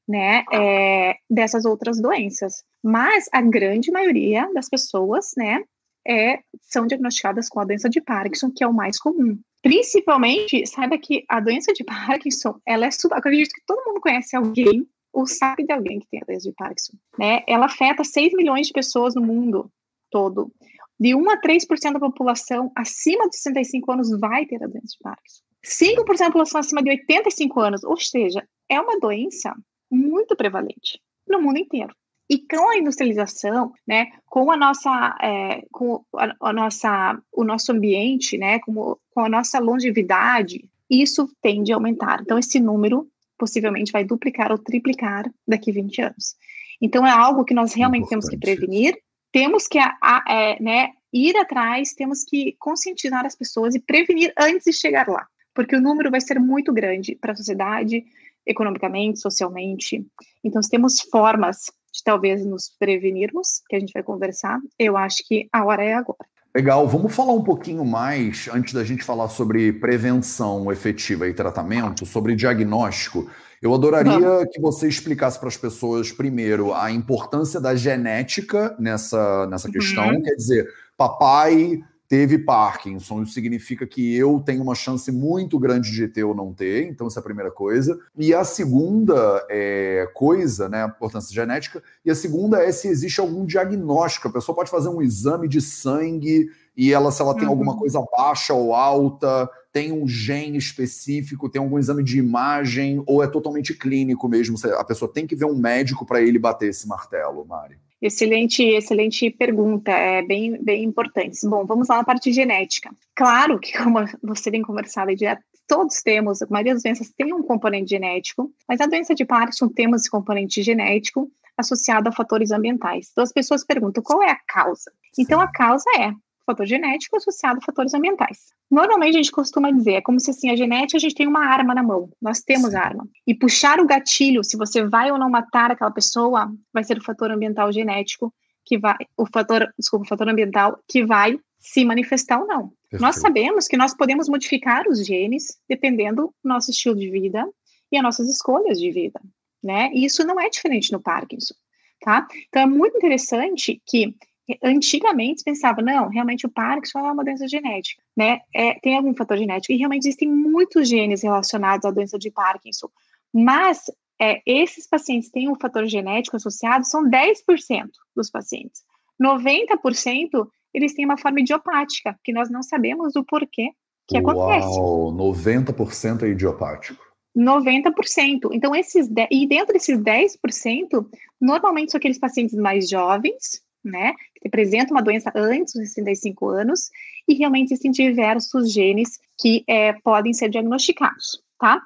né? 0.08 0.42
É, 0.50 1.16
dessas 1.28 1.66
outras 1.66 2.00
doenças. 2.00 2.64
Mas 2.82 3.28
a 3.30 3.42
grande 3.42 3.90
maioria 3.90 4.50
das 4.54 4.70
pessoas, 4.70 5.32
né? 5.36 5.62
É, 6.08 6.38
são 6.62 6.86
diagnosticadas 6.86 7.50
com 7.50 7.60
a 7.60 7.64
doença 7.66 7.90
de 7.90 8.00
Parkinson, 8.00 8.50
que 8.50 8.64
é 8.64 8.66
o 8.66 8.72
mais 8.72 8.98
comum. 8.98 9.38
Principalmente, 9.62 10.66
saiba 10.66 10.96
que 10.96 11.26
a 11.28 11.40
doença 11.40 11.74
de 11.74 11.84
Parkinson, 11.84 12.58
ela 12.64 12.86
é, 12.86 12.88
eu 12.88 13.10
acredito 13.12 13.52
que 13.52 13.62
todo 13.66 13.84
mundo 13.84 14.00
conhece 14.00 14.34
alguém 14.34 14.88
ou 15.16 15.26
sabe 15.26 15.64
de 15.64 15.72
alguém 15.72 15.98
que 15.98 16.06
tem 16.08 16.20
a 16.20 16.26
doença 16.26 16.46
de 16.46 16.54
Parkinson, 16.54 16.92
né? 17.18 17.42
Ela 17.48 17.64
afeta 17.64 18.04
6 18.04 18.34
milhões 18.34 18.66
de 18.66 18.72
pessoas 18.74 19.14
no 19.14 19.22
mundo 19.22 19.72
todo. 20.10 20.52
De 21.00 21.14
1 21.14 21.30
a 21.30 21.40
3% 21.40 21.92
da 21.94 21.98
população 21.98 22.70
acima 22.76 23.26
de 23.26 23.38
65 23.38 23.92
anos 23.92 24.10
vai 24.20 24.44
ter 24.44 24.62
a 24.62 24.66
doença 24.66 24.88
de 24.88 24.98
Parkinson. 25.02 25.42
5% 25.64 26.18
da 26.18 26.26
população 26.26 26.60
acima 26.60 26.82
de 26.82 26.90
85 26.90 27.60
anos, 27.60 27.82
ou 27.82 27.96
seja, 27.96 28.46
é 28.68 28.78
uma 28.78 29.00
doença 29.00 29.54
muito 29.90 30.36
prevalente 30.36 31.00
no 31.26 31.40
mundo 31.40 31.60
inteiro. 31.60 31.94
E 32.28 32.38
com 32.38 32.68
a 32.68 32.76
industrialização, 32.76 33.72
né, 33.88 34.08
com 34.26 34.50
a 34.50 34.56
nossa, 34.56 35.16
é, 35.22 35.62
com 35.72 36.04
a, 36.14 36.34
a, 36.42 36.52
nossa, 36.52 37.18
o 37.32 37.42
nosso 37.42 37.72
ambiente, 37.72 38.36
né, 38.36 38.58
com, 38.58 38.98
com 39.14 39.20
a 39.20 39.30
nossa 39.30 39.58
longevidade, 39.60 40.68
isso 40.90 41.26
tende 41.40 41.72
a 41.72 41.76
aumentar. 41.76 42.20
Então, 42.20 42.38
esse 42.38 42.60
número 42.60 43.08
possivelmente 43.38 43.92
vai 43.92 44.04
duplicar 44.04 44.50
ou 44.50 44.58
triplicar 44.58 45.30
daqui 45.46 45.72
20 45.72 46.02
anos. 46.02 46.36
Então, 46.80 47.06
é 47.06 47.10
algo 47.10 47.44
que 47.44 47.54
nós 47.54 47.72
realmente 47.74 48.04
Importante. 48.04 48.28
temos 48.28 48.28
que 48.28 48.38
prevenir, 48.38 48.98
temos 49.32 49.66
que 49.66 49.78
a, 49.78 49.96
a, 50.00 50.24
é, 50.28 50.62
né, 50.62 50.90
ir 51.12 51.36
atrás, 51.36 51.94
temos 51.94 52.22
que 52.24 52.54
conscientizar 52.58 53.24
as 53.24 53.34
pessoas 53.34 53.74
e 53.74 53.80
prevenir 53.80 54.32
antes 54.38 54.64
de 54.64 54.72
chegar 54.72 55.08
lá, 55.08 55.26
porque 55.54 55.76
o 55.76 55.80
número 55.80 56.10
vai 56.10 56.20
ser 56.20 56.38
muito 56.38 56.72
grande 56.72 57.16
para 57.16 57.32
a 57.32 57.36
sociedade, 57.36 58.04
economicamente, 58.46 59.18
socialmente. 59.18 60.06
Então, 60.44 60.62
se 60.62 60.70
temos 60.70 61.00
formas 61.00 61.72
de 61.92 62.02
talvez 62.04 62.44
nos 62.44 62.68
prevenirmos, 62.78 63.62
que 63.68 63.76
a 63.76 63.80
gente 63.80 63.92
vai 63.92 64.02
conversar, 64.02 64.60
eu 64.78 64.96
acho 64.96 65.26
que 65.26 65.48
a 65.52 65.64
hora 65.64 65.82
é 65.82 65.94
agora. 65.94 66.26
Legal, 66.56 66.88
vamos 66.88 67.14
falar 67.14 67.34
um 67.34 67.44
pouquinho 67.44 67.84
mais, 67.84 68.48
antes 68.50 68.72
da 68.72 68.82
gente 68.82 69.04
falar 69.04 69.28
sobre 69.28 69.74
prevenção 69.74 70.72
efetiva 70.72 71.28
e 71.28 71.34
tratamento, 71.34 72.06
sobre 72.06 72.34
diagnóstico. 72.34 73.30
Eu 73.60 73.74
adoraria 73.74 74.46
que 74.50 74.58
você 74.58 74.88
explicasse 74.88 75.38
para 75.38 75.48
as 75.48 75.56
pessoas, 75.58 76.10
primeiro, 76.10 76.72
a 76.72 76.90
importância 76.90 77.60
da 77.60 77.74
genética 77.74 78.74
nessa, 78.78 79.46
nessa 79.48 79.70
questão. 79.70 80.08
Uhum. 80.08 80.22
Quer 80.22 80.34
dizer, 80.34 80.66
papai 80.96 81.78
teve 82.08 82.38
Parkinson, 82.38 83.22
isso 83.22 83.32
significa 83.32 83.86
que 83.86 84.16
eu 84.16 84.40
tenho 84.44 84.62
uma 84.62 84.74
chance 84.74 85.10
muito 85.10 85.58
grande 85.58 85.90
de 85.90 86.06
ter 86.06 86.24
ou 86.24 86.34
não 86.34 86.52
ter, 86.52 86.88
então 86.88 87.06
essa 87.06 87.18
é 87.18 87.20
a 87.20 87.24
primeira 87.24 87.50
coisa. 87.50 87.98
E 88.16 88.32
a 88.32 88.44
segunda 88.44 89.44
é, 89.50 90.08
coisa, 90.14 90.68
né, 90.68 90.84
a 90.84 90.88
importância 90.88 91.34
genética, 91.34 91.82
e 92.04 92.10
a 92.10 92.14
segunda 92.14 92.62
é 92.62 92.70
se 92.70 92.88
existe 92.88 93.20
algum 93.20 93.44
diagnóstico. 93.44 94.28
A 94.28 94.32
pessoa 94.32 94.54
pode 94.54 94.70
fazer 94.70 94.88
um 94.88 95.02
exame 95.02 95.48
de 95.48 95.60
sangue 95.60 96.50
e 96.76 96.92
ela, 96.92 97.10
se 97.10 97.22
ela 97.22 97.34
tem 97.34 97.44
uhum. 97.44 97.50
alguma 97.50 97.76
coisa 97.76 98.04
baixa 98.16 98.52
ou 98.52 98.74
alta, 98.74 99.48
tem 99.72 99.92
um 99.92 100.06
gene 100.06 100.58
específico, 100.58 101.48
tem 101.48 101.60
algum 101.60 101.78
exame 101.78 102.02
de 102.02 102.18
imagem, 102.18 103.02
ou 103.06 103.22
é 103.22 103.26
totalmente 103.26 103.74
clínico 103.74 104.28
mesmo? 104.28 104.56
A 104.78 104.84
pessoa 104.84 105.12
tem 105.12 105.26
que 105.26 105.34
ver 105.34 105.46
um 105.46 105.56
médico 105.56 106.06
para 106.06 106.20
ele 106.20 106.38
bater 106.38 106.68
esse 106.68 106.86
martelo, 106.86 107.44
Mari. 107.46 107.78
Excelente, 108.06 108.62
excelente 108.62 109.28
pergunta, 109.30 109.90
é 109.90 110.22
bem, 110.22 110.62
bem 110.62 110.84
importante. 110.84 111.36
Bom, 111.44 111.66
vamos 111.66 111.88
lá 111.88 111.96
na 111.96 112.04
parte 112.04 112.32
genética. 112.32 112.94
Claro 113.16 113.58
que, 113.58 113.76
como 113.76 113.98
você 114.22 114.48
tem 114.48 114.62
conversado 114.62 115.16
já 115.16 115.36
todos 115.66 116.00
temos, 116.02 116.40
a 116.40 116.46
maioria 116.48 116.74
das 116.74 116.84
doenças 116.84 117.10
tem 117.10 117.34
um 117.34 117.42
componente 117.42 117.90
genético, 117.90 118.52
mas 118.68 118.80
a 118.80 118.86
doença 118.86 119.12
de 119.12 119.24
Parkinson 119.24 119.68
temos 119.68 120.02
esse 120.02 120.10
componente 120.10 120.62
genético 120.62 121.28
associado 121.56 122.08
a 122.08 122.12
fatores 122.12 122.52
ambientais. 122.52 123.08
Então 123.10 123.24
as 123.24 123.32
pessoas 123.32 123.64
perguntam 123.64 124.04
qual 124.04 124.22
é 124.22 124.30
a 124.30 124.38
causa. 124.46 124.92
Então 125.18 125.40
a 125.40 125.48
causa 125.48 125.90
é 125.98 126.12
fator 126.46 126.64
genético 126.64 127.16
associado 127.16 127.58
a 127.58 127.64
fatores 127.64 127.92
ambientais. 127.92 128.46
Normalmente 128.70 129.16
a 129.16 129.18
gente 129.18 129.32
costuma 129.32 129.70
dizer, 129.70 129.94
é 129.94 130.00
como 130.00 130.20
se 130.20 130.30
assim, 130.30 130.50
a 130.50 130.56
genética 130.56 130.96
a 130.96 131.00
gente 131.00 131.14
tem 131.14 131.26
uma 131.26 131.44
arma 131.44 131.74
na 131.74 131.82
mão, 131.82 132.08
nós 132.22 132.40
temos 132.40 132.74
a 132.74 132.80
arma. 132.80 133.06
E 133.26 133.34
puxar 133.34 133.80
o 133.80 133.86
gatilho, 133.86 134.42
se 134.44 134.56
você 134.56 134.84
vai 134.84 135.10
ou 135.10 135.18
não 135.18 135.28
matar 135.28 135.70
aquela 135.70 135.90
pessoa, 135.90 136.50
vai 136.72 136.84
ser 136.84 136.98
o 136.98 137.04
fator 137.04 137.30
ambiental 137.30 137.72
genético 137.72 138.32
que 138.64 138.78
vai, 138.78 138.96
o 139.16 139.26
fator, 139.26 139.72
desculpa, 139.78 140.04
o 140.04 140.08
fator 140.08 140.28
ambiental 140.28 140.78
que 140.88 141.04
vai 141.04 141.38
se 141.58 141.84
manifestar 141.84 142.40
ou 142.40 142.46
não. 142.46 142.72
Perfeito. 142.90 143.02
Nós 143.02 143.16
sabemos 143.16 143.68
que 143.68 143.76
nós 143.76 143.94
podemos 143.94 144.28
modificar 144.28 144.86
os 144.88 145.04
genes 145.04 145.58
dependendo 145.68 146.34
do 146.42 146.48
nosso 146.48 146.70
estilo 146.70 146.96
de 146.96 147.10
vida 147.10 147.46
e 147.90 147.96
as 147.96 148.02
nossas 148.02 148.28
escolhas 148.28 148.78
de 148.78 148.90
vida, 148.90 149.20
né? 149.62 149.90
E 149.92 150.04
isso 150.04 150.24
não 150.24 150.40
é 150.40 150.48
diferente 150.48 150.92
no 150.92 151.00
Parkinson, 151.00 151.54
tá? 152.00 152.26
Então 152.48 152.62
é 152.62 152.66
muito 152.66 152.96
interessante 152.96 153.80
que 153.86 154.14
antigamente 154.62 155.42
pensava, 155.44 155.82
não, 155.82 156.08
realmente 156.08 156.46
o 156.46 156.50
Parkinson 156.50 157.00
é 157.00 157.12
uma 157.12 157.24
doença 157.24 157.48
genética, 157.48 158.02
né? 158.16 158.40
É, 158.54 158.74
tem 158.80 158.96
algum 158.96 159.14
fator 159.14 159.36
genético, 159.36 159.72
e 159.72 159.76
realmente 159.76 160.06
existem 160.06 160.28
muitos 160.28 160.88
genes 160.88 161.22
relacionados 161.22 161.84
à 161.84 161.90
doença 161.90 162.18
de 162.18 162.30
Parkinson, 162.30 162.88
mas 163.32 163.84
é, 164.20 164.40
esses 164.46 164.86
pacientes 164.86 165.30
têm 165.30 165.50
um 165.50 165.56
fator 165.56 165.86
genético 165.86 166.36
associado, 166.36 166.86
são 166.86 167.04
10% 167.04 167.90
dos 168.14 168.30
pacientes. 168.30 168.82
90% 169.20 170.48
eles 170.72 170.94
têm 170.94 171.04
uma 171.04 171.16
forma 171.16 171.40
idiopática, 171.40 172.18
que 172.22 172.32
nós 172.32 172.50
não 172.50 172.62
sabemos 172.62 173.16
o 173.16 173.24
porquê 173.24 173.70
que 174.06 174.18
Uau, 174.20 174.50
acontece. 174.50 174.78
90% 174.78 176.22
é 176.22 176.28
idiopático. 176.28 177.04
90%. 177.36 178.50
Então, 178.52 178.74
esses 178.74 179.08
e 179.30 179.46
dentro 179.46 179.72
desses 179.72 179.98
10%, 179.98 181.06
normalmente 181.40 181.90
são 181.90 181.98
aqueles 181.98 182.18
pacientes 182.18 182.54
mais 182.54 182.88
jovens, 182.88 183.62
né, 183.86 184.12
que 184.40 184.48
apresenta 184.48 184.92
uma 184.92 185.02
doença 185.02 185.32
antes 185.34 185.74
dos 185.74 185.88
65 185.92 186.48
anos, 186.48 186.90
e 187.28 187.34
realmente 187.34 187.72
existem 187.72 187.90
diversos 187.90 188.72
genes 188.72 189.18
que 189.38 189.64
é, 189.66 189.92
podem 189.92 190.32
ser 190.32 190.48
diagnosticados, 190.48 191.42
tá? 191.58 191.80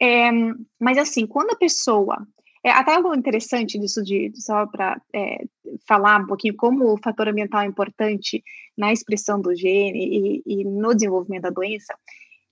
É, 0.00 0.30
mas 0.80 0.98
assim, 0.98 1.26
quando 1.26 1.50
a 1.50 1.56
pessoa 1.56 2.26
é, 2.64 2.70
até 2.70 2.94
algo 2.94 3.14
interessante 3.14 3.78
disso, 3.78 4.02
de, 4.04 4.32
só 4.36 4.66
para 4.66 5.00
é, 5.12 5.44
falar 5.86 6.20
um 6.20 6.26
pouquinho 6.26 6.54
como 6.56 6.92
o 6.92 6.98
fator 6.98 7.28
ambiental 7.28 7.62
é 7.62 7.66
importante 7.66 8.42
na 8.76 8.92
expressão 8.92 9.40
do 9.40 9.54
gene 9.54 10.42
e, 10.46 10.60
e, 10.60 10.64
no 10.64 10.94
desenvolvimento 10.94 11.42
da 11.42 11.50
doença. 11.50 11.92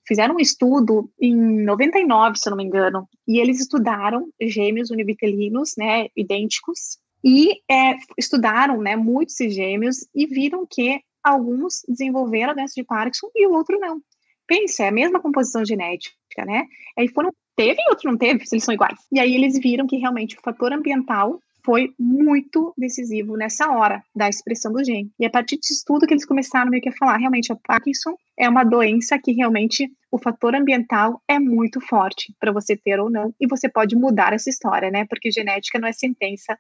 Fizeram 0.07 0.35
um 0.35 0.41
estudo 0.41 1.09
em 1.21 1.63
99, 1.63 2.37
se 2.37 2.49
eu 2.49 2.51
não 2.51 2.57
me 2.57 2.65
engano, 2.65 3.09
e 3.29 3.39
eles 3.39 3.61
estudaram 3.61 4.29
gêmeos 4.41 4.91
univitelinos, 4.91 5.75
né, 5.79 6.09
idênticos, 6.17 6.99
e 7.23 7.61
é, 7.71 7.97
estudaram 8.19 8.81
né, 8.81 8.97
muitos 8.97 9.37
gêmeos 9.37 10.07
e 10.15 10.27
viram 10.27 10.67
que 10.69 11.01
alguns 11.23 11.83
desenvolveram 11.89 12.53
a 12.53 12.55
doença 12.55 12.75
de 12.75 12.85
Parkinson 12.85 13.29
e 13.35 13.47
o 13.47 13.53
outro 13.53 13.79
não. 13.79 14.01
Pensa, 14.47 14.85
é 14.85 14.89
a 14.89 14.93
mesma 14.93 15.21
composição 15.21 15.65
genética, 15.65 16.45
né? 16.45 16.65
Aí 16.99 17.09
foram, 17.09 17.33
teve 17.55 17.81
e 17.81 17.91
outro 17.91 18.11
não 18.11 18.19
teve, 18.19 18.45
se 18.47 18.55
eles 18.55 18.65
são 18.65 18.75
iguais. 18.75 18.99
E 19.13 19.21
aí 19.21 19.35
eles 19.35 19.59
viram 19.59 19.87
que 19.87 19.97
realmente 19.97 20.37
o 20.37 20.43
fator 20.43 20.73
ambiental 20.73 21.41
foi 21.65 21.93
muito 21.99 22.73
decisivo 22.77 23.37
nessa 23.37 23.71
hora 23.71 24.03
da 24.15 24.29
expressão 24.29 24.73
do 24.73 24.83
gene. 24.83 25.11
E 25.19 25.27
a 25.27 25.31
partir 25.31 25.57
desse 25.57 25.75
estudo 25.75 26.07
que 26.07 26.15
eles 26.15 26.25
começaram 26.25 26.71
meio 26.71 26.83
que 26.83 26.89
a 26.89 26.97
falar, 26.97 27.19
realmente 27.19 27.53
a 27.53 27.57
Parkinson 27.57 28.17
é 28.39 28.49
uma 28.49 28.65
doença 28.65 29.19
que 29.19 29.33
realmente 29.33 29.91
o 30.11 30.19
fator 30.19 30.55
ambiental 30.55 31.23
é 31.29 31.39
muito 31.39 31.81
forte 31.81 32.35
para 32.41 32.51
você 32.51 32.77
ter 32.77 32.99
ou 32.99 33.11
não, 33.11 33.33
e 33.39 33.47
você 33.47 33.69
pode 33.69 33.95
mudar 33.95 34.33
essa 34.33 34.51
história, 34.51 34.91
né? 34.91 35.05
Porque 35.09 35.31
genética 35.31 35.79
não 35.79 35.87
é 35.87 35.93
sentença 35.93 36.59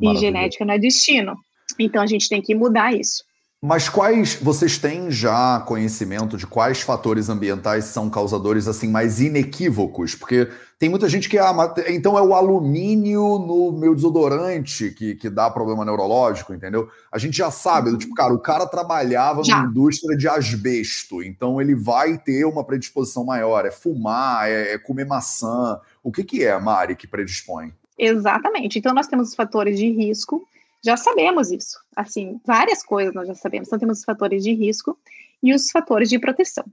e 0.00 0.16
genética 0.16 0.64
não 0.64 0.74
é 0.74 0.78
destino. 0.78 1.36
Então 1.78 2.02
a 2.02 2.06
gente 2.06 2.28
tem 2.28 2.40
que 2.40 2.54
mudar 2.54 2.92
isso. 2.92 3.22
Mas 3.62 3.90
quais 3.90 4.36
vocês 4.36 4.78
têm 4.78 5.10
já 5.10 5.60
conhecimento 5.60 6.38
de 6.38 6.46
quais 6.46 6.80
fatores 6.80 7.28
ambientais 7.28 7.84
são 7.84 8.08
causadores 8.08 8.66
assim 8.66 8.88
mais 8.88 9.20
inequívocos? 9.20 10.14
Porque 10.14 10.48
tem 10.78 10.88
muita 10.88 11.06
gente 11.10 11.28
que 11.28 11.36
ah, 11.36 11.52
então 11.88 12.16
é 12.16 12.22
o 12.22 12.32
alumínio 12.32 13.38
no 13.38 13.70
meu 13.70 13.94
desodorante 13.94 14.92
que, 14.92 15.14
que 15.14 15.28
dá 15.28 15.50
problema 15.50 15.84
neurológico, 15.84 16.54
entendeu? 16.54 16.88
A 17.12 17.18
gente 17.18 17.36
já 17.36 17.50
sabe, 17.50 17.94
tipo, 17.98 18.14
cara, 18.14 18.32
o 18.32 18.38
cara 18.38 18.66
trabalhava 18.66 19.44
já. 19.44 19.58
na 19.58 19.68
indústria 19.68 20.16
de 20.16 20.26
asbesto, 20.26 21.22
então 21.22 21.60
ele 21.60 21.74
vai 21.74 22.16
ter 22.16 22.46
uma 22.46 22.64
predisposição 22.64 23.26
maior. 23.26 23.66
É 23.66 23.70
fumar, 23.70 24.48
é, 24.48 24.72
é 24.72 24.78
comer 24.78 25.04
maçã. 25.04 25.78
O 26.02 26.10
que, 26.10 26.24
que 26.24 26.42
é, 26.42 26.58
Mari, 26.58 26.96
que 26.96 27.06
predispõe? 27.06 27.74
Exatamente. 28.02 28.78
Então, 28.78 28.94
nós 28.94 29.06
temos 29.06 29.28
os 29.28 29.34
fatores 29.34 29.78
de 29.78 29.90
risco, 29.90 30.48
já 30.82 30.96
sabemos 30.96 31.50
isso. 31.50 31.78
Assim, 31.94 32.40
várias 32.46 32.82
coisas 32.82 33.14
nós 33.14 33.28
já 33.28 33.34
sabemos. 33.34 33.68
Então, 33.68 33.78
temos 33.78 33.98
os 33.98 34.04
fatores 34.04 34.42
de 34.42 34.54
risco 34.54 34.98
e 35.42 35.52
os 35.52 35.70
fatores 35.70 36.08
de 36.08 36.18
proteção. 36.18 36.64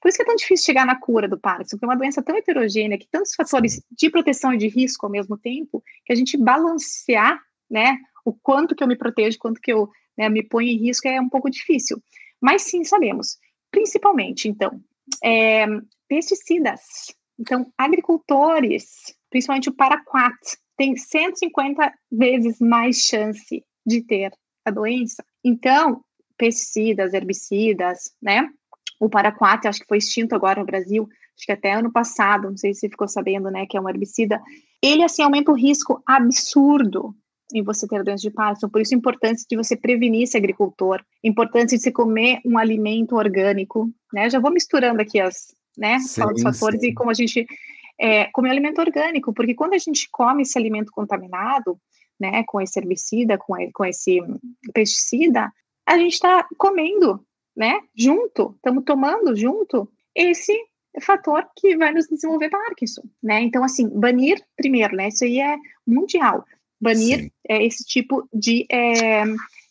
Por 0.00 0.08
isso 0.08 0.16
que 0.16 0.22
é 0.22 0.26
tão 0.26 0.34
difícil 0.34 0.66
chegar 0.66 0.84
na 0.84 0.96
cura 0.96 1.28
do 1.28 1.38
Parkinson, 1.38 1.76
porque 1.76 1.84
é 1.84 1.88
uma 1.88 1.96
doença 1.96 2.20
tão 2.20 2.36
heterogênea, 2.36 2.98
que 2.98 3.06
tantos 3.06 3.32
fatores 3.36 3.80
de 3.92 4.10
proteção 4.10 4.52
e 4.52 4.58
de 4.58 4.66
risco 4.66 5.06
ao 5.06 5.12
mesmo 5.12 5.38
tempo, 5.38 5.80
que 6.04 6.12
a 6.12 6.16
gente 6.16 6.36
balancear, 6.36 7.40
né, 7.70 7.98
o 8.24 8.32
quanto 8.32 8.74
que 8.74 8.82
eu 8.82 8.88
me 8.88 8.96
protejo, 8.96 9.38
quanto 9.38 9.60
que 9.60 9.72
eu 9.72 9.88
né, 10.18 10.28
me 10.28 10.42
ponho 10.42 10.68
em 10.68 10.78
risco 10.78 11.06
é 11.06 11.20
um 11.20 11.28
pouco 11.28 11.48
difícil. 11.48 12.02
Mas 12.40 12.62
sim, 12.62 12.82
sabemos. 12.82 13.38
Principalmente, 13.70 14.48
então, 14.48 14.82
é, 15.22 15.64
pesticidas. 16.08 17.14
Então, 17.38 17.72
agricultores, 17.78 19.14
principalmente 19.30 19.68
o 19.68 19.72
paraquat, 19.72 20.36
tem 20.76 20.96
150 20.96 21.92
vezes 22.10 22.58
mais 22.60 22.96
chance 22.98 23.64
de 23.86 24.02
ter 24.02 24.32
a 24.64 24.70
doença. 24.70 25.24
Então, 25.44 26.02
pesticidas, 26.36 27.14
herbicidas, 27.14 28.12
né? 28.20 28.48
O 28.98 29.08
paraquat, 29.08 29.66
acho 29.66 29.80
que 29.80 29.86
foi 29.86 29.98
extinto 29.98 30.34
agora 30.34 30.60
no 30.60 30.66
Brasil, 30.66 31.08
acho 31.36 31.46
que 31.46 31.52
até 31.52 31.72
ano 31.72 31.90
passado, 31.90 32.50
não 32.50 32.56
sei 32.56 32.72
se 32.72 32.80
você 32.80 32.88
ficou 32.88 33.08
sabendo, 33.08 33.50
né, 33.50 33.66
que 33.66 33.76
é 33.76 33.80
um 33.80 33.88
herbicida. 33.88 34.40
Ele, 34.82 35.02
assim, 35.02 35.22
aumenta 35.22 35.50
o 35.50 35.56
risco 35.56 36.02
absurdo 36.06 37.14
em 37.54 37.62
você 37.62 37.86
ter 37.86 38.02
doença 38.02 38.22
de 38.22 38.30
Parkinson, 38.30 38.68
por 38.68 38.80
isso 38.80 38.94
a 38.94 38.98
importância 38.98 39.46
de 39.48 39.56
você 39.56 39.76
prevenir 39.76 40.22
esse 40.22 40.36
agricultor, 40.36 41.04
importância 41.22 41.76
de 41.76 41.82
você 41.82 41.92
comer 41.92 42.40
um 42.46 42.56
alimento 42.56 43.14
orgânico, 43.14 43.90
né, 44.12 44.30
já 44.30 44.40
vou 44.40 44.50
misturando 44.50 45.02
aqui 45.02 45.20
as, 45.20 45.54
né, 45.76 45.98
sim, 45.98 46.22
os 46.24 46.42
fatores 46.42 46.80
sim. 46.80 46.88
e 46.88 46.94
como 46.94 47.10
a 47.10 47.14
gente 47.14 47.46
é, 47.98 48.26
comer 48.32 48.50
alimento 48.50 48.80
orgânico, 48.80 49.32
porque 49.32 49.54
quando 49.54 49.74
a 49.74 49.78
gente 49.78 50.08
come 50.10 50.42
esse 50.42 50.58
alimento 50.58 50.90
contaminado, 50.92 51.78
né, 52.18 52.44
com 52.46 52.60
esse 52.60 52.78
herbicida, 52.78 53.38
com, 53.38 53.54
com 53.72 53.84
esse 53.84 54.20
pesticida, 54.72 55.52
a 55.86 55.98
gente 55.98 56.14
está 56.14 56.46
comendo, 56.56 57.24
né, 57.56 57.80
junto, 57.96 58.54
estamos 58.56 58.84
tomando 58.84 59.34
junto 59.36 59.88
esse 60.14 60.56
fator 61.00 61.46
que 61.56 61.76
vai 61.76 61.92
nos 61.92 62.06
desenvolver 62.06 62.50
Parkinson, 62.50 63.02
né? 63.22 63.40
Então, 63.40 63.64
assim, 63.64 63.88
banir 63.88 64.42
primeiro, 64.56 64.94
né? 64.94 65.08
Isso 65.08 65.24
aí 65.24 65.40
é 65.40 65.56
mundial. 65.86 66.44
Banir 66.80 67.32
é, 67.48 67.64
esse 67.64 67.84
tipo 67.84 68.28
de, 68.32 68.66
é, 68.70 69.24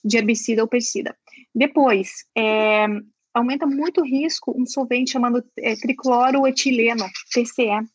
de 0.03 0.17
herbicida 0.17 0.63
ou 0.63 0.67
pesticida. 0.67 1.15
Depois, 1.53 2.25
é, 2.35 2.85
aumenta 3.33 3.65
muito 3.65 4.01
o 4.01 4.05
risco 4.05 4.53
um 4.57 4.65
solvente 4.65 5.11
chamado 5.11 5.43
é, 5.57 5.75
tricloroetileno, 5.75 7.05
TCE. 7.33 7.85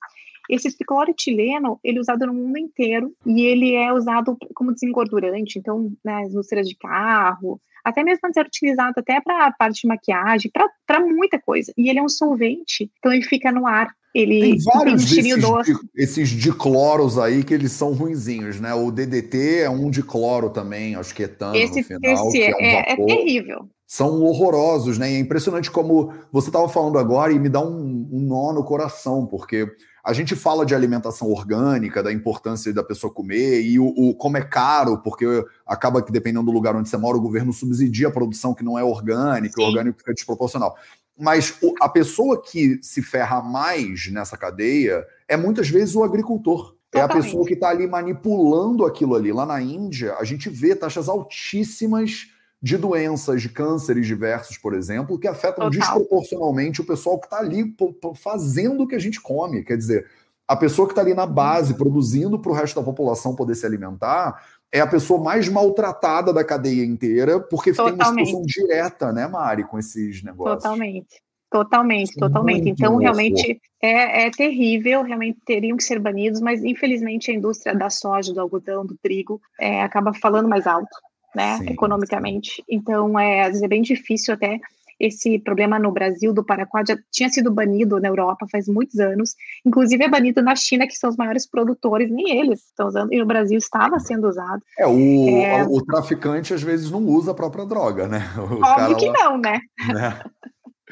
Esse 0.48 0.76
tricloroetileno, 0.76 1.78
ele 1.82 1.98
é 1.98 2.00
usado 2.00 2.26
no 2.26 2.34
mundo 2.34 2.58
inteiro 2.58 3.12
e 3.24 3.42
ele 3.42 3.74
é 3.74 3.92
usado 3.92 4.36
como 4.54 4.72
desengordurante, 4.72 5.58
então, 5.58 5.92
nas 6.04 6.30
indústrias 6.30 6.68
de 6.68 6.76
carro, 6.76 7.60
até 7.86 8.02
mesmo 8.02 8.20
antes 8.24 8.36
era 8.36 8.48
utilizado 8.48 8.94
até 8.96 9.20
para 9.20 9.46
a 9.46 9.52
parte 9.52 9.82
de 9.82 9.86
maquiagem, 9.86 10.50
para 10.84 11.00
muita 11.00 11.38
coisa. 11.38 11.72
E 11.78 11.88
ele 11.88 12.00
é 12.00 12.02
um 12.02 12.08
solvente, 12.08 12.90
então 12.98 13.12
ele 13.12 13.22
fica 13.22 13.52
no 13.52 13.64
ar. 13.64 13.94
Ele 14.12 14.40
tem 14.40 14.58
vários 14.58 15.14
tem 15.14 15.34
um 15.34 15.38
desses, 15.38 15.78
esses 15.94 16.28
dicloros 16.30 17.18
aí 17.18 17.44
que 17.44 17.54
eles 17.54 17.70
são 17.70 17.92
ruinzinhos, 17.92 18.58
né? 18.58 18.74
O 18.74 18.90
DDT 18.90 19.58
é 19.60 19.70
um 19.70 19.88
dicloro 19.88 20.50
também, 20.50 20.96
acho 20.96 21.14
que 21.14 21.22
etano 21.22 21.54
esse, 21.54 21.80
no 21.80 21.86
final. 21.86 22.28
Esse 22.28 22.42
é, 22.42 22.56
um 22.56 22.60
é, 22.60 22.84
é, 22.88 22.96
terrível 22.96 23.68
são 23.86 24.20
horrorosos, 24.22 24.98
né? 24.98 25.12
E 25.12 25.14
é 25.14 25.18
impressionante 25.18 25.70
como 25.70 26.12
você 26.32 26.48
estava 26.48 26.68
falando 26.68 26.98
agora 26.98 27.32
e 27.32 27.38
me 27.38 27.48
dá 27.48 27.60
um, 27.60 28.08
um, 28.10 28.20
nó 28.20 28.52
no 28.52 28.64
coração, 28.64 29.24
porque 29.24 29.70
a 30.04 30.12
gente 30.12 30.34
fala 30.34 30.66
de 30.66 30.74
alimentação 30.74 31.30
orgânica, 31.30 32.02
da 32.02 32.12
importância 32.12 32.72
da 32.72 32.82
pessoa 32.82 33.12
comer 33.12 33.62
e 33.62 33.78
o, 33.78 33.86
o, 33.86 34.14
como 34.14 34.36
é 34.36 34.42
caro, 34.42 34.98
porque 34.98 35.26
acaba 35.64 36.02
que 36.02 36.10
dependendo 36.10 36.46
do 36.46 36.52
lugar 36.52 36.74
onde 36.74 36.88
você 36.88 36.96
mora, 36.96 37.16
o 37.16 37.20
governo 37.20 37.52
subsidia 37.52 38.08
a 38.08 38.12
produção 38.12 38.54
que 38.54 38.64
não 38.64 38.76
é 38.76 38.82
orgânica, 38.82 39.54
Sim. 39.54 39.62
o 39.62 39.66
orgânico 39.66 39.98
fica 39.98 40.12
desproporcional. 40.12 40.76
Mas 41.16 41.56
o, 41.62 41.72
a 41.80 41.88
pessoa 41.88 42.42
que 42.42 42.80
se 42.82 43.00
ferra 43.02 43.40
mais 43.40 44.10
nessa 44.10 44.36
cadeia 44.36 45.06
é 45.28 45.36
muitas 45.36 45.68
vezes 45.68 45.94
o 45.94 46.02
agricultor. 46.02 46.74
É 46.92 47.00
a 47.00 47.08
pessoa 47.08 47.44
que 47.44 47.54
está 47.54 47.68
ali 47.68 47.86
manipulando 47.86 48.86
aquilo 48.86 49.14
ali. 49.14 49.30
Lá 49.30 49.44
na 49.44 49.60
Índia, 49.60 50.14
a 50.14 50.24
gente 50.24 50.48
vê 50.48 50.74
taxas 50.74 51.10
altíssimas 51.10 52.28
de 52.62 52.76
doenças, 52.76 53.42
de 53.42 53.48
cânceres 53.48 54.06
diversos, 54.06 54.56
por 54.58 54.74
exemplo, 54.74 55.18
que 55.18 55.28
afetam 55.28 55.70
Total. 55.70 55.70
desproporcionalmente 55.70 56.80
o 56.80 56.86
pessoal 56.86 57.18
que 57.18 57.26
está 57.26 57.38
ali 57.38 57.74
fazendo 58.16 58.82
o 58.82 58.86
que 58.86 58.94
a 58.94 58.98
gente 58.98 59.20
come. 59.20 59.62
Quer 59.62 59.76
dizer, 59.76 60.06
a 60.48 60.56
pessoa 60.56 60.86
que 60.86 60.92
está 60.92 61.02
ali 61.02 61.14
na 61.14 61.26
base, 61.26 61.74
produzindo 61.74 62.38
para 62.38 62.50
o 62.50 62.54
resto 62.54 62.76
da 62.76 62.84
população 62.84 63.34
poder 63.34 63.54
se 63.54 63.66
alimentar, 63.66 64.42
é 64.72 64.80
a 64.80 64.86
pessoa 64.86 65.22
mais 65.22 65.48
maltratada 65.48 66.32
da 66.32 66.44
cadeia 66.44 66.84
inteira, 66.84 67.40
porque 67.40 67.72
Totalmente. 67.72 67.98
tem 67.98 68.10
uma 68.10 68.22
exposição 68.22 68.42
direta, 68.42 69.12
né, 69.12 69.26
Mari, 69.26 69.64
com 69.64 69.78
esses 69.78 70.22
negócios. 70.22 70.62
Totalmente. 70.62 71.26
Totalmente, 71.48 72.10
Isso 72.10 72.18
totalmente. 72.18 72.68
Então, 72.68 72.96
realmente 72.96 73.60
é, 73.80 74.26
é, 74.26 74.30
terrível, 74.30 75.02
realmente 75.02 75.38
teriam 75.46 75.76
que 75.76 75.84
ser 75.84 76.00
banidos, 76.00 76.40
mas 76.40 76.64
infelizmente 76.64 77.30
a 77.30 77.34
indústria 77.34 77.74
da 77.74 77.88
soja, 77.88 78.34
do 78.34 78.40
algodão, 78.40 78.84
do 78.84 78.96
trigo 79.00 79.40
é, 79.58 79.80
acaba 79.80 80.12
falando 80.12 80.48
mais 80.48 80.66
alto 80.66 80.88
né, 81.36 81.58
sim, 81.58 81.68
economicamente. 81.68 82.64
Então, 82.68 83.18
é, 83.18 83.42
às 83.42 83.48
vezes 83.48 83.62
é 83.62 83.68
bem 83.68 83.82
difícil 83.82 84.32
até 84.32 84.58
esse 84.98 85.38
problema 85.38 85.78
no 85.78 85.92
Brasil 85.92 86.32
do 86.32 86.42
Paraguai 86.42 86.82
já 86.88 86.96
tinha 87.12 87.28
sido 87.28 87.52
banido 87.52 88.00
na 88.00 88.08
Europa 88.08 88.46
faz 88.50 88.66
muitos 88.66 88.98
anos, 88.98 89.34
inclusive 89.62 90.02
é 90.02 90.08
banido 90.08 90.40
na 90.40 90.56
China, 90.56 90.86
que 90.86 90.96
são 90.96 91.10
os 91.10 91.16
maiores 91.18 91.46
produtores, 91.46 92.10
nem 92.10 92.38
eles 92.38 92.64
estão 92.64 92.88
usando, 92.88 93.12
e 93.12 93.18
no 93.18 93.26
Brasil 93.26 93.58
estava 93.58 94.00
sendo 94.00 94.26
usado. 94.26 94.62
É, 94.78 94.86
o, 94.86 95.28
é... 95.28 95.66
o 95.68 95.84
traficante 95.84 96.54
às 96.54 96.62
vezes 96.62 96.90
não 96.90 97.04
usa 97.04 97.32
a 97.32 97.34
própria 97.34 97.66
droga, 97.66 98.08
né? 98.08 98.22
O 98.40 98.64
Óbvio 98.64 98.96
que 98.96 99.10
não, 99.10 99.38
né? 99.38 99.60
né? 99.92 100.20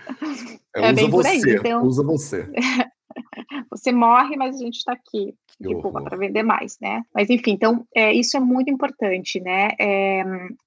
É, 0.76 0.88
é 0.88 0.92
usa 0.92 1.08
você, 1.08 1.28
aí, 1.28 1.40
então... 1.46 1.82
usa 1.84 2.02
você. 2.02 2.48
você 3.70 3.92
morre, 3.92 4.36
mas 4.36 4.56
a 4.56 4.58
gente 4.58 4.76
está 4.76 4.92
aqui 4.92 5.34
tipo, 5.62 5.90
para 5.90 6.16
vender 6.16 6.42
mais, 6.42 6.78
né? 6.80 7.02
Mas 7.14 7.30
enfim, 7.30 7.52
então 7.52 7.86
é, 7.94 8.12
isso 8.12 8.36
é 8.36 8.40
muito 8.40 8.70
importante, 8.70 9.40
né? 9.40 9.68
É, 9.78 10.22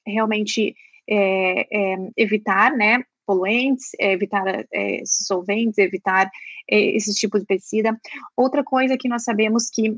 realmente 0.05 0.75
é, 1.09 1.93
é 1.93 1.97
evitar, 2.15 2.71
né? 2.71 3.03
Poluentes, 3.25 3.91
é, 3.99 4.13
evitar 4.13 4.65
é, 4.73 5.01
solventes, 5.05 5.77
evitar 5.77 6.29
esse 6.69 7.13
tipo 7.13 7.39
de 7.39 7.45
pesticida. 7.45 7.97
Outra 8.35 8.63
coisa 8.63 8.97
que 8.97 9.07
nós 9.07 9.23
sabemos 9.23 9.69
que 9.69 9.97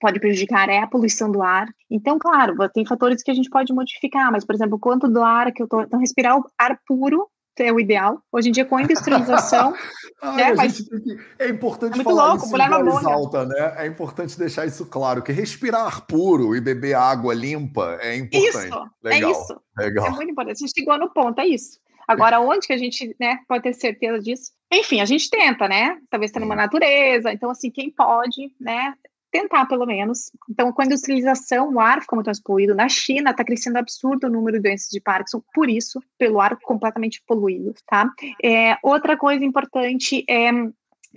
pode 0.00 0.20
prejudicar 0.20 0.68
é 0.68 0.78
a 0.78 0.86
poluição 0.86 1.30
do 1.30 1.42
ar. 1.42 1.66
Então, 1.90 2.18
claro, 2.18 2.56
tem 2.70 2.86
fatores 2.86 3.22
que 3.22 3.30
a 3.30 3.34
gente 3.34 3.50
pode 3.50 3.72
modificar, 3.72 4.30
mas, 4.32 4.44
por 4.44 4.54
exemplo, 4.54 4.78
quanto 4.78 5.08
do 5.08 5.22
ar 5.22 5.52
que 5.52 5.62
eu 5.62 5.64
estou. 5.64 5.82
Então, 5.82 6.00
respirar 6.00 6.38
o 6.38 6.44
ar 6.58 6.78
puro 6.86 7.28
é 7.62 7.72
o 7.72 7.80
ideal. 7.80 8.22
Hoje 8.32 8.48
em 8.48 8.52
dia, 8.52 8.64
com 8.64 8.76
a 8.76 8.82
industrialização. 8.82 9.72
né, 10.36 10.52
mas... 10.54 10.80
que... 10.80 11.18
É 11.38 11.48
importante 11.48 12.00
é 12.00 12.04
falar 12.04 12.34
louco, 12.34 12.46
isso 12.46 12.56
em 12.56 12.84
voz 12.84 13.04
alta, 13.04 13.46
né? 13.46 13.74
É 13.78 13.86
importante 13.86 14.38
deixar 14.38 14.66
isso 14.66 14.86
claro, 14.86 15.22
que 15.22 15.32
respirar 15.32 16.06
puro 16.06 16.54
e 16.54 16.60
beber 16.60 16.94
água 16.94 17.34
limpa 17.34 17.98
é 18.00 18.16
importante. 18.16 18.48
Isso, 18.48 18.58
é 19.04 19.08
Legal. 19.08 19.30
é 19.30 19.32
isso. 19.32 19.60
Legal. 19.78 20.06
É 20.06 20.10
muito 20.10 20.30
importante. 20.30 20.56
A 20.56 20.66
gente 20.66 20.78
chegou 20.78 20.98
no 20.98 21.12
ponto, 21.12 21.40
é 21.40 21.46
isso. 21.46 21.78
Agora, 22.06 22.40
onde 22.40 22.66
que 22.66 22.72
a 22.72 22.78
gente 22.78 23.14
né, 23.20 23.38
pode 23.46 23.62
ter 23.62 23.72
certeza 23.72 24.18
disso? 24.18 24.50
Enfim, 24.72 25.00
a 25.00 25.04
gente 25.04 25.30
tenta, 25.30 25.68
né? 25.68 25.96
Talvez 26.10 26.30
está 26.30 26.40
numa 26.40 26.56
natureza. 26.56 27.32
Então, 27.32 27.50
assim, 27.50 27.70
quem 27.70 27.90
pode, 27.90 28.52
né? 28.60 28.94
Tentar 29.30 29.66
pelo 29.66 29.86
menos. 29.86 30.30
Então, 30.48 30.72
com 30.72 30.82
a 30.82 30.84
industrialização, 30.84 31.72
o 31.72 31.80
ar 31.80 32.00
ficou 32.00 32.16
muito 32.16 32.26
mais 32.26 32.40
poluído. 32.40 32.74
Na 32.74 32.88
China, 32.88 33.30
está 33.30 33.44
crescendo 33.44 33.76
absurdo 33.78 34.26
o 34.26 34.30
número 34.30 34.56
de 34.56 34.62
doenças 34.62 34.88
de 34.90 35.00
Parkinson, 35.00 35.42
por 35.54 35.68
isso, 35.68 36.00
pelo 36.18 36.40
ar 36.40 36.58
completamente 36.60 37.22
poluído, 37.26 37.74
tá? 37.86 38.10
É, 38.42 38.76
outra 38.82 39.16
coisa 39.16 39.44
importante 39.44 40.24
é 40.28 40.50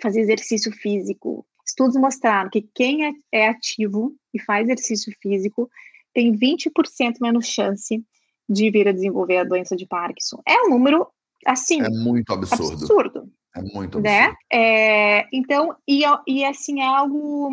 fazer 0.02 0.22
exercício 0.22 0.72
físico. 0.72 1.46
Estudos 1.66 1.96
mostraram 1.96 2.50
que 2.50 2.68
quem 2.74 3.06
é, 3.06 3.12
é 3.32 3.48
ativo 3.48 4.14
e 4.34 4.42
faz 4.42 4.66
exercício 4.66 5.14
físico 5.22 5.70
tem 6.14 6.32
20% 6.34 7.16
menos 7.22 7.48
chance 7.48 8.04
de 8.48 8.70
vir 8.70 8.88
a 8.88 8.92
desenvolver 8.92 9.38
a 9.38 9.44
doença 9.44 9.76
de 9.76 9.88
Parkinson. 9.88 10.42
É 10.48 10.62
um 10.64 10.70
número, 10.70 11.08
assim... 11.46 11.82
É 11.82 11.90
muito 11.90 12.32
absurdo. 12.34 12.74
Absurdo. 12.74 13.32
É 13.56 13.62
muito 13.62 14.00
né? 14.00 14.26
absurdo. 14.26 14.38
Né? 14.38 14.38
É, 14.52 15.28
então, 15.32 15.76
e, 15.88 16.04
e 16.28 16.44
assim, 16.44 16.82
é 16.82 16.86
algo 16.86 17.50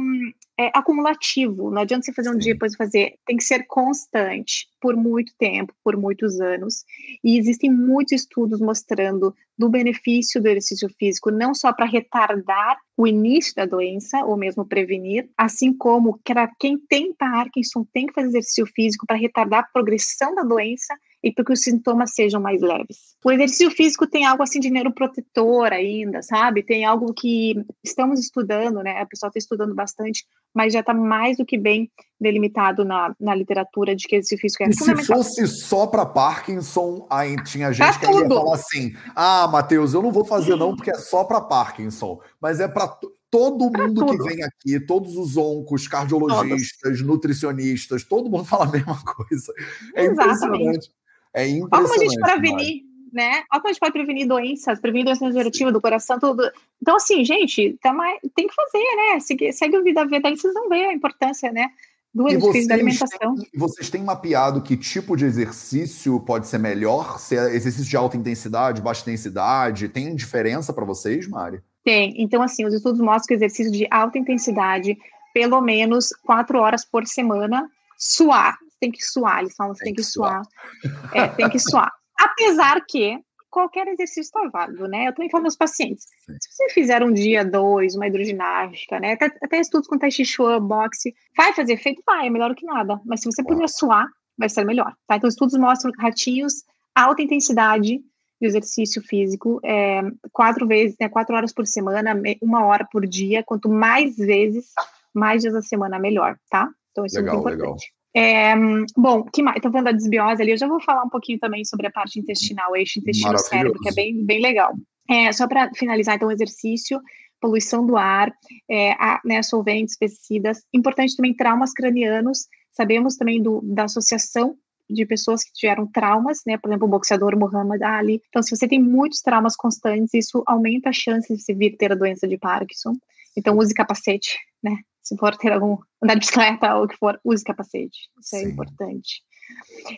é, 0.60 0.70
acumulativo. 0.74 1.70
Não 1.70 1.80
adianta 1.80 2.04
você 2.04 2.12
fazer 2.12 2.28
um 2.28 2.36
dia 2.36 2.52
depois 2.52 2.76
fazer. 2.76 3.14
Tem 3.24 3.38
que 3.38 3.44
ser 3.44 3.66
constante 3.66 4.68
por 4.78 4.94
muito 4.94 5.32
tempo, 5.38 5.72
por 5.82 5.96
muitos 5.96 6.38
anos. 6.38 6.84
E 7.24 7.38
existem 7.38 7.72
muitos 7.72 8.12
estudos 8.12 8.60
mostrando 8.60 9.34
do 9.56 9.70
benefício 9.70 10.40
do 10.40 10.48
exercício 10.48 10.90
físico, 10.98 11.30
não 11.30 11.54
só 11.54 11.72
para 11.72 11.86
retardar 11.86 12.76
o 12.94 13.06
início 13.06 13.54
da 13.54 13.64
doença, 13.64 14.22
ou 14.26 14.36
mesmo 14.36 14.66
prevenir, 14.66 15.30
assim 15.36 15.72
como 15.72 16.20
para 16.22 16.50
quem 16.58 16.78
tem 16.78 17.14
Parkinson 17.14 17.86
tem 17.90 18.06
que 18.06 18.12
fazer 18.12 18.28
exercício 18.28 18.66
físico 18.66 19.06
para 19.06 19.16
retardar 19.16 19.60
a 19.60 19.72
progressão 19.72 20.34
da 20.34 20.42
doença 20.42 20.94
e 21.22 21.32
para 21.32 21.44
que 21.44 21.52
os 21.52 21.60
sintomas 21.60 22.12
sejam 22.14 22.40
mais 22.40 22.62
leves. 22.62 23.16
O 23.24 23.30
exercício 23.30 23.70
físico 23.70 24.06
tem 24.06 24.24
algo 24.24 24.42
assim 24.42 24.58
de 24.58 24.70
neuroprotetor 24.70 25.72
ainda, 25.72 26.22
sabe? 26.22 26.62
Tem 26.62 26.84
algo 26.84 27.12
que 27.12 27.62
estamos 27.84 28.18
estudando, 28.18 28.82
né? 28.82 29.00
A 29.00 29.06
pessoa 29.06 29.28
está 29.28 29.38
estudando 29.38 29.74
bastante, 29.74 30.24
mas 30.54 30.72
já 30.72 30.80
está 30.80 30.94
mais 30.94 31.36
do 31.36 31.44
que 31.44 31.58
bem 31.58 31.90
delimitado 32.18 32.84
na, 32.84 33.14
na 33.20 33.34
literatura 33.34 33.94
de 33.94 34.06
que 34.06 34.16
exercício 34.16 34.38
físico 34.38 34.64
é 34.64 34.68
e. 34.68 34.72
Se 34.72 35.04
fosse 35.04 35.46
só 35.46 35.86
para 35.86 36.06
Parkinson, 36.06 37.06
aí 37.10 37.36
tinha 37.44 37.72
gente 37.72 37.98
que 37.98 38.06
ia 38.06 38.28
falar 38.28 38.54
assim: 38.54 38.94
ah, 39.14 39.46
Matheus, 39.48 39.92
eu 39.92 40.02
não 40.02 40.10
vou 40.10 40.24
fazer 40.24 40.56
não 40.56 40.74
porque 40.74 40.90
é 40.90 40.94
só 40.94 41.24
para 41.24 41.40
Parkinson, 41.40 42.18
mas 42.40 42.60
é 42.60 42.68
para 42.68 42.98
todo 43.30 43.70
mundo 43.70 44.06
que 44.06 44.16
vem 44.24 44.42
aqui, 44.42 44.80
todos 44.80 45.16
os 45.16 45.36
oncos, 45.36 45.86
cardiologistas, 45.86 46.80
todos. 46.82 47.02
nutricionistas, 47.02 48.02
todo 48.02 48.28
mundo 48.28 48.44
fala 48.44 48.64
a 48.64 48.70
mesma 48.70 48.98
coisa. 49.04 49.52
É 49.94 50.04
Exatamente. 50.04 50.34
impressionante. 50.34 50.99
É 51.34 51.46
impressionante. 51.46 51.72
Olha 51.72 51.88
como 51.88 51.94
a 51.94 52.04
gente 52.04 52.20
prevenir, 52.20 52.82
né? 53.12 53.42
Olha 53.52 53.60
como 53.60 53.66
a 53.66 53.72
gente 53.72 53.80
pode 53.80 53.92
prevenir 53.92 54.26
doenças, 54.26 54.80
prevenir 54.80 55.04
doenças 55.04 55.28
degenerativas 55.28 55.72
do 55.72 55.80
coração, 55.80 56.18
tudo. 56.18 56.50
Então, 56.80 56.96
assim, 56.96 57.24
gente, 57.24 57.78
tá 57.82 57.92
mais, 57.92 58.18
tem 58.34 58.46
que 58.46 58.54
fazer, 58.54 58.84
né? 58.96 59.20
Segue, 59.20 59.52
segue 59.52 59.76
o 59.76 59.84
Vida 59.84 60.04
Veda 60.06 60.28
aí, 60.28 60.36
vocês 60.36 60.54
vão 60.54 60.68
ver 60.68 60.86
a 60.86 60.92
importância, 60.92 61.52
né? 61.52 61.68
Do 62.12 62.28
exercício 62.28 62.68
da 62.68 62.74
alimentação. 62.74 63.36
Têm, 63.36 63.46
vocês 63.54 63.88
têm 63.88 64.02
mapeado 64.02 64.62
que 64.62 64.76
tipo 64.76 65.16
de 65.16 65.24
exercício 65.24 66.18
pode 66.20 66.48
ser 66.48 66.58
melhor? 66.58 67.20
Se 67.20 67.36
é 67.36 67.54
exercício 67.54 67.88
de 67.88 67.96
alta 67.96 68.16
intensidade, 68.16 68.82
baixa 68.82 69.02
intensidade? 69.02 69.88
Tem 69.88 70.12
diferença 70.16 70.72
para 70.72 70.84
vocês, 70.84 71.28
Mari? 71.28 71.60
Tem. 71.84 72.20
Então, 72.20 72.42
assim, 72.42 72.66
os 72.66 72.74
estudos 72.74 73.00
mostram 73.00 73.28
que 73.28 73.34
o 73.34 73.36
exercício 73.36 73.70
de 73.70 73.86
alta 73.90 74.18
intensidade, 74.18 74.98
pelo 75.32 75.60
menos 75.60 76.08
quatro 76.24 76.58
horas 76.58 76.84
por 76.84 77.06
semana, 77.06 77.70
suar, 77.96 78.58
tem 78.80 78.90
que 78.90 79.04
suar, 79.04 79.40
eles 79.40 79.54
falam, 79.54 79.74
tem, 79.74 79.86
tem 79.86 79.94
que, 79.94 80.02
que 80.02 80.06
suar. 80.06 80.42
suar. 80.44 81.16
É, 81.16 81.28
tem 81.28 81.48
que 81.48 81.58
suar. 81.58 81.92
Apesar 82.18 82.84
que 82.86 83.18
qualquer 83.50 83.88
exercício 83.88 84.22
está 84.22 84.48
válido, 84.48 84.86
né? 84.86 85.08
Eu 85.08 85.14
também 85.14 85.30
falo 85.30 85.44
aos 85.44 85.56
pacientes, 85.56 86.06
Sim. 86.24 86.36
se 86.40 86.52
você 86.52 86.68
fizer 86.70 87.02
um 87.02 87.12
dia, 87.12 87.44
dois, 87.44 87.94
uma 87.94 88.06
hidroginástica, 88.06 89.00
né? 89.00 89.12
Até, 89.12 89.26
até 89.42 89.60
estudos 89.60 89.88
com 89.88 89.98
Tai 89.98 90.10
Chi 90.10 90.24
Chuan, 90.24 90.62
boxe, 90.62 91.14
vai 91.36 91.52
fazer 91.52 91.74
efeito? 91.74 92.02
Vai, 92.06 92.28
é 92.28 92.30
melhor 92.30 92.54
que 92.54 92.64
nada. 92.64 93.00
Mas 93.04 93.20
se 93.20 93.26
você 93.30 93.42
puder 93.42 93.68
suar, 93.68 94.06
vai 94.38 94.48
ser 94.48 94.64
melhor, 94.64 94.94
tá? 95.06 95.16
Então, 95.16 95.28
estudos 95.28 95.58
mostram 95.58 95.92
ratinhos, 95.98 96.64
alta 96.94 97.22
intensidade 97.22 97.98
de 98.40 98.46
exercício 98.46 99.02
físico, 99.02 99.60
é, 99.62 100.00
quatro 100.32 100.66
vezes, 100.66 100.96
né, 100.98 101.08
quatro 101.08 101.36
horas 101.36 101.52
por 101.52 101.66
semana, 101.66 102.18
uma 102.40 102.64
hora 102.64 102.88
por 102.90 103.06
dia, 103.06 103.42
quanto 103.42 103.68
mais 103.68 104.16
vezes, 104.16 104.72
mais 105.12 105.42
dias 105.42 105.52
da 105.52 105.60
semana, 105.60 105.98
melhor, 105.98 106.38
tá? 106.48 106.70
Então, 106.90 107.04
isso 107.04 107.16
legal, 107.16 107.34
é 107.34 107.36
muito 107.36 107.54
importante. 107.54 107.86
Legal. 107.86 107.99
É, 108.14 108.54
bom, 108.96 109.24
que 109.24 109.42
mais? 109.42 109.56
Estou 109.56 109.70
falando 109.70 109.86
da 109.86 109.92
desbiose 109.92 110.42
ali, 110.42 110.50
eu 110.50 110.56
já 110.56 110.66
vou 110.66 110.80
falar 110.82 111.04
um 111.04 111.08
pouquinho 111.08 111.38
também 111.38 111.64
sobre 111.64 111.86
a 111.86 111.92
parte 111.92 112.18
intestinal, 112.18 112.72
o 112.72 112.76
eixo 112.76 112.98
intestino-cérebro, 112.98 113.78
que 113.80 113.88
é 113.88 113.92
bem, 113.92 114.24
bem 114.24 114.40
legal. 114.40 114.74
É, 115.08 115.32
só 115.32 115.46
para 115.46 115.70
finalizar, 115.74 116.16
então, 116.16 116.28
o 116.28 116.32
exercício, 116.32 117.00
poluição 117.40 117.86
do 117.86 117.96
ar, 117.96 118.32
é, 118.68 118.92
a, 118.92 119.20
né, 119.24 119.42
solventes, 119.42 119.96
pesticidas. 119.96 120.62
Importante 120.72 121.16
também 121.16 121.34
traumas 121.34 121.72
cranianos. 121.72 122.46
Sabemos 122.72 123.16
também 123.16 123.42
do, 123.42 123.60
da 123.62 123.84
associação 123.84 124.56
de 124.88 125.06
pessoas 125.06 125.42
que 125.42 125.52
tiveram 125.52 125.86
traumas, 125.86 126.40
né? 126.46 126.58
Por 126.58 126.68
exemplo, 126.68 126.86
o 126.86 126.90
boxeador 126.90 127.38
Muhammad 127.38 127.80
Ali. 127.82 128.20
Então, 128.28 128.42
se 128.42 128.54
você 128.54 128.66
tem 128.66 128.80
muitos 128.80 129.20
traumas 129.20 129.56
constantes, 129.56 130.14
isso 130.14 130.42
aumenta 130.46 130.90
a 130.90 130.92
chance 130.92 131.32
de 131.32 131.40
você 131.40 131.54
vir 131.54 131.76
ter 131.76 131.92
a 131.92 131.96
doença 131.96 132.26
de 132.26 132.36
Parkinson. 132.36 132.92
Então, 133.36 133.56
use 133.56 133.72
capacete, 133.72 134.36
né? 134.62 134.76
Se 135.02 135.16
for 135.16 135.36
ter 135.36 135.52
algum 135.52 135.78
andar 136.02 136.14
de 136.14 136.20
bicicleta 136.20 136.74
ou 136.76 136.84
o 136.84 136.88
que 136.88 136.96
for, 136.96 137.18
use 137.24 137.44
capacete. 137.44 138.08
Isso 138.20 138.36
é 138.36 138.40
Sim. 138.40 138.46
é 138.46 138.50
importante. 138.50 139.22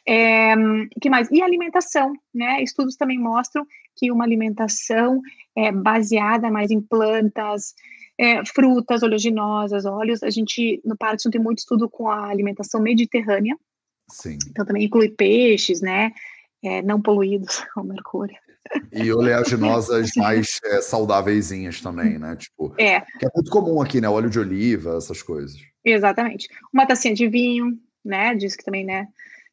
É, 0.07 0.55
que 1.01 1.11
mais? 1.11 1.31
E 1.31 1.43
alimentação, 1.43 2.13
né? 2.35 2.63
Estudos 2.63 2.97
também 2.97 3.19
mostram 3.19 3.67
que 3.97 4.11
uma 4.11 4.25
alimentação 4.25 5.21
é, 5.57 5.71
baseada 5.71 6.51
mais 6.51 6.71
em 6.71 6.81
plantas, 6.81 7.75
é, 8.19 8.45
frutas 8.47 9.03
oleaginosas, 9.03 9.85
óleos. 9.85 10.23
A 10.23 10.31
gente, 10.31 10.81
no 10.85 10.97
Parkinson, 10.97 11.31
tem 11.31 11.41
muito 11.41 11.59
estudo 11.59 11.89
com 11.89 12.09
a 12.09 12.29
alimentação 12.29 12.81
mediterrânea. 12.81 13.57
Sim. 14.09 14.39
Então, 14.49 14.65
também 14.65 14.85
inclui 14.85 15.11
peixes, 15.11 15.81
né? 15.81 16.13
É, 16.63 16.83
não 16.83 17.01
poluídos 17.01 17.63
com 17.75 17.83
mercúrio. 17.83 18.37
E 18.93 19.13
oleaginosas 19.13 20.11
mais 20.17 20.61
é, 20.65 20.81
saudáveis 20.81 21.51
também, 21.83 22.19
né? 22.19 22.37
Tipo, 22.37 22.75
é. 22.79 23.01
Que 23.01 23.27
é 23.27 23.29
muito 23.35 23.51
comum 23.51 23.81
aqui, 23.81 24.01
né? 24.01 24.09
Óleo 24.09 24.31
de 24.31 24.39
oliva, 24.39 24.97
essas 24.97 25.23
coisas. 25.23 25.57
Exatamente. 25.85 26.49
Uma 26.73 26.87
tacinha 26.87 27.15
de 27.15 27.29
vinho, 27.29 27.79
né? 28.05 28.35
Diz 28.35 28.57
que 28.57 28.65
também, 28.65 28.85
né? 28.85 29.09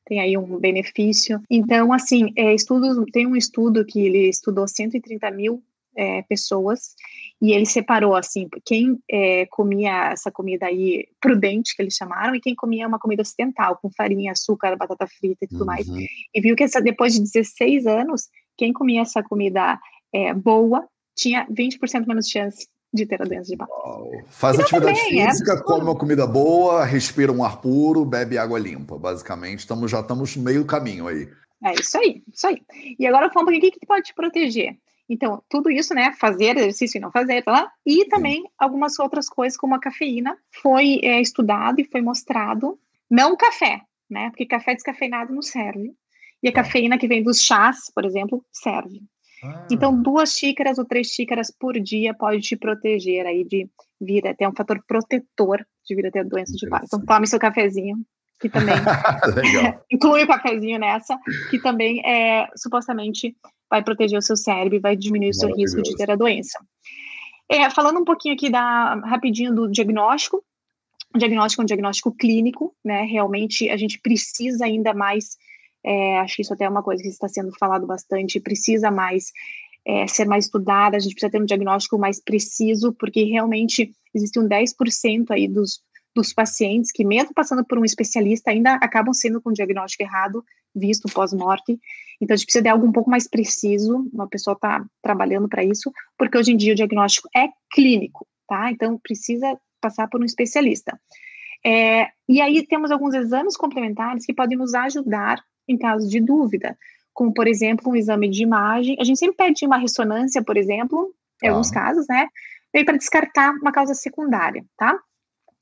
tem 0.09 0.19
aí 0.19 0.35
um 0.35 0.59
benefício. 0.59 1.39
Então, 1.49 1.93
assim, 1.93 2.33
é, 2.35 2.53
estudos, 2.53 2.97
tem 3.13 3.27
um 3.27 3.35
estudo 3.35 3.85
que 3.85 4.01
ele 4.01 4.27
estudou 4.27 4.67
130 4.67 5.29
mil 5.29 5.63
é, 5.95 6.23
pessoas 6.23 6.95
e 7.41 7.51
ele 7.51 7.65
separou 7.65 8.15
assim 8.15 8.47
quem 8.65 8.99
é, 9.09 9.45
comia 9.47 10.11
essa 10.11 10.31
comida 10.31 10.65
aí 10.65 11.07
prudente 11.21 11.75
que 11.75 11.81
eles 11.81 11.95
chamaram 11.95 12.35
e 12.35 12.41
quem 12.41 12.55
comia 12.55 12.87
uma 12.87 12.99
comida 12.99 13.21
ocidental 13.21 13.77
com 13.81 13.89
farinha, 13.91 14.31
açúcar, 14.31 14.75
batata 14.75 15.07
frita 15.07 15.45
e 15.45 15.47
tudo 15.47 15.61
uhum. 15.61 15.67
mais 15.67 15.87
e 15.87 16.41
viu 16.41 16.55
que 16.55 16.63
essa, 16.63 16.81
depois 16.81 17.13
de 17.13 17.21
16 17.21 17.85
anos 17.85 18.27
quem 18.59 18.73
comia 18.73 19.01
essa 19.01 19.23
comida 19.23 19.79
é, 20.13 20.33
boa 20.33 20.85
tinha 21.15 21.47
20% 21.47 22.05
menos 22.05 22.27
chance 22.27 22.67
de 22.93 23.05
ter 23.05 23.21
a 23.21 23.25
doença 23.25 23.49
de 23.49 23.55
Parkinson. 23.55 24.11
Faz 24.27 24.57
e 24.57 24.61
atividade 24.61 24.99
também, 24.99 25.21
é 25.21 25.29
física, 25.29 25.53
é 25.53 25.61
come 25.61 25.83
uma 25.83 25.95
comida 25.95 26.27
boa, 26.27 26.83
respira 26.83 27.31
um 27.31 27.41
ar 27.41 27.61
puro, 27.61 28.03
bebe 28.03 28.37
água 28.37 28.59
limpa. 28.59 28.97
Basicamente, 28.97 29.59
estamos, 29.59 29.89
já 29.89 30.01
estamos 30.01 30.35
meio 30.35 30.65
caminho 30.65 31.07
aí. 31.07 31.29
É 31.63 31.73
isso 31.73 31.97
aí, 31.97 32.21
isso 32.33 32.47
aí. 32.47 32.61
E 32.97 33.07
agora 33.07 33.31
um 33.33 33.41
o 33.41 33.45
que, 33.47 33.71
que 33.71 33.85
pode 33.85 34.07
te 34.07 34.13
proteger. 34.13 34.77
Então, 35.07 35.41
tudo 35.49 35.71
isso, 35.71 35.93
né? 35.93 36.13
Fazer 36.19 36.57
exercício 36.57 36.97
e 36.97 37.01
não 37.01 37.11
fazer, 37.11 37.43
tá 37.43 37.51
lá. 37.51 37.71
E 37.85 38.05
também 38.05 38.41
Sim. 38.41 38.47
algumas 38.57 38.99
outras 38.99 39.29
coisas, 39.29 39.57
como 39.57 39.73
a 39.73 39.79
cafeína, 39.79 40.37
foi 40.61 40.99
é, 41.01 41.21
estudado 41.21 41.79
e 41.79 41.85
foi 41.85 42.01
mostrado. 42.01 42.77
Não 43.09 43.37
café, 43.37 43.81
né? 44.09 44.29
Porque 44.29 44.45
café 44.45 44.75
descafeinado 44.75 45.33
não 45.33 45.41
serve. 45.41 45.93
E 46.41 46.49
a 46.49 46.51
tá. 46.51 46.63
cafeína 46.63 46.97
que 46.97 47.07
vem 47.07 47.23
dos 47.23 47.41
chás, 47.41 47.91
por 47.93 48.05
exemplo, 48.05 48.43
serve. 48.51 49.01
Ah. 49.43 49.67
Então, 49.71 50.01
duas 50.01 50.33
xícaras 50.33 50.77
ou 50.77 50.85
três 50.85 51.07
xícaras 51.07 51.51
por 51.51 51.79
dia 51.79 52.13
pode 52.13 52.41
te 52.41 52.55
proteger 52.55 53.25
aí 53.25 53.43
de 53.43 53.69
vir 53.99 54.27
a 54.27 54.33
ter 54.33 54.47
um 54.47 54.55
fator 54.55 54.81
protetor 54.87 55.65
de 55.85 55.95
vir 55.95 56.07
a 56.07 56.11
ter 56.11 56.25
doença 56.25 56.53
de 56.53 56.67
Parkinson. 56.67 56.97
Então, 56.97 57.05
tome 57.05 57.27
seu 57.27 57.39
cafezinho, 57.39 57.97
que 58.39 58.49
também 58.49 58.75
inclui 59.91 60.23
o 60.23 60.27
cafezinho 60.27 60.79
nessa, 60.79 61.17
que 61.49 61.59
também 61.59 62.01
é 62.05 62.47
supostamente 62.55 63.35
vai 63.69 63.83
proteger 63.83 64.17
o 64.17 64.21
seu 64.21 64.35
cérebro 64.35 64.77
e 64.77 64.81
vai 64.81 64.95
diminuir 64.95 65.29
o 65.29 65.33
seu 65.33 65.53
risco 65.55 65.81
de 65.81 65.95
ter 65.95 66.09
a 66.09 66.15
doença. 66.15 66.57
É, 67.47 67.69
falando 67.69 67.99
um 67.99 68.05
pouquinho 68.05 68.33
aqui 68.33 68.49
da 68.49 68.95
rapidinho 69.05 69.53
do 69.53 69.69
diagnóstico, 69.69 70.43
o 71.13 71.17
diagnóstico 71.17 71.61
é 71.61 71.63
um 71.63 71.67
diagnóstico 71.67 72.11
clínico, 72.11 72.75
né? 72.83 73.03
Realmente 73.03 73.69
a 73.69 73.77
gente 73.77 73.99
precisa 73.99 74.65
ainda 74.65 74.93
mais 74.93 75.37
é, 75.83 76.19
acho 76.19 76.35
que 76.35 76.41
isso 76.41 76.53
até 76.53 76.65
é 76.65 76.69
uma 76.69 76.83
coisa 76.83 77.01
que 77.01 77.09
está 77.09 77.27
sendo 77.27 77.51
falado 77.57 77.87
bastante, 77.87 78.39
precisa 78.39 78.91
mais 78.91 79.31
é, 79.85 80.07
ser 80.07 80.25
mais 80.25 80.45
estudada, 80.45 80.97
a 80.97 80.99
gente 80.99 81.13
precisa 81.13 81.31
ter 81.31 81.41
um 81.41 81.45
diagnóstico 81.45 81.97
mais 81.97 82.21
preciso, 82.21 82.93
porque 82.93 83.23
realmente 83.23 83.91
existe 84.13 84.39
um 84.39 84.47
10% 84.47 85.31
aí 85.31 85.47
dos, 85.47 85.81
dos 86.15 86.33
pacientes 86.33 86.91
que, 86.91 87.05
mesmo 87.05 87.33
passando 87.33 87.65
por 87.65 87.77
um 87.79 87.85
especialista, 87.85 88.51
ainda 88.51 88.75
acabam 88.75 89.13
sendo 89.13 89.41
com 89.41 89.51
diagnóstico 89.51 90.03
errado, 90.03 90.43
visto 90.75 91.11
pós-morte. 91.11 91.79
Então, 92.21 92.33
a 92.33 92.37
gente 92.37 92.45
precisa 92.45 92.61
de 92.61 92.69
algo 92.69 92.85
um 92.85 92.91
pouco 92.91 93.09
mais 93.09 93.27
preciso, 93.27 94.07
uma 94.13 94.27
pessoa 94.27 94.53
está 94.53 94.85
trabalhando 95.01 95.47
para 95.47 95.63
isso, 95.63 95.91
porque 96.17 96.37
hoje 96.37 96.51
em 96.51 96.57
dia 96.57 96.73
o 96.73 96.75
diagnóstico 96.75 97.29
é 97.35 97.47
clínico, 97.71 98.27
tá? 98.47 98.69
Então, 98.71 98.99
precisa 98.99 99.57
passar 99.81 100.07
por 100.07 100.21
um 100.21 100.25
especialista. 100.25 100.99
É, 101.65 102.07
e 102.27 102.41
aí 102.41 102.65
temos 102.65 102.91
alguns 102.91 103.13
exames 103.13 103.57
complementares 103.57 104.25
que 104.25 104.33
podem 104.33 104.57
nos 104.57 104.73
ajudar 104.73 105.43
em 105.69 105.77
caso 105.77 106.09
de 106.09 106.19
dúvida, 106.19 106.77
como, 107.13 107.33
por 107.33 107.47
exemplo, 107.47 107.91
um 107.91 107.95
exame 107.95 108.29
de 108.29 108.43
imagem. 108.43 108.97
A 108.99 109.03
gente 109.03 109.19
sempre 109.19 109.37
pede 109.37 109.65
uma 109.65 109.77
ressonância, 109.77 110.43
por 110.43 110.57
exemplo, 110.57 111.13
em 111.43 111.47
ah. 111.47 111.51
alguns 111.51 111.69
casos, 111.69 112.07
né? 112.07 112.27
Meio 112.73 112.85
para 112.85 112.97
descartar 112.97 113.51
uma 113.61 113.71
causa 113.71 113.93
secundária, 113.93 114.65
tá? 114.77 114.97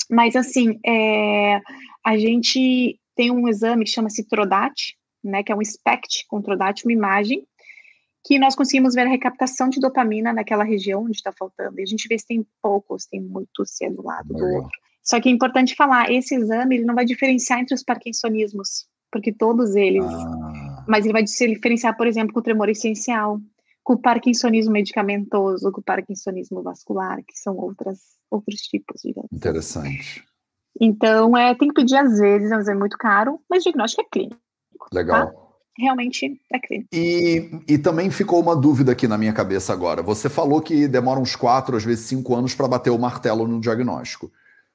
Mas, 0.09 0.35
assim, 0.35 0.79
é, 0.85 1.59
a 2.05 2.17
gente 2.17 2.99
tem 3.15 3.31
um 3.31 3.47
exame 3.47 3.83
que 3.83 3.91
chama-se 3.91 4.23
TRODAT, 4.27 4.95
né? 5.23 5.43
Que 5.43 5.51
é 5.51 5.55
um 5.55 5.61
SPECT 5.61 6.25
com 6.27 6.41
TRODAT, 6.41 6.85
uma 6.85 6.93
imagem, 6.93 7.45
que 8.23 8.37
nós 8.37 8.55
conseguimos 8.55 8.93
ver 8.93 9.07
a 9.07 9.09
recaptação 9.09 9.69
de 9.69 9.79
dopamina 9.79 10.33
naquela 10.33 10.63
região 10.63 11.03
onde 11.03 11.17
está 11.17 11.31
faltando. 11.31 11.79
E 11.79 11.83
a 11.83 11.85
gente 11.85 12.07
vê 12.07 12.17
se 12.17 12.27
tem 12.27 12.45
pouco, 12.61 12.97
se 12.99 13.09
tem 13.09 13.21
muito, 13.21 13.65
se 13.65 13.85
é 13.85 13.89
do 13.89 14.03
lado 14.03 14.33
do 14.33 14.45
outro. 14.45 14.77
Só 15.01 15.21
que 15.21 15.29
é 15.29 15.31
importante 15.31 15.75
falar, 15.75 16.11
esse 16.11 16.35
exame 16.35 16.75
ele 16.75 16.85
não 16.85 16.93
vai 16.93 17.05
diferenciar 17.05 17.59
entre 17.59 17.73
os 17.73 17.81
parkinsonismos, 17.81 18.85
porque 19.11 19.31
todos 19.31 19.75
eles. 19.75 20.05
Ah. 20.05 20.85
Mas 20.87 21.05
ele 21.05 21.13
vai 21.13 21.27
se 21.27 21.47
diferenciar, 21.47 21.95
por 21.95 22.07
exemplo, 22.07 22.33
com 22.33 22.39
o 22.39 22.43
tremor 22.43 22.69
essencial, 22.69 23.39
com 23.83 23.93
o 23.93 24.01
parkinsonismo 24.01 24.71
medicamentoso, 24.71 25.71
com 25.71 25.81
o 25.81 25.83
parkinsonismo 25.83 26.61
vascular, 26.61 27.17
que 27.25 27.37
são 27.37 27.55
outras, 27.57 27.99
outros 28.29 28.61
tipos, 28.61 29.01
digamos. 29.03 29.29
Interessante. 29.31 30.23
Então, 30.79 31.35
é, 31.35 31.55
tem 31.55 31.69
que 31.69 31.73
pedir 31.73 31.97
às 31.97 32.19
vezes, 32.19 32.49
mas 32.49 32.67
é 32.67 32.75
muito 32.75 32.97
caro, 32.97 33.39
mas 33.49 33.61
o 33.61 33.63
diagnóstico 33.63 34.01
é 34.03 34.05
clínico. 34.11 34.37
Legal. 34.93 35.27
Tá? 35.27 35.33
Realmente 35.79 36.41
é 36.51 36.59
clínico. 36.59 36.89
E, 36.91 37.49
e 37.67 37.77
também 37.77 38.09
ficou 38.09 38.41
uma 38.41 38.55
dúvida 38.55 38.91
aqui 38.91 39.07
na 39.07 39.17
minha 39.17 39.33
cabeça 39.33 39.71
agora. 39.73 40.01
Você 40.01 40.27
falou 40.27 40.61
que 40.61 40.87
demora 40.87 41.19
uns 41.19 41.35
quatro, 41.35 41.77
às 41.77 41.83
vezes 41.83 42.05
cinco 42.05 42.35
anos 42.35 42.55
para 42.55 42.67
bater 42.67 42.89
o 42.89 42.97
martelo 42.97 43.47
no 43.47 43.59
diagnóstico. 43.59 44.31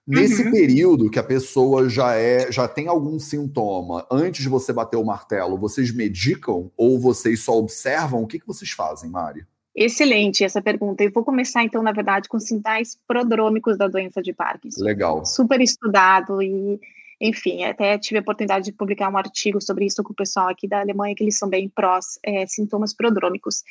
Nesse 0.06 0.42
uhum. 0.42 0.50
período 0.50 1.10
que 1.10 1.18
a 1.18 1.22
pessoa 1.22 1.88
já 1.88 2.14
é, 2.14 2.50
já 2.50 2.66
tem 2.66 2.88
algum 2.88 3.18
sintoma, 3.20 4.04
antes 4.10 4.42
de 4.42 4.48
você 4.48 4.72
bater 4.72 4.96
o 4.96 5.04
martelo, 5.04 5.56
vocês 5.56 5.92
medicam 5.92 6.70
ou 6.76 6.98
vocês 6.98 7.40
só 7.40 7.56
observam? 7.56 8.22
O 8.22 8.26
que, 8.26 8.40
que 8.40 8.46
vocês 8.46 8.70
fazem, 8.72 9.08
Mari? 9.08 9.46
Excelente 9.74 10.44
essa 10.44 10.60
pergunta. 10.60 11.02
Eu 11.04 11.12
vou 11.12 11.24
começar, 11.24 11.62
então, 11.62 11.82
na 11.82 11.92
verdade, 11.92 12.28
com 12.28 12.38
sinais 12.38 12.98
prodrômicos 13.06 13.78
da 13.78 13.86
doença 13.86 14.20
de 14.20 14.32
Parkinson. 14.32 14.84
Legal. 14.84 15.24
Super 15.24 15.60
estudado 15.60 16.42
e, 16.42 16.80
enfim, 17.20 17.64
até 17.64 17.96
tive 17.96 18.18
a 18.18 18.22
oportunidade 18.22 18.66
de 18.66 18.72
publicar 18.72 19.08
um 19.08 19.16
artigo 19.16 19.62
sobre 19.62 19.86
isso 19.86 20.02
com 20.02 20.12
o 20.12 20.16
pessoal 20.16 20.48
aqui 20.48 20.68
da 20.68 20.80
Alemanha, 20.80 21.14
que 21.14 21.22
eles 21.22 21.38
são 21.38 21.48
bem 21.48 21.68
prós 21.68 22.18
é, 22.24 22.44
sintomas 22.46 22.92
prodrômicos. 22.92 23.62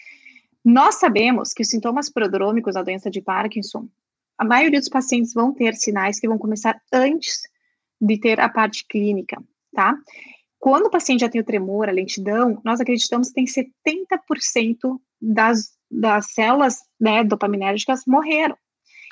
Nós 0.63 0.95
sabemos 0.95 1.53
que 1.53 1.61
os 1.61 1.69
sintomas 1.69 2.09
prodrômicos 2.09 2.73
da 2.73 2.83
doença 2.83 3.09
de 3.09 3.21
Parkinson 3.21 3.87
a 4.41 4.43
maioria 4.43 4.79
dos 4.79 4.89
pacientes 4.89 5.35
vão 5.35 5.53
ter 5.53 5.75
sinais 5.75 6.19
que 6.19 6.27
vão 6.27 6.35
começar 6.35 6.81
antes 6.91 7.43
de 8.01 8.19
ter 8.19 8.39
a 8.39 8.49
parte 8.49 8.83
clínica, 8.87 9.37
tá? 9.71 9.95
Quando 10.57 10.87
o 10.87 10.89
paciente 10.89 11.19
já 11.19 11.29
tem 11.29 11.39
o 11.39 11.45
tremor, 11.45 11.87
a 11.87 11.91
lentidão, 11.91 12.59
nós 12.65 12.81
acreditamos 12.81 13.27
que 13.27 13.35
tem 13.35 13.45
70% 13.45 14.99
das, 15.21 15.77
das 15.91 16.31
células 16.31 16.79
né, 16.99 17.23
dopaminérgicas 17.23 18.01
morreram. 18.07 18.57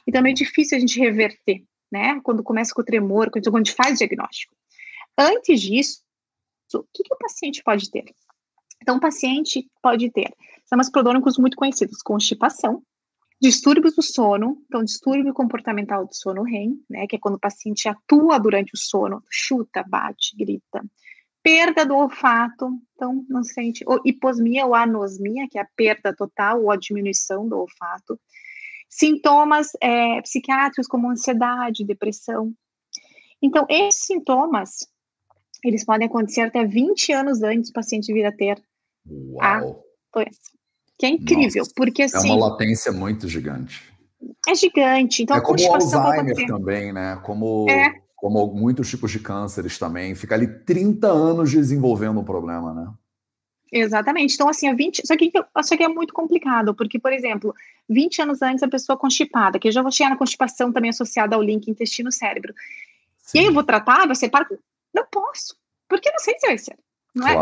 Então 0.08 0.26
é 0.26 0.34
difícil 0.34 0.78
a 0.78 0.80
gente 0.80 1.00
reverter, 1.00 1.64
né? 1.92 2.20
Quando 2.24 2.42
começa 2.42 2.74
com 2.74 2.82
o 2.82 2.86
tremor, 2.86 3.30
quando 3.30 3.56
a 3.56 3.58
gente 3.60 3.76
faz 3.76 3.94
o 3.94 3.98
diagnóstico. 4.00 4.56
Antes 5.16 5.62
disso, 5.62 6.02
o 6.74 6.84
que, 6.92 7.04
que 7.04 7.14
o 7.14 7.18
paciente 7.18 7.62
pode 7.64 7.92
ter? 7.92 8.06
Então, 8.82 8.98
o 8.98 9.00
paciente 9.00 9.70
pode 9.80 10.10
ter 10.10 10.34
sistemas 10.62 10.90
prodônicos 10.90 11.38
muito 11.38 11.56
conhecidos, 11.56 12.02
constipação, 12.02 12.82
Distúrbios 13.42 13.96
do 13.96 14.02
sono, 14.02 14.62
então 14.66 14.84
distúrbio 14.84 15.34
comportamental 15.34 16.06
do 16.06 16.14
sono 16.14 16.44
REM, 16.44 16.84
né, 16.90 17.08
que 17.08 17.16
é 17.16 17.20
quando 17.20 17.36
o 17.36 17.40
paciente 17.40 17.88
atua 17.88 18.38
durante 18.38 18.74
o 18.74 18.78
sono, 18.78 19.24
chuta, 19.30 19.84
bate, 19.88 20.36
grita. 20.36 20.84
Perda 21.42 21.86
do 21.86 21.96
olfato, 21.96 22.70
então 22.94 23.26
não 23.30 23.44
sente, 23.44 23.84
ou 23.88 24.02
hiposmia 24.04 24.66
ou 24.66 24.76
anosmia, 24.76 25.48
que 25.50 25.58
é 25.58 25.62
a 25.62 25.70
perda 25.74 26.14
total 26.14 26.64
ou 26.64 26.70
a 26.70 26.76
diminuição 26.76 27.48
do 27.48 27.58
olfato. 27.58 28.20
Sintomas 28.90 29.70
é, 29.82 30.22
psiquiátricos 30.22 30.88
como 30.88 31.10
ansiedade, 31.10 31.86
depressão. 31.86 32.54
Então, 33.42 33.66
esses 33.70 34.06
sintomas 34.06 34.80
eles 35.64 35.84
podem 35.86 36.08
acontecer 36.08 36.42
até 36.42 36.66
20 36.66 37.12
anos 37.12 37.42
antes 37.42 37.70
do 37.70 37.74
paciente 37.74 38.14
vir 38.14 38.26
a 38.26 38.32
ter 38.32 38.62
Uau. 39.08 39.42
a 39.42 39.60
doença. 40.14 40.59
Que 41.00 41.06
é 41.06 41.10
incrível, 41.10 41.62
Nossa, 41.62 41.72
porque 41.74 42.04
assim. 42.04 42.18
É 42.18 42.34
uma 42.34 42.46
assim 42.46 42.52
latência 42.52 42.92
muito 42.92 43.28
gigante. 43.30 43.82
É 44.46 44.54
gigante. 44.54 45.24
Então, 45.24 45.38
é 45.38 45.42
como 45.42 45.58
o 45.58 45.74
Alzheimer 45.74 46.46
também, 46.46 46.92
né? 46.92 47.18
Como, 47.24 47.66
é. 47.70 48.02
como 48.18 48.48
muitos 48.48 48.90
tipos 48.90 49.10
de 49.10 49.20
cânceres 49.20 49.80
também. 49.80 50.14
Fica 50.14 50.36
ali 50.36 50.46
30 50.48 51.08
anos 51.08 51.50
desenvolvendo 51.50 52.20
um 52.20 52.24
problema, 52.24 52.74
né? 52.74 52.92
Exatamente. 53.72 54.34
Então, 54.34 54.50
assim, 54.50 54.68
a 54.68 54.74
20. 54.74 55.08
Só 55.08 55.16
que, 55.16 55.32
só 55.64 55.78
que 55.78 55.84
é 55.84 55.88
muito 55.88 56.14
complicado, 56.14 56.76
porque, 56.76 57.00
por 57.00 57.14
exemplo, 57.14 57.56
20 57.88 58.24
anos 58.24 58.42
antes 58.42 58.62
a 58.62 58.68
pessoa 58.68 58.98
constipada, 58.98 59.58
que 59.58 59.70
eu 59.70 59.72
já 59.72 59.82
vou 59.82 59.92
chegar 59.92 60.10
na 60.10 60.18
constipação 60.18 60.74
também 60.74 60.90
associada 60.90 61.34
ao 61.34 61.42
link 61.42 61.70
intestino-cérebro. 61.70 62.54
E 63.34 63.40
aí 63.40 63.46
eu 63.46 63.54
vou 63.54 63.64
tratar, 63.64 64.06
você 64.06 64.28
para. 64.28 64.46
Não 64.94 65.06
posso, 65.10 65.56
porque 65.88 66.12
não 66.12 66.20
sei 66.20 66.38
se 66.40 66.48
vai 66.48 66.58
ser. 66.58 66.78
Não 67.16 67.28
é? 67.28 67.36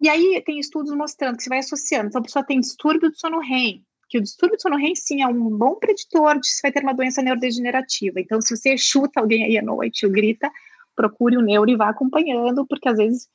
E 0.00 0.08
aí 0.08 0.42
tem 0.44 0.58
estudos 0.58 0.94
mostrando 0.94 1.36
que 1.36 1.42
você 1.42 1.48
vai 1.48 1.58
associando. 1.58 2.08
Então, 2.08 2.20
a 2.20 2.24
pessoa 2.24 2.44
tem 2.44 2.60
distúrbio 2.60 3.10
do 3.10 3.18
sono 3.18 3.40
REM, 3.40 3.84
que 4.08 4.18
o 4.18 4.22
distúrbio 4.22 4.56
do 4.56 4.62
sono 4.62 4.76
REM, 4.76 4.94
sim, 4.94 5.22
é 5.22 5.26
um 5.26 5.50
bom 5.56 5.74
preditor 5.74 6.38
de 6.38 6.48
se 6.48 6.62
vai 6.62 6.70
ter 6.70 6.82
uma 6.82 6.94
doença 6.94 7.20
neurodegenerativa. 7.20 8.20
Então, 8.20 8.40
se 8.40 8.56
você 8.56 8.76
chuta 8.78 9.20
alguém 9.20 9.44
aí 9.44 9.58
à 9.58 9.62
noite 9.62 10.06
ou 10.06 10.12
grita, 10.12 10.50
procure 10.94 11.36
o 11.36 11.42
neuro 11.42 11.70
e 11.70 11.76
vá 11.76 11.88
acompanhando, 11.88 12.66
porque 12.66 12.88
às 12.88 12.96
vezes 12.96 13.28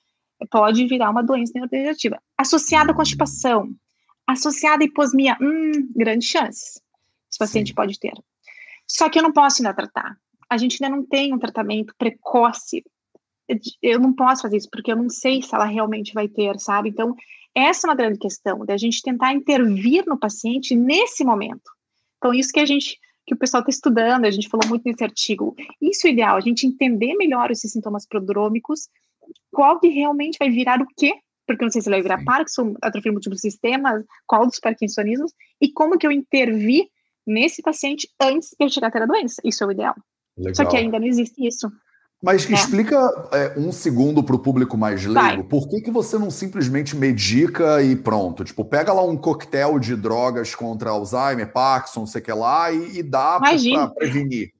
pode 0.49 0.85
virar 0.87 1.09
uma 1.09 1.23
doença 1.23 1.51
neurodegenerativa. 1.53 2.21
Associada 2.37 2.91
à 2.91 2.95
constipação, 2.95 3.73
associada 4.27 4.83
à 4.83 4.85
hiposmia, 4.85 5.37
hum, 5.41 5.89
grandes 5.95 6.27
chances. 6.27 6.81
Esse 7.29 7.39
paciente 7.39 7.69
sim. 7.69 7.75
pode 7.75 7.99
ter. 7.99 8.13
Só 8.87 9.09
que 9.09 9.19
eu 9.19 9.23
não 9.23 9.31
posso 9.31 9.61
ainda 9.61 9.73
tratar. 9.73 10.17
A 10.49 10.57
gente 10.57 10.83
ainda 10.83 10.95
não 10.95 11.05
tem 11.05 11.33
um 11.33 11.39
tratamento 11.39 11.95
precoce. 11.97 12.83
Eu 13.81 13.99
não 13.99 14.13
posso 14.13 14.43
fazer 14.43 14.57
isso, 14.57 14.69
porque 14.71 14.91
eu 14.91 14.95
não 14.95 15.09
sei 15.09 15.41
se 15.41 15.53
ela 15.53 15.65
realmente 15.65 16.13
vai 16.13 16.27
ter, 16.27 16.59
sabe? 16.59 16.89
Então, 16.89 17.15
essa 17.55 17.85
é 17.85 17.89
uma 17.89 17.95
grande 17.95 18.17
questão, 18.17 18.65
da 18.65 18.77
gente 18.77 19.01
tentar 19.01 19.33
intervir 19.33 20.03
no 20.07 20.17
paciente 20.17 20.75
nesse 20.75 21.23
momento. 21.23 21.69
Então, 22.17 22.33
isso 22.33 22.51
que 22.51 22.59
a 22.59 22.65
gente, 22.65 22.97
que 23.27 23.33
o 23.33 23.37
pessoal 23.37 23.61
está 23.61 23.69
estudando, 23.69 24.25
a 24.25 24.31
gente 24.31 24.49
falou 24.49 24.67
muito 24.67 24.83
nesse 24.85 25.03
artigo. 25.03 25.55
Isso 25.81 26.07
é 26.07 26.11
ideal, 26.11 26.37
a 26.37 26.41
gente 26.41 26.65
entender 26.65 27.15
melhor 27.15 27.51
esses 27.51 27.71
sintomas 27.71 28.07
prodrômicos, 28.07 28.87
qual 29.51 29.79
que 29.79 29.87
realmente 29.89 30.37
vai 30.39 30.49
virar 30.49 30.81
o 30.81 30.87
quê, 30.97 31.13
porque 31.45 31.63
eu 31.63 31.65
não 31.65 31.71
sei 31.71 31.81
se 31.81 31.89
vai 31.89 32.01
virar. 32.01 32.23
Parkinson, 32.23 32.73
atrofia 32.81 33.11
múltiplo 33.11 33.37
sistema, 33.37 34.03
qual 34.25 34.45
dos 34.45 34.59
parkinsonismos, 34.59 35.31
e 35.61 35.71
como 35.71 35.97
que 35.97 36.07
eu 36.07 36.11
intervi 36.11 36.89
nesse 37.25 37.61
paciente 37.61 38.07
antes 38.19 38.49
de 38.49 38.65
eu 38.65 38.69
chegar 38.69 38.87
a 38.87 38.91
ter 38.91 39.03
a 39.03 39.05
doença. 39.05 39.41
Isso 39.43 39.63
é 39.63 39.67
o 39.67 39.71
ideal. 39.71 39.95
Legal. 40.37 40.55
Só 40.55 40.65
que 40.65 40.77
ainda 40.77 40.99
não 40.99 41.07
existe 41.07 41.45
isso. 41.45 41.69
Mas 42.23 42.49
é. 42.49 42.53
explica 42.53 42.95
é, 43.33 43.59
um 43.59 43.69
segundo 43.73 44.23
para 44.23 44.35
o 44.35 44.39
público 44.39 44.77
mais 44.77 45.03
leigo, 45.03 45.19
Vai. 45.19 45.43
por 45.43 45.67
que, 45.67 45.81
que 45.81 45.91
você 45.91 46.17
não 46.17 46.31
simplesmente 46.31 46.95
medica 46.95 47.83
e 47.83 47.97
pronto? 47.97 48.45
Tipo, 48.45 48.63
pega 48.63 48.93
lá 48.93 49.03
um 49.03 49.17
coquetel 49.17 49.77
de 49.77 49.93
drogas 49.93 50.55
contra 50.55 50.91
Alzheimer, 50.91 51.51
Parkinson, 51.51 52.05
sei 52.05 52.21
que 52.21 52.31
lá, 52.31 52.71
e, 52.71 52.99
e 52.99 53.03
dá 53.03 53.41
para 53.41 53.87
prevenir. 53.89 54.53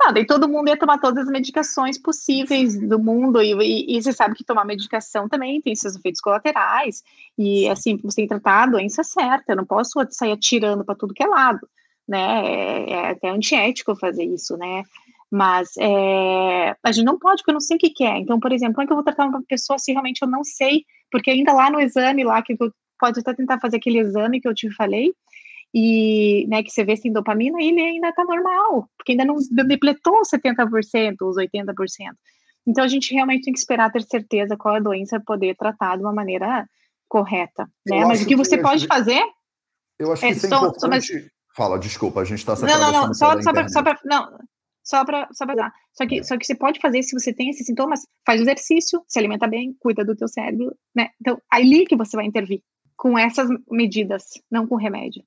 Não, 0.00 0.12
daí 0.12 0.26
todo 0.26 0.48
mundo 0.48 0.68
ia 0.68 0.76
tomar 0.76 0.98
todas 0.98 1.24
as 1.24 1.30
medicações 1.30 1.96
possíveis 1.96 2.76
do 2.76 2.98
mundo, 2.98 3.40
e, 3.40 3.52
e, 3.52 3.96
e, 3.96 4.02
você 4.02 4.12
sabe 4.12 4.34
que 4.34 4.42
tomar 4.42 4.64
medicação 4.64 5.28
também 5.28 5.62
tem 5.62 5.76
seus 5.76 5.94
efeitos 5.94 6.20
colaterais, 6.20 7.04
e 7.38 7.68
assim, 7.68 7.96
você 8.02 8.16
tem 8.16 8.24
que 8.24 8.30
tratar 8.30 8.64
a 8.64 8.66
doença 8.66 9.04
certa, 9.04 9.52
eu 9.52 9.56
não 9.56 9.64
posso 9.64 10.04
sair 10.10 10.32
atirando 10.32 10.84
para 10.84 10.96
tudo 10.96 11.14
que 11.14 11.22
é 11.22 11.28
lado, 11.28 11.60
né? 12.08 12.44
É, 12.44 12.90
é 12.90 13.10
até 13.10 13.30
antiético 13.30 13.94
fazer 13.94 14.24
isso, 14.24 14.56
né? 14.56 14.82
Mas 15.32 15.70
é, 15.78 16.76
a 16.84 16.92
gente 16.92 17.06
não 17.06 17.18
pode, 17.18 17.38
porque 17.38 17.52
eu 17.52 17.54
não 17.54 17.60
sei 17.60 17.78
o 17.78 17.80
que, 17.80 17.88
que 17.88 18.04
é. 18.04 18.18
Então, 18.18 18.38
por 18.38 18.52
exemplo, 18.52 18.74
como 18.74 18.84
é 18.84 18.86
que 18.86 18.92
eu 18.92 18.96
vou 18.96 19.04
tratar 19.04 19.26
uma 19.26 19.42
pessoa 19.48 19.78
se 19.78 19.90
realmente 19.90 20.20
eu 20.20 20.28
não 20.28 20.44
sei? 20.44 20.84
Porque 21.10 21.30
ainda 21.30 21.54
lá 21.54 21.70
no 21.70 21.80
exame, 21.80 22.22
lá 22.22 22.42
que 22.42 22.54
pode 23.00 23.20
até 23.20 23.32
tentar 23.32 23.58
fazer 23.58 23.78
aquele 23.78 23.98
exame 23.98 24.42
que 24.42 24.46
eu 24.46 24.54
te 24.54 24.70
falei, 24.74 25.10
e 25.72 26.46
né, 26.48 26.62
que 26.62 26.70
você 26.70 26.84
vê 26.84 26.96
sem 26.96 27.10
dopamina, 27.10 27.62
ele 27.62 27.80
ainda 27.80 28.10
está 28.10 28.22
normal, 28.24 28.90
porque 28.98 29.12
ainda 29.12 29.24
não 29.24 29.36
depletou 29.66 30.20
os 30.20 30.28
70%, 30.28 31.16
os 31.22 31.36
80%. 31.36 31.74
Então 32.66 32.84
a 32.84 32.88
gente 32.88 33.14
realmente 33.14 33.44
tem 33.44 33.54
que 33.54 33.58
esperar 33.58 33.90
ter 33.90 34.02
certeza 34.02 34.54
qual 34.54 34.74
é 34.74 34.78
a 34.78 34.82
doença 34.82 35.16
para 35.16 35.24
poder 35.24 35.56
tratar 35.56 35.96
de 35.96 36.02
uma 36.02 36.12
maneira 36.12 36.68
correta. 37.08 37.66
Né? 37.86 38.04
Mas 38.04 38.20
o 38.20 38.26
que 38.26 38.36
você 38.36 38.58
que 38.58 38.62
pode 38.62 38.86
fazer. 38.86 39.22
Eu 39.98 40.12
acho 40.12 40.20
que 40.20 40.26
é, 40.26 40.30
isso 40.30 40.44
é 40.44 40.48
só, 40.50 40.56
importante. 40.58 40.80
Só, 40.80 40.88
mas... 40.88 41.06
Fala, 41.54 41.78
desculpa, 41.78 42.20
a 42.20 42.24
gente 42.24 42.38
está 42.38 42.54
Não, 42.54 42.78
não, 42.78 42.92
não, 42.92 43.14
só, 43.14 43.40
só 43.40 43.82
para. 43.82 43.98
Não, 44.04 44.38
só 44.82 45.04
para 45.04 45.28
só 45.32 45.46
pra 45.46 45.54
dar. 45.54 45.72
Só 45.92 46.06
que, 46.06 46.24
só 46.24 46.36
que 46.36 46.46
você 46.46 46.54
pode 46.54 46.80
fazer, 46.80 47.02
se 47.02 47.18
você 47.18 47.32
tem 47.32 47.50
esses 47.50 47.66
sintomas, 47.66 48.00
faz 48.26 48.40
exercício, 48.40 49.02
se 49.06 49.18
alimenta 49.18 49.46
bem, 49.46 49.76
cuida 49.78 50.04
do 50.04 50.16
teu 50.16 50.28
cérebro, 50.28 50.74
né? 50.94 51.10
Então, 51.20 51.40
ali 51.50 51.86
que 51.86 51.96
você 51.96 52.16
vai 52.16 52.26
intervir, 52.26 52.62
com 52.96 53.18
essas 53.18 53.48
medidas, 53.70 54.24
não 54.50 54.66
com 54.66 54.76
remédio. 54.76 55.22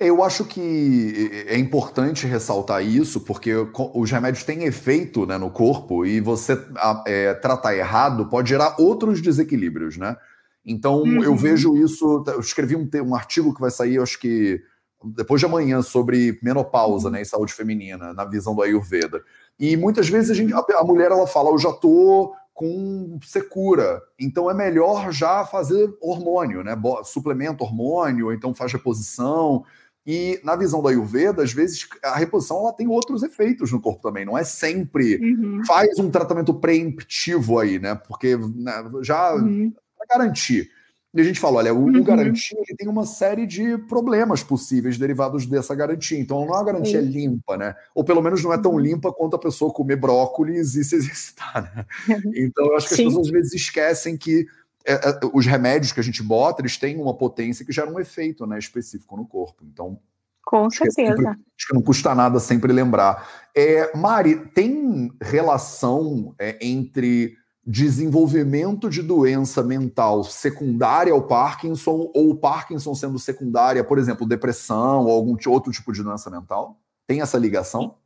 Eu 0.00 0.24
acho 0.24 0.44
que 0.44 1.44
é 1.46 1.56
importante 1.56 2.26
ressaltar 2.26 2.84
isso, 2.84 3.20
porque 3.20 3.52
os 3.94 4.10
remédios 4.10 4.42
têm 4.42 4.64
efeito 4.64 5.24
né, 5.26 5.38
no 5.38 5.50
corpo 5.50 6.04
e 6.04 6.20
você 6.20 6.58
é, 7.06 7.34
tratar 7.34 7.76
errado 7.76 8.28
pode 8.28 8.48
gerar 8.48 8.74
outros 8.80 9.20
desequilíbrios, 9.20 9.96
né? 9.96 10.16
Então, 10.64 11.02
uhum. 11.02 11.22
eu 11.22 11.36
vejo 11.36 11.76
isso. 11.76 12.24
Eu 12.26 12.40
escrevi 12.40 12.74
um, 12.74 12.88
um 13.04 13.14
artigo 13.14 13.54
que 13.54 13.60
vai 13.60 13.70
sair, 13.70 14.00
acho 14.00 14.18
que 14.18 14.60
depois 15.04 15.40
de 15.40 15.46
amanhã 15.46 15.82
sobre 15.82 16.38
menopausa 16.42 17.10
né, 17.10 17.22
e 17.22 17.24
saúde 17.24 17.52
feminina, 17.52 18.12
na 18.12 18.24
visão 18.24 18.54
do 18.54 18.62
Ayurveda. 18.62 19.22
E 19.58 19.76
muitas 19.76 20.08
vezes 20.08 20.30
a, 20.30 20.34
gente, 20.34 20.52
a 20.52 20.84
mulher 20.84 21.10
ela 21.10 21.26
fala, 21.26 21.50
eu 21.50 21.58
já 21.58 21.72
tô 21.72 22.34
com 22.54 23.18
secura, 23.24 24.02
então 24.18 24.50
é 24.50 24.54
melhor 24.54 25.10
já 25.10 25.44
fazer 25.44 25.92
hormônio, 26.00 26.62
né? 26.62 26.76
Suplemento 27.04 27.64
hormônio, 27.64 28.26
ou 28.26 28.32
então 28.32 28.54
faz 28.54 28.72
reposição. 28.72 29.64
E 30.06 30.40
na 30.44 30.56
visão 30.56 30.82
do 30.82 30.88
Ayurveda, 30.88 31.42
às 31.42 31.52
vezes 31.52 31.88
a 32.02 32.16
reposição 32.16 32.58
ela 32.58 32.72
tem 32.72 32.88
outros 32.88 33.22
efeitos 33.22 33.70
no 33.70 33.80
corpo 33.80 34.02
também, 34.02 34.24
não 34.24 34.36
é 34.36 34.44
sempre 34.44 35.16
uhum. 35.16 35.64
faz 35.64 35.98
um 35.98 36.10
tratamento 36.10 36.52
preemptivo 36.52 37.58
aí, 37.58 37.78
né? 37.78 37.94
Porque 37.94 38.36
né, 38.36 38.84
já 39.00 39.34
uhum. 39.34 39.72
para 39.96 40.18
garantir. 40.18 40.70
E 41.14 41.20
a 41.20 41.24
gente 41.24 41.38
fala, 41.38 41.58
olha, 41.58 41.74
o, 41.74 41.84
uhum. 41.84 42.02
garantia 42.02 42.58
ele 42.66 42.76
tem 42.76 42.88
uma 42.88 43.04
série 43.04 43.46
de 43.46 43.76
problemas 43.76 44.42
possíveis 44.42 44.96
derivados 44.96 45.44
dessa 45.44 45.74
garantia. 45.74 46.18
Então 46.18 46.46
não 46.46 46.54
é 46.54 46.56
uma 46.58 46.64
garantia 46.64 47.00
limpa, 47.00 47.56
né? 47.56 47.74
Ou 47.94 48.02
pelo 48.02 48.22
menos 48.22 48.42
não 48.42 48.52
é 48.52 48.58
tão 48.58 48.72
uhum. 48.72 48.78
limpa 48.78 49.12
quanto 49.12 49.36
a 49.36 49.38
pessoa 49.38 49.72
comer 49.72 49.96
brócolis 49.96 50.74
e 50.74 50.82
se 50.82 50.96
exercitar, 50.96 51.62
né? 51.74 51.86
Então 52.34 52.66
eu 52.66 52.76
acho 52.76 52.88
que 52.88 52.94
Sim. 52.94 53.02
as 53.02 53.08
pessoas 53.08 53.26
às 53.26 53.32
vezes 53.32 53.52
esquecem 53.52 54.16
que 54.16 54.46
é, 54.86 54.94
é, 54.94 55.20
os 55.32 55.46
remédios 55.46 55.92
que 55.92 56.00
a 56.00 56.02
gente 56.02 56.22
bota, 56.22 56.62
eles 56.62 56.76
têm 56.76 57.00
uma 57.00 57.14
potência 57.14 57.64
que 57.64 57.72
gera 57.72 57.90
um 57.90 58.00
efeito 58.00 58.46
né, 58.46 58.58
específico 58.58 59.16
no 59.16 59.26
corpo. 59.26 59.64
Então, 59.64 59.98
com 60.44 60.68
certeza. 60.68 61.02
Acho 61.02 61.14
que, 61.14 61.16
sempre, 61.16 61.28
acho 61.28 61.68
que 61.68 61.74
não 61.74 61.82
custa 61.82 62.14
nada 62.14 62.40
sempre 62.40 62.72
lembrar. 62.72 63.28
É, 63.54 63.96
Mari, 63.96 64.46
tem 64.46 65.10
relação 65.20 66.34
é, 66.38 66.58
entre 66.60 67.36
desenvolvimento 67.64 68.90
de 68.90 69.02
doença 69.02 69.62
mental 69.62 70.24
secundária 70.24 71.12
ao 71.12 71.22
Parkinson 71.22 72.10
ou 72.12 72.30
o 72.30 72.36
Parkinson 72.36 72.94
sendo 72.94 73.18
secundária, 73.18 73.84
por 73.84 73.98
exemplo, 73.98 74.26
depressão 74.26 75.04
ou 75.04 75.12
algum 75.12 75.36
outro 75.46 75.70
tipo 75.70 75.92
de 75.92 76.02
doença 76.02 76.28
mental? 76.28 76.80
Tem 77.06 77.20
essa 77.20 77.38
ligação? 77.38 77.96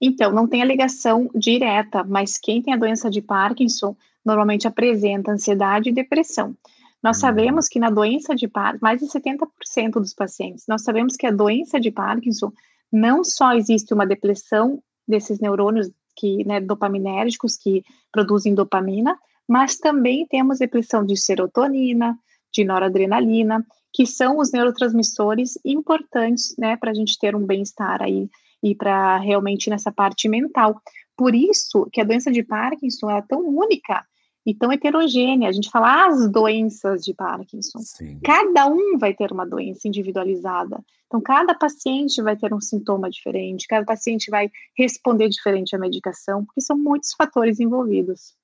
Então, 0.00 0.32
não 0.32 0.46
tem 0.46 0.62
a 0.62 0.64
ligação 0.64 1.28
direta, 1.34 2.04
mas 2.04 2.38
quem 2.38 2.62
tem 2.62 2.72
a 2.72 2.76
doença 2.76 3.10
de 3.10 3.20
Parkinson 3.20 3.96
normalmente 4.24 4.68
apresenta 4.68 5.32
ansiedade 5.32 5.88
e 5.88 5.92
depressão. 5.92 6.56
Nós 7.02 7.16
hum. 7.18 7.20
sabemos 7.20 7.68
que 7.68 7.80
na 7.80 7.90
doença 7.90 8.34
de 8.34 8.46
Parkinson, 8.46 8.84
mais 8.84 9.00
de 9.00 9.06
70% 9.06 9.92
dos 9.92 10.14
pacientes, 10.14 10.64
nós 10.68 10.82
sabemos 10.82 11.16
que 11.16 11.26
a 11.26 11.32
doença 11.32 11.80
de 11.80 11.90
Parkinson 11.90 12.52
não 12.92 13.24
só 13.24 13.54
existe 13.54 13.92
uma 13.92 14.06
depressão 14.06 14.80
desses 15.06 15.40
neurônios 15.40 15.90
que, 16.18 16.44
né, 16.44 16.60
dopaminérgicos 16.60 17.56
que 17.56 17.84
produzem 18.10 18.54
dopamina, 18.54 19.16
mas 19.46 19.78
também 19.78 20.26
temos 20.26 20.58
depressão 20.58 21.04
de 21.04 21.16
serotonina, 21.16 22.18
de 22.52 22.64
noradrenalina, 22.64 23.64
que 23.92 24.04
são 24.06 24.38
os 24.38 24.52
neurotransmissores 24.52 25.58
importantes, 25.64 26.54
né, 26.58 26.76
para 26.76 26.90
a 26.90 26.94
gente 26.94 27.18
ter 27.18 27.34
um 27.34 27.46
bem-estar 27.46 28.02
aí 28.02 28.28
e 28.62 28.74
para 28.74 29.16
realmente 29.18 29.70
nessa 29.70 29.92
parte 29.92 30.28
mental. 30.28 30.80
Por 31.16 31.34
isso 31.34 31.88
que 31.92 32.00
a 32.00 32.04
doença 32.04 32.30
de 32.30 32.42
Parkinson 32.42 33.10
é 33.10 33.22
tão 33.22 33.40
única 33.40 34.04
e 34.48 34.54
tão 34.54 34.72
heterogênea. 34.72 35.46
A 35.46 35.52
gente 35.52 35.70
fala 35.70 36.06
as 36.06 36.26
doenças 36.30 37.04
de 37.04 37.12
Parkinson. 37.12 37.80
Sim. 37.80 38.18
Cada 38.24 38.66
um 38.66 38.96
vai 38.96 39.12
ter 39.12 39.30
uma 39.30 39.44
doença 39.44 39.86
individualizada. 39.86 40.82
Então, 41.06 41.20
cada 41.20 41.54
paciente 41.54 42.22
vai 42.22 42.34
ter 42.34 42.54
um 42.54 42.60
sintoma 42.60 43.10
diferente, 43.10 43.68
cada 43.68 43.84
paciente 43.84 44.30
vai 44.30 44.50
responder 44.74 45.28
diferente 45.28 45.76
à 45.76 45.78
medicação, 45.78 46.46
porque 46.46 46.62
são 46.62 46.78
muitos 46.78 47.12
fatores 47.12 47.60
envolvidos. 47.60 48.34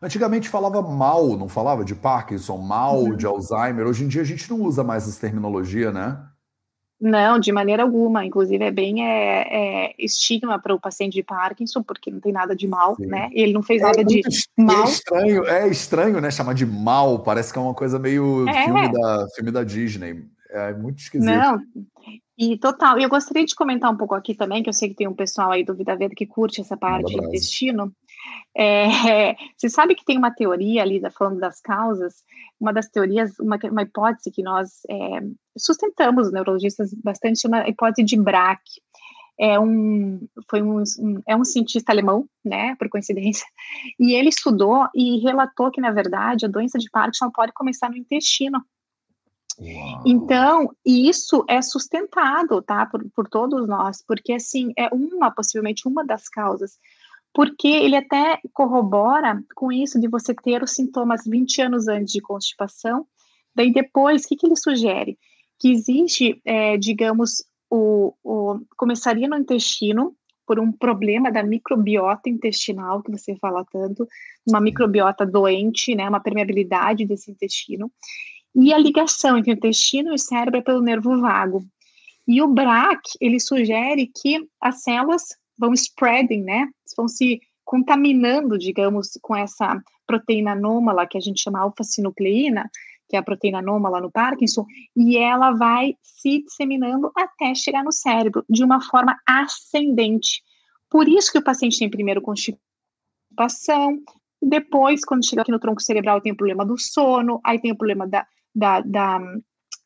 Antigamente 0.00 0.48
falava 0.48 0.80
mal, 0.80 1.36
não 1.36 1.48
falava 1.48 1.84
de 1.84 1.94
Parkinson, 1.94 2.56
mal, 2.56 3.02
uhum. 3.02 3.16
de 3.16 3.26
Alzheimer. 3.26 3.86
Hoje 3.86 4.04
em 4.04 4.08
dia 4.08 4.22
a 4.22 4.24
gente 4.24 4.48
não 4.48 4.62
usa 4.62 4.82
mais 4.82 5.06
essa 5.06 5.20
terminologia, 5.20 5.92
né? 5.92 6.18
Não, 7.00 7.38
de 7.38 7.52
maneira 7.52 7.82
alguma. 7.82 8.24
Inclusive, 8.24 8.64
é 8.64 8.70
bem 8.70 9.04
é, 9.04 9.46
é 9.88 9.94
estigma 9.98 10.58
para 10.58 10.74
o 10.74 10.80
paciente 10.80 11.14
de 11.14 11.22
Parkinson, 11.22 11.82
porque 11.82 12.10
não 12.10 12.20
tem 12.20 12.32
nada 12.32 12.56
de 12.56 12.66
mal, 12.66 12.96
Sim. 12.96 13.06
né? 13.06 13.30
Ele 13.32 13.52
não 13.52 13.62
fez 13.62 13.80
é 13.80 13.84
nada 13.84 14.04
de 14.04 14.22
mal. 14.56 14.82
É 14.82 14.84
estranho, 14.84 15.46
é 15.46 15.68
estranho, 15.68 16.20
né? 16.20 16.30
Chamar 16.30 16.54
de 16.54 16.66
mal, 16.66 17.20
parece 17.20 17.52
que 17.52 17.58
é 17.58 17.62
uma 17.62 17.74
coisa 17.74 17.98
meio 17.98 18.48
é. 18.48 18.64
filme, 18.64 18.92
da, 18.92 19.26
filme 19.34 19.50
da 19.50 19.62
Disney. 19.62 20.24
É 20.50 20.72
muito 20.72 20.98
esquisito. 20.98 21.30
Não, 21.30 21.60
e 22.38 22.56
total. 22.56 22.98
E 22.98 23.02
eu 23.02 23.08
gostaria 23.08 23.44
de 23.44 23.54
comentar 23.54 23.92
um 23.92 23.96
pouco 23.96 24.14
aqui 24.14 24.34
também, 24.34 24.62
que 24.62 24.68
eu 24.68 24.72
sei 24.72 24.88
que 24.88 24.94
tem 24.94 25.08
um 25.08 25.14
pessoal 25.14 25.50
aí 25.50 25.64
do 25.64 25.74
Vida 25.74 25.94
Verde 25.96 26.14
que 26.14 26.26
curte 26.26 26.60
essa 26.60 26.76
parte 26.76 27.14
do 27.14 27.24
intestino. 27.24 27.92
É, 28.56 28.86
você 29.56 29.68
sabe 29.68 29.94
que 29.94 30.04
tem 30.04 30.18
uma 30.18 30.30
teoria 30.30 30.82
ali, 30.82 31.00
falando 31.16 31.38
das 31.38 31.60
causas, 31.60 32.24
uma 32.60 32.72
das 32.72 32.88
teorias, 32.88 33.38
uma, 33.38 33.58
uma 33.70 33.82
hipótese 33.82 34.30
que 34.30 34.42
nós 34.42 34.80
é, 34.90 35.20
sustentamos, 35.56 36.32
neurologistas, 36.32 36.92
bastante, 36.94 37.40
chama 37.40 37.62
a 37.62 37.68
hipótese 37.68 38.04
de 38.04 38.16
Braque. 38.16 38.80
É 39.40 39.58
um, 39.58 40.26
foi 40.50 40.60
um, 40.60 40.82
um, 40.98 41.22
é 41.24 41.36
um 41.36 41.44
cientista 41.44 41.92
alemão, 41.92 42.28
né, 42.44 42.74
por 42.76 42.88
coincidência, 42.88 43.46
e 43.98 44.12
ele 44.12 44.30
estudou 44.30 44.88
e 44.92 45.18
relatou 45.20 45.70
que, 45.70 45.80
na 45.80 45.92
verdade, 45.92 46.44
a 46.44 46.48
doença 46.48 46.76
de 46.76 46.90
Parkinson 46.90 47.30
pode 47.30 47.52
começar 47.52 47.88
no 47.88 47.96
intestino. 47.96 48.60
Uau. 49.60 50.02
Então, 50.06 50.70
isso 50.84 51.44
é 51.48 51.62
sustentado, 51.62 52.62
tá, 52.62 52.86
por, 52.86 53.04
por 53.10 53.28
todos 53.28 53.68
nós, 53.68 54.02
porque, 54.04 54.32
assim, 54.32 54.72
é 54.76 54.88
uma, 54.92 55.30
possivelmente, 55.30 55.86
uma 55.86 56.04
das 56.04 56.28
causas 56.28 56.78
porque 57.32 57.68
ele 57.68 57.96
até 57.96 58.40
corrobora 58.52 59.42
com 59.54 59.70
isso 59.70 60.00
de 60.00 60.08
você 60.08 60.34
ter 60.34 60.62
os 60.62 60.72
sintomas 60.72 61.22
20 61.26 61.62
anos 61.62 61.88
antes 61.88 62.12
de 62.12 62.20
constipação. 62.20 63.06
Daí 63.54 63.72
depois, 63.72 64.24
o 64.24 64.28
que, 64.28 64.36
que 64.36 64.46
ele 64.46 64.56
sugere? 64.56 65.18
Que 65.58 65.70
existe, 65.70 66.40
é, 66.44 66.76
digamos, 66.76 67.44
o, 67.70 68.14
o, 68.22 68.60
começaria 68.76 69.28
no 69.28 69.36
intestino 69.36 70.14
por 70.46 70.58
um 70.58 70.72
problema 70.72 71.30
da 71.30 71.42
microbiota 71.42 72.30
intestinal 72.30 73.02
que 73.02 73.10
você 73.10 73.36
fala 73.36 73.66
tanto, 73.70 74.08
uma 74.46 74.60
microbiota 74.60 75.26
doente, 75.26 75.94
né, 75.94 76.08
uma 76.08 76.20
permeabilidade 76.20 77.04
desse 77.04 77.30
intestino, 77.30 77.92
e 78.54 78.72
a 78.72 78.78
ligação 78.78 79.36
entre 79.36 79.52
o 79.52 79.54
intestino 79.54 80.10
e 80.10 80.14
o 80.14 80.18
cérebro 80.18 80.58
é 80.60 80.62
pelo 80.62 80.80
nervo 80.80 81.20
vago. 81.20 81.62
E 82.26 82.40
o 82.40 82.48
BRAC, 82.48 83.00
ele 83.20 83.38
sugere 83.38 84.06
que 84.06 84.48
as 84.60 84.82
células 84.82 85.24
vão 85.58 85.72
spreading, 85.72 86.42
né? 86.42 86.68
Vão 86.96 87.08
se 87.08 87.40
contaminando, 87.64 88.56
digamos, 88.56 89.18
com 89.20 89.36
essa 89.36 89.80
proteína 90.06 90.52
anômala 90.52 91.06
que 91.06 91.18
a 91.18 91.20
gente 91.20 91.42
chama 91.42 91.60
alfa-sinucleína, 91.60 92.70
que 93.08 93.16
é 93.16 93.18
a 93.18 93.22
proteína 93.22 93.58
anômala 93.58 94.00
no 94.00 94.10
Parkinson, 94.10 94.64
e 94.96 95.16
ela 95.16 95.52
vai 95.52 95.94
se 96.02 96.42
disseminando 96.42 97.10
até 97.16 97.54
chegar 97.54 97.84
no 97.84 97.92
cérebro 97.92 98.44
de 98.48 98.64
uma 98.64 98.80
forma 98.80 99.16
ascendente. 99.26 100.42
Por 100.90 101.08
isso 101.08 101.30
que 101.32 101.38
o 101.38 101.44
paciente 101.44 101.78
tem 101.78 101.90
primeiro 101.90 102.22
constipação, 102.22 103.98
depois, 104.40 105.04
quando 105.04 105.26
chega 105.26 105.42
aqui 105.42 105.50
no 105.50 105.58
tronco 105.58 105.82
cerebral, 105.82 106.20
tem 106.20 106.32
o 106.32 106.36
problema 106.36 106.64
do 106.64 106.78
sono, 106.78 107.40
aí 107.44 107.60
tem 107.60 107.72
o 107.72 107.76
problema 107.76 108.06
da, 108.06 108.26
da, 108.54 108.80
da, 108.80 109.20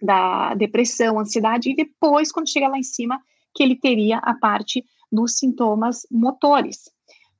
da 0.00 0.54
depressão, 0.54 1.18
ansiedade, 1.18 1.70
e 1.70 1.74
depois, 1.74 2.30
quando 2.30 2.50
chega 2.50 2.68
lá 2.68 2.78
em 2.78 2.82
cima, 2.82 3.18
que 3.54 3.62
ele 3.62 3.76
teria 3.76 4.18
a 4.18 4.34
parte 4.34 4.84
dos 5.12 5.36
sintomas 5.38 6.06
motores. 6.10 6.90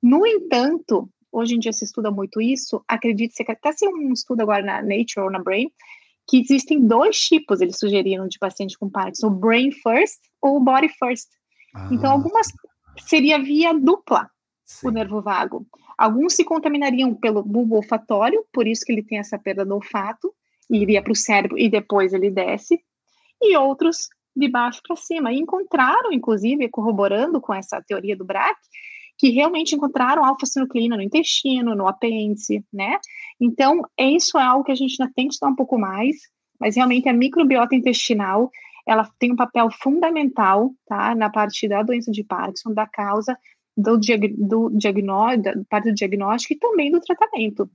No 0.03 0.27
entanto, 0.27 1.09
hoje 1.33 1.55
em 1.55 1.59
dia 1.59 1.73
se 1.73 1.85
estuda 1.85 2.11
muito 2.11 2.41
isso, 2.41 2.85
acredite-se 2.87 3.45
que 3.45 3.53
até 3.53 3.73
se 3.73 3.89
um 3.89 4.13
estudo 4.13 4.43
agora 4.43 4.63
na 4.63 4.83
Nature 4.83 5.21
ou 5.25 5.31
na 5.31 5.43
Brain, 5.43 5.73
que 6.29 6.41
existem 6.41 6.87
dois 6.87 7.19
tipos, 7.19 7.61
eles 7.61 7.79
sugeriram, 7.79 8.29
de 8.29 8.39
paciente 8.39 8.79
com 8.79 8.91
Parkinson, 8.91 9.29
o 9.29 9.31
Brain 9.31 9.73
First 9.73 10.21
ou 10.41 10.57
o 10.57 10.61
Body 10.61 10.89
First. 10.89 11.29
Ah. 11.75 11.89
Então, 11.91 12.13
algumas 12.13 12.49
seria 13.07 13.43
via 13.43 13.73
dupla 13.73 14.31
Sim. 14.65 14.89
o 14.89 14.91
nervo 14.91 15.23
vago. 15.23 15.67
Alguns 15.97 16.35
se 16.35 16.45
contaminariam 16.45 17.15
pelo 17.15 17.43
bulbo 17.43 17.77
olfatório, 17.77 18.45
por 18.53 18.67
isso 18.67 18.85
que 18.85 18.93
ele 18.93 19.03
tem 19.03 19.19
essa 19.19 19.39
perda 19.39 19.65
do 19.65 19.75
olfato, 19.75 20.33
e 20.71 20.79
iria 20.79 21.03
para 21.03 21.13
o 21.13 21.17
cérebro 21.17 21.59
e 21.59 21.69
depois 21.69 22.13
ele 22.13 22.31
desce, 22.31 22.81
e 23.41 23.57
outros 23.57 24.09
de 24.35 24.49
baixo 24.49 24.81
para 24.87 24.97
cima. 24.97 25.33
E 25.33 25.39
encontraram, 25.39 26.13
inclusive, 26.13 26.69
corroborando 26.69 27.41
com 27.41 27.55
essa 27.55 27.83
teoria 27.83 28.17
do 28.17 28.25
BRAC, 28.25 28.57
que 29.19 29.31
realmente 29.31 29.75
encontraram 29.75 30.25
alfa-sinucleína 30.25 30.97
no 30.97 31.03
intestino, 31.03 31.75
no 31.75 31.87
apêndice, 31.87 32.65
né? 32.73 32.99
Então, 33.41 33.83
isso 33.99 34.39
é 34.39 34.43
algo 34.43 34.65
que 34.65 34.73
a 34.73 34.75
gente 34.75 35.01
ainda 35.01 35.13
tem 35.15 35.29
que 35.29 35.35
estudar 35.35 35.53
um 35.53 35.57
pouco 35.57 35.79
mais, 35.79 36.17
mas 36.59 36.77
realmente 36.77 37.09
a 37.09 37.13
microbiota 37.13 37.75
intestinal, 37.75 38.51
ela 38.87 39.09
tem 39.19 39.33
um 39.33 39.37
papel 39.37 39.69
fundamental, 39.71 40.75
tá? 40.87 41.15
Na 41.15 41.31
parte 41.31 41.69
da 41.69 41.83
doença 41.83 42.11
de 42.11 42.25
Parkinson, 42.25 42.73
da 42.73 42.87
causa 42.87 43.39
do, 43.77 43.97
diag 43.97 44.29
do 44.37 44.71
diagnóstico, 44.71 45.43
da 45.43 45.65
parte 45.69 45.91
do 45.91 45.95
diagnóstico 45.95 46.55
e 46.55 46.59
também 46.59 46.91
do 46.91 47.01
tratamento. 47.01 47.71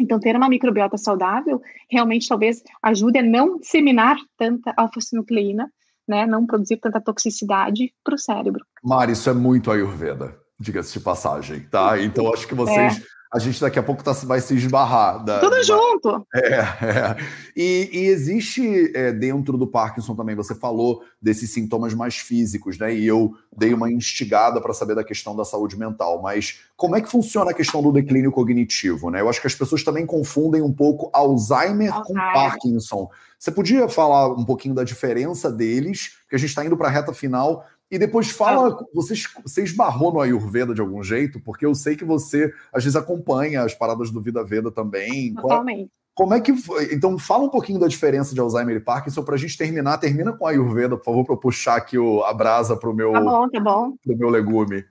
Então, 0.00 0.20
ter 0.20 0.36
uma 0.36 0.48
microbiota 0.48 0.96
saudável 0.96 1.60
realmente 1.90 2.28
talvez 2.28 2.62
ajude 2.82 3.18
a 3.18 3.22
não 3.22 3.58
disseminar 3.58 4.16
tanta 4.36 4.72
alfa-sinucleína 4.76 5.70
né, 6.08 6.26
não 6.26 6.46
produzir 6.46 6.78
tanta 6.78 7.00
toxicidade 7.00 7.92
para 8.02 8.14
o 8.14 8.18
cérebro. 8.18 8.64
Mari, 8.82 9.12
isso 9.12 9.28
é 9.28 9.34
muito 9.34 9.70
Ayurveda, 9.70 10.36
diga-se 10.58 10.94
de 10.94 11.00
passagem, 11.00 11.60
tá? 11.70 12.00
Então 12.00 12.32
acho 12.32 12.46
que 12.48 12.54
vocês 12.54 12.98
é 12.98 13.17
a 13.32 13.38
gente 13.38 13.60
daqui 13.60 13.78
a 13.78 13.82
pouco 13.82 14.02
tá, 14.02 14.12
vai 14.12 14.40
se 14.40 14.54
esbarrar. 14.54 15.22
Da, 15.22 15.40
Tudo 15.40 15.62
junto! 15.62 16.26
É, 16.34 16.38
é. 16.38 17.16
E, 17.54 17.90
e, 17.92 18.06
existe 18.06 18.90
é, 18.94 19.12
dentro 19.12 19.58
do 19.58 19.66
Parkinson 19.66 20.14
também, 20.14 20.34
você 20.34 20.54
falou 20.54 21.02
desses 21.20 21.50
sintomas 21.50 21.92
mais 21.92 22.16
físicos, 22.16 22.78
né? 22.78 22.94
E 22.94 23.06
eu 23.06 23.34
dei 23.54 23.74
uma 23.74 23.90
instigada 23.90 24.60
para 24.60 24.72
saber 24.72 24.94
da 24.94 25.04
questão 25.04 25.36
da 25.36 25.44
saúde 25.44 25.78
mental, 25.78 26.22
mas 26.22 26.60
como 26.76 26.96
é 26.96 27.00
que 27.00 27.10
funciona 27.10 27.50
a 27.50 27.54
questão 27.54 27.82
do 27.82 27.92
declínio 27.92 28.32
cognitivo, 28.32 29.10
né? 29.10 29.20
Eu 29.20 29.28
acho 29.28 29.40
que 29.40 29.46
as 29.46 29.54
pessoas 29.54 29.82
também 29.82 30.06
confundem 30.06 30.62
um 30.62 30.72
pouco 30.72 31.10
Alzheimer, 31.12 31.92
Alzheimer. 31.92 32.04
com 32.04 32.14
Parkinson. 32.14 33.10
Você 33.38 33.52
podia 33.52 33.88
falar 33.88 34.32
um 34.32 34.44
pouquinho 34.44 34.74
da 34.74 34.82
diferença 34.82 35.50
deles, 35.50 36.18
porque 36.22 36.34
a 36.34 36.38
gente 36.38 36.48
está 36.48 36.64
indo 36.64 36.76
para 36.76 36.88
a 36.88 36.90
reta 36.90 37.12
final, 37.12 37.64
e 37.90 37.98
depois 37.98 38.30
fala, 38.30 38.68
ah. 38.68 38.84
você, 38.94 39.14
você 39.42 39.62
esbarrou 39.62 40.12
no 40.12 40.20
Ayurveda 40.20 40.74
de 40.74 40.80
algum 40.80 41.02
jeito? 41.02 41.40
Porque 41.40 41.64
eu 41.64 41.74
sei 41.74 41.96
que 41.96 42.04
você 42.04 42.52
às 42.72 42.84
vezes 42.84 42.96
acompanha 42.96 43.62
as 43.62 43.74
paradas 43.74 44.10
do 44.10 44.20
Vida 44.20 44.44
Veda 44.44 44.70
também. 44.70 45.34
Totalmente. 45.34 45.90
Como 46.14 46.34
é 46.34 46.40
que 46.40 46.52
foi? 46.56 46.92
Então, 46.92 47.16
fala 47.16 47.44
um 47.44 47.48
pouquinho 47.48 47.78
da 47.78 47.86
diferença 47.86 48.34
de 48.34 48.40
Alzheimer 48.40 48.76
e 48.76 48.80
Parkinson 48.80 49.22
para 49.22 49.36
a 49.36 49.38
gente 49.38 49.56
terminar. 49.56 49.98
Termina 49.98 50.32
com 50.32 50.46
a 50.46 50.50
Ayurveda, 50.50 50.96
por 50.96 51.04
favor, 51.04 51.24
para 51.24 51.34
eu 51.34 51.38
puxar 51.38 51.76
aqui 51.76 51.96
o, 51.96 52.24
a 52.24 52.34
brasa 52.34 52.76
para 52.76 52.90
o 52.90 52.92
meu, 52.92 53.12
tá 53.12 53.20
bom, 53.20 53.48
tá 53.48 53.60
bom. 53.60 53.94
Meu 54.04 54.28
legume. 54.28 54.84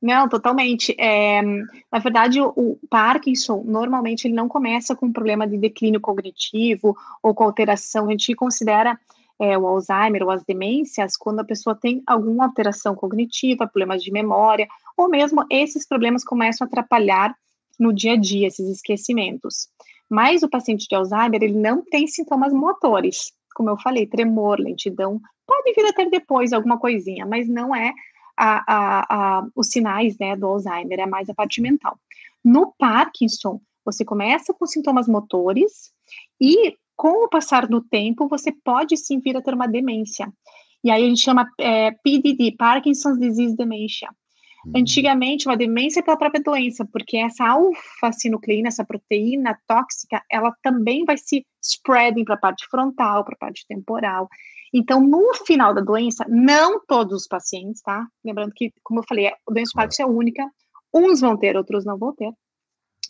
Não, 0.00 0.28
totalmente. 0.28 0.94
É, 0.98 1.42
na 1.42 1.98
verdade, 1.98 2.40
o, 2.40 2.52
o, 2.56 2.78
Parkinson, 2.90 3.62
normalmente, 3.66 4.26
ele 4.26 4.34
não 4.34 4.48
começa 4.48 4.94
com 4.94 5.06
um 5.06 5.12
problema 5.12 5.46
de 5.46 5.58
declínio 5.58 6.00
cognitivo 6.00 6.96
ou 7.22 7.34
com 7.34 7.44
alteração. 7.44 8.06
A 8.06 8.10
gente 8.10 8.34
considera 8.34 8.98
é, 9.40 9.56
o 9.56 9.66
Alzheimer 9.66 10.22
ou 10.22 10.30
as 10.30 10.44
demências 10.44 11.16
quando 11.16 11.40
a 11.40 11.44
pessoa 11.44 11.74
tem 11.74 12.02
alguma 12.06 12.44
alteração 12.44 12.94
cognitiva, 12.94 13.66
problemas 13.66 14.04
de 14.04 14.12
memória, 14.12 14.68
ou 14.96 15.08
mesmo 15.08 15.46
esses 15.50 15.88
problemas 15.88 16.22
começam 16.22 16.66
a 16.66 16.68
atrapalhar 16.68 17.34
no 17.78 17.92
dia 17.92 18.12
a 18.12 18.16
dia, 18.16 18.46
esses 18.46 18.68
esquecimentos. 18.68 19.68
Mas 20.10 20.42
o 20.42 20.48
paciente 20.48 20.86
de 20.86 20.94
Alzheimer, 20.94 21.42
ele 21.42 21.58
não 21.58 21.82
tem 21.82 22.06
sintomas 22.06 22.52
motores, 22.52 23.32
como 23.54 23.70
eu 23.70 23.78
falei, 23.78 24.06
tremor, 24.06 24.60
lentidão, 24.60 25.18
pode 25.46 25.72
vir 25.72 25.86
a 25.86 25.92
ter 25.92 26.10
depois 26.10 26.52
alguma 26.52 26.78
coisinha, 26.78 27.24
mas 27.24 27.48
não 27.48 27.74
é 27.74 27.94
a, 28.36 28.64
a, 28.66 29.06
a, 29.08 29.46
os 29.56 29.68
sinais 29.68 30.18
né, 30.18 30.36
do 30.36 30.46
Alzheimer, 30.46 31.00
é 31.00 31.06
mais 31.06 31.30
a 31.30 31.34
parte 31.34 31.62
mental. 31.62 31.98
No 32.44 32.74
Parkinson, 32.78 33.60
você 33.84 34.04
começa 34.04 34.52
com 34.52 34.66
sintomas 34.66 35.08
motores 35.08 35.92
e 36.38 36.76
com 37.00 37.24
o 37.24 37.28
passar 37.30 37.66
do 37.66 37.80
tempo, 37.80 38.28
você 38.28 38.52
pode 38.52 38.94
sim 38.98 39.20
vir 39.20 39.34
a 39.34 39.40
ter 39.40 39.54
uma 39.54 39.66
demência. 39.66 40.30
E 40.84 40.90
aí 40.90 41.02
a 41.02 41.08
gente 41.08 41.22
chama 41.22 41.50
é, 41.58 41.92
PDD, 41.92 42.56
Parkinson's 42.58 43.18
Disease 43.18 43.56
Dementia. 43.56 44.10
Uhum. 44.66 44.72
Antigamente, 44.76 45.48
uma 45.48 45.56
demência 45.56 46.02
pela 46.02 46.18
própria 46.18 46.42
doença, 46.42 46.86
porque 46.92 47.16
essa 47.16 47.48
alfa-sinucleína, 47.48 48.68
essa 48.68 48.84
proteína 48.84 49.58
tóxica, 49.66 50.22
ela 50.30 50.54
também 50.62 51.06
vai 51.06 51.16
se 51.16 51.42
spreading 51.62 52.22
para 52.22 52.34
a 52.34 52.38
parte 52.38 52.66
frontal, 52.68 53.24
para 53.24 53.32
a 53.32 53.38
parte 53.38 53.64
temporal. 53.66 54.28
Então, 54.70 55.00
no 55.00 55.32
final 55.46 55.72
da 55.72 55.80
doença, 55.80 56.26
não 56.28 56.84
todos 56.86 57.22
os 57.22 57.26
pacientes, 57.26 57.80
tá? 57.80 58.06
Lembrando 58.22 58.52
que, 58.54 58.74
como 58.82 59.00
eu 59.00 59.04
falei, 59.08 59.28
a 59.28 59.36
doença 59.48 59.72
Parkinson 59.74 60.02
é 60.02 60.06
única, 60.06 60.46
uns 60.92 61.22
vão 61.22 61.34
ter, 61.38 61.56
outros 61.56 61.86
não 61.86 61.96
vão 61.96 62.14
ter. 62.14 62.30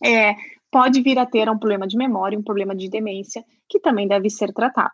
É, 0.05 0.37
pode 0.71 1.03
vir 1.03 1.19
a 1.19 1.27
ter 1.27 1.49
um 1.49 1.59
problema 1.59 1.87
de 1.87 1.97
memória, 1.97 2.39
um 2.39 2.43
problema 2.43 2.75
de 2.75 2.89
demência, 2.89 3.45
que 3.69 3.81
também 3.81 4.07
deve 4.07 4.31
ser 4.31 4.53
tratado. 4.53 4.93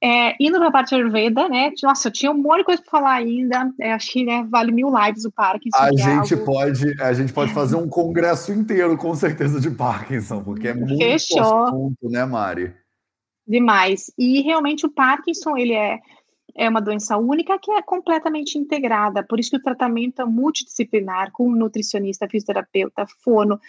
É, 0.00 0.36
indo 0.38 0.58
para 0.58 0.68
a 0.68 0.70
parte 0.70 0.94
Ayurveda, 0.94 1.48
né? 1.48 1.72
Nossa, 1.82 2.06
eu 2.06 2.12
tinha 2.12 2.30
um 2.30 2.40
monte 2.40 2.58
de 2.58 2.64
coisa 2.64 2.82
para 2.82 2.90
falar 2.90 3.14
ainda. 3.14 3.68
É, 3.80 3.92
acho 3.92 4.12
que 4.12 4.24
né, 4.24 4.46
vale 4.48 4.70
mil 4.70 4.88
lives 4.96 5.24
o 5.24 5.32
Parkinson. 5.32 5.76
A 5.76 5.88
é 5.88 5.96
gente, 5.96 6.34
é 6.34 6.38
algo... 6.38 6.44
pode, 6.44 7.02
a 7.02 7.12
gente 7.12 7.32
pode 7.32 7.52
fazer 7.52 7.74
um 7.74 7.88
congresso 7.88 8.52
inteiro, 8.52 8.96
com 8.96 9.12
certeza, 9.16 9.60
de 9.60 9.70
Parkinson, 9.70 10.44
porque 10.44 10.68
é 10.68 10.74
muito 10.74 10.96
Fechou. 10.98 11.64
assunto, 11.64 12.08
né, 12.08 12.24
Mari? 12.24 12.72
Demais. 13.44 14.12
E 14.16 14.40
realmente 14.42 14.86
o 14.86 14.90
Parkinson, 14.90 15.56
ele 15.56 15.72
é 15.72 15.98
é 16.58 16.68
uma 16.68 16.80
doença 16.80 17.16
única 17.16 17.56
que 17.56 17.70
é 17.70 17.80
completamente 17.80 18.58
integrada. 18.58 19.22
Por 19.22 19.38
isso 19.38 19.50
que 19.50 19.56
o 19.56 19.62
tratamento 19.62 20.20
é 20.20 20.24
multidisciplinar, 20.24 21.30
com 21.30 21.48
nutricionista, 21.52 22.28
fisioterapeuta, 22.28 23.06
fono. 23.22 23.60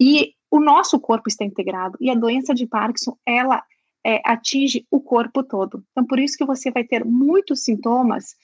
E 0.00 0.32
o 0.56 0.60
nosso 0.60 0.98
corpo 0.98 1.28
está 1.28 1.44
integrado. 1.44 1.96
E 2.00 2.10
a 2.10 2.14
doença 2.14 2.54
de 2.54 2.66
Parkinson, 2.66 3.16
ela 3.26 3.62
é, 4.04 4.20
atinge 4.24 4.86
o 4.90 5.00
corpo 5.00 5.42
todo. 5.42 5.82
Então, 5.90 6.06
por 6.06 6.18
isso 6.18 6.36
que 6.36 6.44
você 6.44 6.70
vai 6.70 6.84
ter 6.84 7.04
muitos 7.04 7.64
sintomas, 7.64 8.34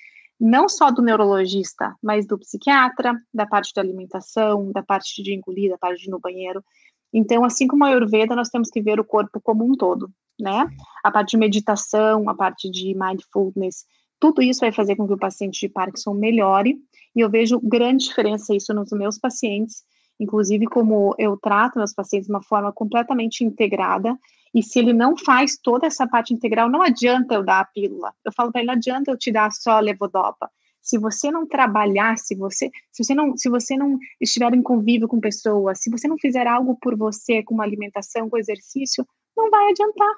não 0.40 0.68
só 0.68 0.90
do 0.90 1.02
neurologista, 1.02 1.94
mas 2.02 2.26
do 2.26 2.38
psiquiatra, 2.38 3.20
da 3.32 3.46
parte 3.46 3.72
da 3.74 3.82
alimentação, 3.82 4.72
da 4.72 4.82
parte 4.82 5.22
de 5.22 5.34
engolir, 5.34 5.70
da 5.70 5.78
parte 5.78 6.02
de 6.02 6.08
ir 6.08 6.10
no 6.10 6.20
banheiro. 6.20 6.64
Então, 7.12 7.44
assim 7.44 7.66
como 7.66 7.84
a 7.84 7.88
Ayurveda, 7.88 8.34
nós 8.34 8.48
temos 8.48 8.70
que 8.70 8.80
ver 8.80 8.98
o 8.98 9.04
corpo 9.04 9.40
como 9.40 9.64
um 9.64 9.74
todo 9.74 10.10
né? 10.42 10.68
A 11.02 11.10
parte 11.10 11.30
de 11.30 11.36
meditação, 11.36 12.28
a 12.28 12.34
parte 12.34 12.70
de 12.70 12.94
mindfulness, 12.94 13.84
tudo 14.18 14.42
isso 14.42 14.60
vai 14.60 14.72
fazer 14.72 14.96
com 14.96 15.06
que 15.06 15.14
o 15.14 15.18
paciente 15.18 15.60
de 15.60 15.68
Parkinson 15.68 16.14
melhore, 16.14 16.76
e 17.14 17.20
eu 17.20 17.30
vejo 17.30 17.60
grande 17.60 18.04
diferença 18.04 18.54
isso 18.54 18.72
nos 18.74 18.90
meus 18.92 19.18
pacientes, 19.18 19.84
inclusive 20.18 20.66
como 20.66 21.14
eu 21.18 21.36
trato 21.36 21.78
meus 21.78 21.92
pacientes 21.92 22.26
de 22.26 22.32
uma 22.32 22.42
forma 22.42 22.72
completamente 22.72 23.44
integrada, 23.44 24.16
e 24.54 24.62
se 24.62 24.78
ele 24.78 24.92
não 24.92 25.16
faz 25.16 25.56
toda 25.56 25.86
essa 25.86 26.06
parte 26.06 26.34
integral, 26.34 26.68
não 26.68 26.82
adianta 26.82 27.34
eu 27.34 27.42
dar 27.42 27.60
a 27.60 27.64
pílula. 27.64 28.12
Eu 28.24 28.32
falo 28.32 28.52
para 28.52 28.60
ele, 28.60 28.66
não 28.68 28.74
adianta 28.74 29.10
eu 29.10 29.16
te 29.16 29.32
dar 29.32 29.50
só 29.50 29.72
a 29.72 29.80
levodopa. 29.80 30.50
Se 30.80 30.98
você 30.98 31.30
não 31.30 31.46
trabalhar, 31.46 32.18
se 32.18 32.34
você, 32.34 32.70
se 32.90 33.04
você 33.04 33.14
não, 33.14 33.36
se 33.36 33.48
você 33.48 33.76
não 33.76 33.98
estiver 34.20 34.52
em 34.52 34.62
convívio 34.62 35.08
com 35.08 35.20
pessoas, 35.20 35.80
se 35.80 35.88
você 35.88 36.06
não 36.08 36.18
fizer 36.18 36.46
algo 36.46 36.76
por 36.82 36.96
você, 36.96 37.42
com 37.42 37.54
uma 37.54 37.64
alimentação, 37.64 38.28
com 38.28 38.36
exercício, 38.36 39.06
não 39.36 39.48
vai 39.48 39.70
adiantar. 39.70 40.14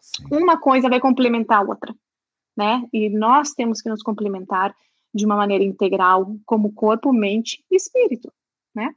Sim. 0.00 0.24
Uma 0.30 0.60
coisa 0.60 0.88
vai 0.88 1.00
complementar 1.00 1.58
a 1.58 1.62
outra, 1.62 1.94
né? 2.56 2.86
E 2.92 3.08
nós 3.08 3.52
temos 3.52 3.80
que 3.80 3.88
nos 3.88 4.02
complementar 4.02 4.74
de 5.12 5.24
uma 5.24 5.36
maneira 5.36 5.64
integral, 5.64 6.36
como 6.44 6.72
corpo, 6.72 7.12
mente 7.12 7.64
e 7.70 7.76
espírito, 7.76 8.30
né? 8.74 8.94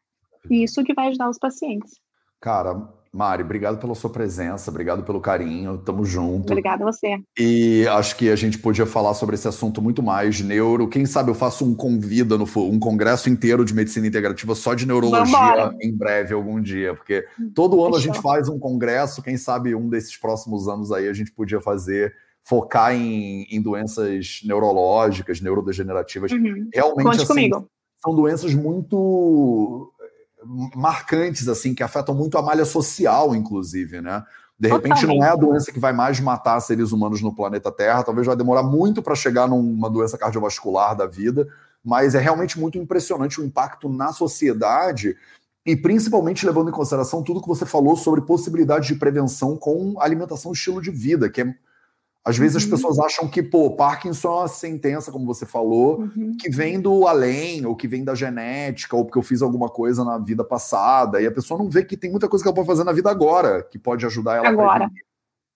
E 0.50 0.64
isso 0.64 0.84
que 0.84 0.94
vai 0.94 1.08
ajudar 1.08 1.30
os 1.30 1.38
pacientes. 1.38 1.94
Cara, 2.40 2.88
Mari, 3.18 3.42
obrigado 3.42 3.80
pela 3.80 3.96
sua 3.96 4.12
presença, 4.12 4.70
obrigado 4.70 5.04
pelo 5.04 5.20
carinho, 5.20 5.78
tamo 5.80 6.06
junto. 6.06 6.52
Obrigada 6.52 6.84
a 6.84 6.92
você. 6.92 7.18
E 7.40 7.88
acho 7.88 8.16
que 8.16 8.30
a 8.30 8.36
gente 8.36 8.60
podia 8.60 8.86
falar 8.86 9.16
sobre 9.16 9.34
esse 9.36 9.48
assunto 9.48 9.82
muito 9.82 10.04
mais, 10.04 10.40
neuro. 10.42 10.88
Quem 10.88 11.06
sabe 11.06 11.32
eu 11.32 11.36
faço 11.36 11.66
um 11.66 11.74
convida, 11.74 12.38
no, 12.38 12.46
um 12.58 12.80
congresso 12.80 13.28
inteiro 13.30 13.66
de 13.66 13.74
medicina 13.74 14.06
integrativa 14.06 14.54
só 14.54 14.76
de 14.76 14.86
neurologia 14.86 15.26
Vambora. 15.26 15.76
em 15.82 15.92
breve, 15.96 16.34
algum 16.34 16.62
dia, 16.62 16.94
porque 16.94 17.26
todo 17.56 17.84
ano 17.84 17.96
Fechou. 17.96 18.12
a 18.12 18.14
gente 18.14 18.22
faz 18.22 18.50
um 18.50 18.60
congresso, 18.60 19.24
quem 19.24 19.36
sabe 19.36 19.74
um 19.74 19.90
desses 19.90 20.16
próximos 20.16 20.68
anos 20.68 20.92
aí 20.92 21.08
a 21.08 21.14
gente 21.14 21.32
podia 21.32 21.60
fazer 21.60 22.14
focar 22.44 22.94
em, 22.94 23.48
em 23.50 23.62
doenças 23.62 24.42
neurológicas, 24.46 25.42
neurodegenerativas. 25.42 26.32
Uhum. 26.32 26.70
Realmente, 26.74 27.04
Conte 27.04 27.16
assim, 27.24 27.28
comigo. 27.28 27.70
são 28.02 28.16
doenças 28.16 28.54
muito 28.54 29.92
marcantes, 30.46 31.48
assim, 31.48 31.74
que 31.74 31.84
afetam 31.84 32.14
muito 32.14 32.38
a 32.38 32.42
malha 32.42 32.66
social, 32.66 33.36
inclusive, 33.36 34.02
né? 34.02 34.24
De 34.60 34.68
repente 34.68 35.02
Totalmente. 35.02 35.20
não 35.20 35.26
é 35.26 35.30
a 35.30 35.36
doença 35.36 35.72
que 35.72 35.80
vai 35.80 35.94
mais 35.94 36.20
matar 36.20 36.60
seres 36.60 36.92
humanos 36.92 37.22
no 37.22 37.34
planeta 37.34 37.72
Terra, 37.72 38.04
talvez 38.04 38.26
vai 38.26 38.36
demorar 38.36 38.64
muito 38.64 39.04
para 39.04 39.14
chegar 39.14 39.48
numa 39.48 39.90
doença 39.90 40.18
cardiovascular 40.18 40.96
da 40.96 41.06
vida, 41.06 41.48
mas 41.84 42.16
é 42.16 42.20
realmente 42.20 42.60
muito 42.60 42.78
impressionante 42.78 43.40
o 43.40 43.46
impacto 43.46 43.88
na 43.88 44.12
sociedade 44.12 45.16
e 45.64 45.76
principalmente 45.76 46.46
levando 46.46 46.70
em 46.70 46.74
consideração 46.74 47.22
tudo 47.22 47.42
que 47.42 47.48
você 47.48 47.66
falou 47.66 47.96
sobre 47.96 48.22
possibilidade 48.22 48.88
de 48.88 48.96
prevenção 48.96 49.56
com 49.56 50.00
alimentação 50.00 50.52
e 50.52 50.56
estilo 50.56 50.82
de 50.82 50.90
vida, 50.90 51.30
que 51.30 51.42
é 51.42 51.56
às 52.28 52.38
vezes 52.38 52.56
uhum. 52.56 52.58
as 52.58 52.66
pessoas 52.66 53.00
acham 53.00 53.26
que, 53.26 53.42
pô, 53.42 53.72
Parkinson 53.72 54.28
é 54.28 54.32
uma 54.42 54.48
sentença, 54.50 55.14
como 55.14 55.26
você 55.26 55.46
falou, 55.46 56.02
uhum. 56.02 56.36
que 56.38 56.50
vem 56.50 56.78
do 56.78 57.08
além, 57.08 57.66
ou 57.66 57.74
que 57.74 57.88
vem 57.88 58.04
da 58.04 58.14
genética, 58.14 58.98
ou 58.98 59.06
porque 59.06 59.18
eu 59.18 59.24
fiz 59.24 59.42
alguma 59.42 59.70
coisa 59.70 60.04
na 60.04 60.18
vida 60.18 60.44
passada, 60.44 61.22
e 61.22 61.26
a 61.26 61.32
pessoa 61.32 61.58
não 61.58 61.70
vê 61.70 61.86
que 61.86 61.96
tem 61.96 62.12
muita 62.12 62.28
coisa 62.28 62.44
que 62.44 62.50
ela 62.50 62.56
pode 62.56 62.68
fazer 62.68 62.84
na 62.84 62.92
vida 62.92 63.10
agora, 63.10 63.64
que 63.64 63.80
pode 63.80 64.06
ajudar 64.06 64.36
ela 64.36 64.50
agora. 64.50 64.72
a 64.72 64.78
prevenir, 64.90 65.06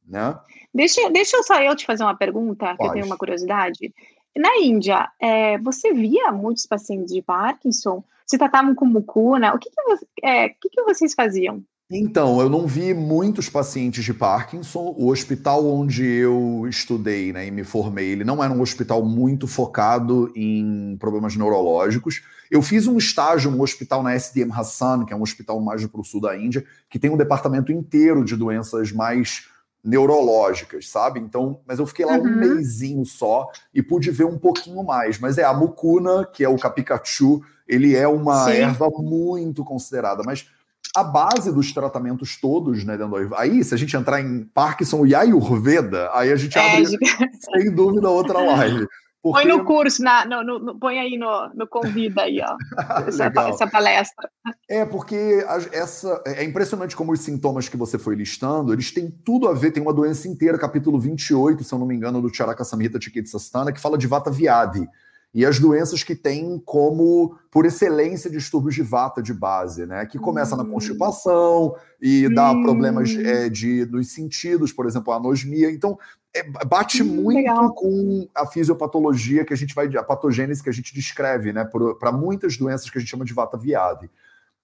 né? 0.07 0.39
Deixa, 0.73 1.09
deixa 1.09 1.35
eu 1.35 1.43
só 1.43 1.61
eu 1.61 1.75
te 1.75 1.85
fazer 1.85 2.03
uma 2.03 2.15
pergunta, 2.15 2.67
pode. 2.67 2.77
que 2.77 2.85
eu 2.85 2.93
tenho 2.93 3.05
uma 3.05 3.17
curiosidade. 3.17 3.93
Na 4.33 4.57
Índia, 4.59 5.09
é, 5.21 5.57
você 5.57 5.93
via 5.93 6.31
muitos 6.31 6.65
pacientes 6.65 7.13
de 7.13 7.21
Parkinson? 7.21 8.01
Se 8.25 8.37
tratavam 8.37 8.73
com 8.73 8.85
mucuna? 8.85 9.53
O 9.53 9.59
que, 9.59 9.69
que, 9.69 10.25
é, 10.25 10.47
que, 10.47 10.69
que 10.69 10.83
vocês 10.83 11.13
faziam? 11.13 11.61
Então, 11.93 12.39
eu 12.39 12.49
não 12.49 12.65
vi 12.65 12.93
muitos 12.93 13.49
pacientes 13.49 14.05
de 14.05 14.13
Parkinson. 14.13 14.95
O 14.97 15.09
hospital 15.09 15.67
onde 15.67 16.05
eu 16.05 16.65
estudei 16.69 17.33
né, 17.33 17.47
e 17.47 17.51
me 17.51 17.65
formei, 17.65 18.11
ele 18.11 18.23
não 18.23 18.41
era 18.41 18.53
um 18.53 18.61
hospital 18.61 19.03
muito 19.03 19.45
focado 19.45 20.31
em 20.33 20.95
problemas 20.97 21.35
neurológicos. 21.35 22.23
Eu 22.49 22.61
fiz 22.61 22.87
um 22.87 22.97
estágio 22.97 23.51
no 23.51 23.61
hospital 23.61 24.01
na 24.01 24.15
SDM 24.15 24.53
Hassan, 24.53 25.03
que 25.03 25.11
é 25.11 25.15
um 25.17 25.21
hospital 25.21 25.59
mais 25.59 25.85
para 25.85 25.99
o 25.99 26.03
sul 26.05 26.21
da 26.21 26.37
Índia, 26.37 26.63
que 26.89 26.97
tem 26.97 27.11
um 27.11 27.17
departamento 27.17 27.73
inteiro 27.73 28.23
de 28.23 28.37
doenças 28.37 28.93
mais 28.93 29.49
neurológicas, 29.83 30.87
sabe? 30.87 31.19
Então, 31.19 31.59
mas 31.67 31.77
eu 31.79 31.85
fiquei 31.85 32.05
lá 32.05 32.13
uhum. 32.13 32.25
um 32.25 32.35
mêsinho 32.37 33.05
só 33.05 33.49
e 33.73 33.83
pude 33.83 34.11
ver 34.11 34.25
um 34.25 34.37
pouquinho 34.37 34.81
mais. 34.81 35.19
Mas 35.19 35.37
é 35.37 35.43
a 35.43 35.53
mucuna, 35.53 36.25
que 36.25 36.41
é 36.41 36.47
o 36.47 36.57
capicachu, 36.57 37.41
ele 37.67 37.97
é 37.97 38.07
uma 38.07 38.45
Sim. 38.45 38.51
erva 38.51 38.89
muito 38.89 39.65
considerada, 39.65 40.23
mas 40.25 40.47
a 40.95 41.03
base 41.03 41.51
dos 41.51 41.71
tratamentos 41.71 42.35
todos, 42.35 42.83
né, 42.83 42.97
dentro 42.97 43.35
Aí, 43.35 43.63
se 43.63 43.73
a 43.73 43.77
gente 43.77 43.95
entrar 43.95 44.19
em 44.19 44.43
Parkinson 44.53 45.05
e 45.05 45.15
Ayurveda, 45.15 46.09
aí 46.13 46.31
a 46.31 46.35
gente 46.35 46.57
é, 46.57 46.75
abre, 46.75 46.97
sem 47.39 47.73
dúvida, 47.73 48.09
outra 48.09 48.39
live. 48.39 48.87
Porque... 49.23 49.43
Põe 49.43 49.55
no 49.55 49.63
curso, 49.63 50.01
na, 50.01 50.25
no, 50.25 50.43
no, 50.43 50.79
põe 50.79 50.97
aí 50.97 51.15
no, 51.15 51.49
no 51.53 51.67
convida 51.67 52.23
aí, 52.23 52.41
ó, 52.41 52.57
essa, 53.07 53.31
essa, 53.47 53.67
palestra. 53.67 54.29
É, 54.67 54.83
porque 54.83 55.45
essa, 55.71 56.21
é 56.25 56.43
impressionante 56.43 56.95
como 56.95 57.11
os 57.11 57.19
sintomas 57.19 57.69
que 57.69 57.77
você 57.77 57.99
foi 57.99 58.15
listando, 58.15 58.73
eles 58.73 58.91
têm 58.91 59.11
tudo 59.11 59.47
a 59.47 59.53
ver, 59.53 59.71
tem 59.71 59.83
uma 59.83 59.93
doença 59.93 60.27
inteira, 60.27 60.57
capítulo 60.57 60.99
28, 60.99 61.63
se 61.63 61.71
eu 61.71 61.77
não 61.77 61.85
me 61.85 61.95
engano, 61.95 62.19
do 62.19 62.33
Charaka 62.33 62.63
Samhita 62.63 62.99
Chikitsastana, 62.99 63.71
que 63.71 63.79
fala 63.79 63.97
de 63.97 64.07
Vata 64.07 64.31
Viadi 64.31 64.89
e 65.33 65.45
as 65.45 65.59
doenças 65.59 66.03
que 66.03 66.13
têm 66.13 66.61
como, 66.65 67.37
por 67.49 67.65
excelência, 67.65 68.29
distúrbios 68.29 68.75
de 68.75 68.81
vata 68.81 69.21
de 69.21 69.33
base, 69.33 69.85
né? 69.85 70.05
Que 70.05 70.19
começa 70.19 70.57
na 70.57 70.63
hum. 70.63 70.71
constipação 70.71 71.73
e 72.01 72.27
dá 72.33 72.51
hum. 72.51 72.61
problemas 72.63 73.15
é, 73.15 73.47
de, 73.47 73.85
nos 73.85 74.11
sentidos, 74.11 74.73
por 74.73 74.85
exemplo, 74.85 75.13
a 75.13 75.15
anosmia. 75.15 75.71
Então, 75.71 75.97
é, 76.35 76.43
bate 76.65 77.01
hum, 77.01 77.05
muito 77.05 77.37
legal. 77.37 77.73
com 77.73 78.27
a 78.35 78.45
fisiopatologia 78.45 79.45
que 79.45 79.53
a 79.53 79.57
gente 79.57 79.73
vai, 79.73 79.87
a 79.95 80.03
patogênese 80.03 80.61
que 80.61 80.69
a 80.69 80.73
gente 80.73 80.93
descreve, 80.93 81.53
né? 81.53 81.65
Para 81.97 82.11
muitas 82.11 82.57
doenças 82.57 82.89
que 82.89 82.97
a 82.97 83.01
gente 83.01 83.09
chama 83.09 83.25
de 83.25 83.33
vata 83.33 83.57
viade. 83.57 84.09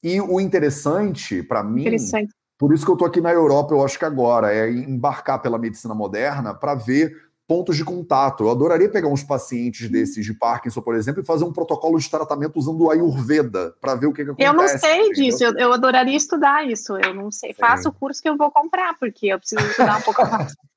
E 0.03 0.20
o 0.20 0.39
interessante, 0.39 1.41
para 1.41 1.63
mim, 1.63 1.82
interessante. 1.82 2.34
por 2.57 2.74
isso 2.74 2.84
que 2.84 2.91
eu 2.91 2.95
estou 2.95 3.07
aqui 3.07 3.22
na 3.22 3.32
Europa, 3.32 3.74
eu 3.74 3.84
acho 3.84 3.97
que 3.97 4.05
agora, 4.05 4.53
é 4.53 4.70
embarcar 4.70 5.41
pela 5.41 5.57
medicina 5.57 5.95
moderna 5.95 6.53
para 6.53 6.76
ver 6.76 7.26
pontos 7.47 7.77
de 7.77 7.85
contato. 7.85 8.43
Eu 8.43 8.51
adoraria 8.51 8.89
pegar 8.89 9.07
uns 9.07 9.23
pacientes 9.23 9.89
desses 9.89 10.25
de 10.25 10.33
Parkinson, 10.33 10.81
por 10.81 10.95
exemplo, 10.95 11.21
e 11.21 11.25
fazer 11.25 11.45
um 11.45 11.53
protocolo 11.53 11.97
de 11.97 12.09
tratamento 12.09 12.57
usando 12.59 12.81
o 12.81 12.91
Ayurveda 12.91 13.73
para 13.79 13.95
ver 13.95 14.07
o 14.07 14.13
que, 14.13 14.25
que 14.25 14.31
acontece. 14.31 14.49
Eu 14.49 14.53
não 14.53 14.67
sei 14.67 14.99
entendeu? 14.99 15.13
disso, 15.13 15.43
eu, 15.43 15.53
eu, 15.57 15.73
adoraria 15.73 16.17
estudar 16.17 16.67
isso. 16.67 16.97
Eu 16.97 17.13
não 17.13 17.31
sei. 17.31 17.53
Sim. 17.53 17.59
Faça 17.59 17.87
o 17.87 17.93
curso 17.93 18.21
que 18.21 18.27
eu 18.27 18.35
vou 18.35 18.51
comprar, 18.51 18.95
porque 18.99 19.27
eu 19.27 19.39
preciso 19.39 19.65
estudar 19.65 19.97
um 19.97 20.01
pouco 20.01 20.21
mais. 20.29 20.53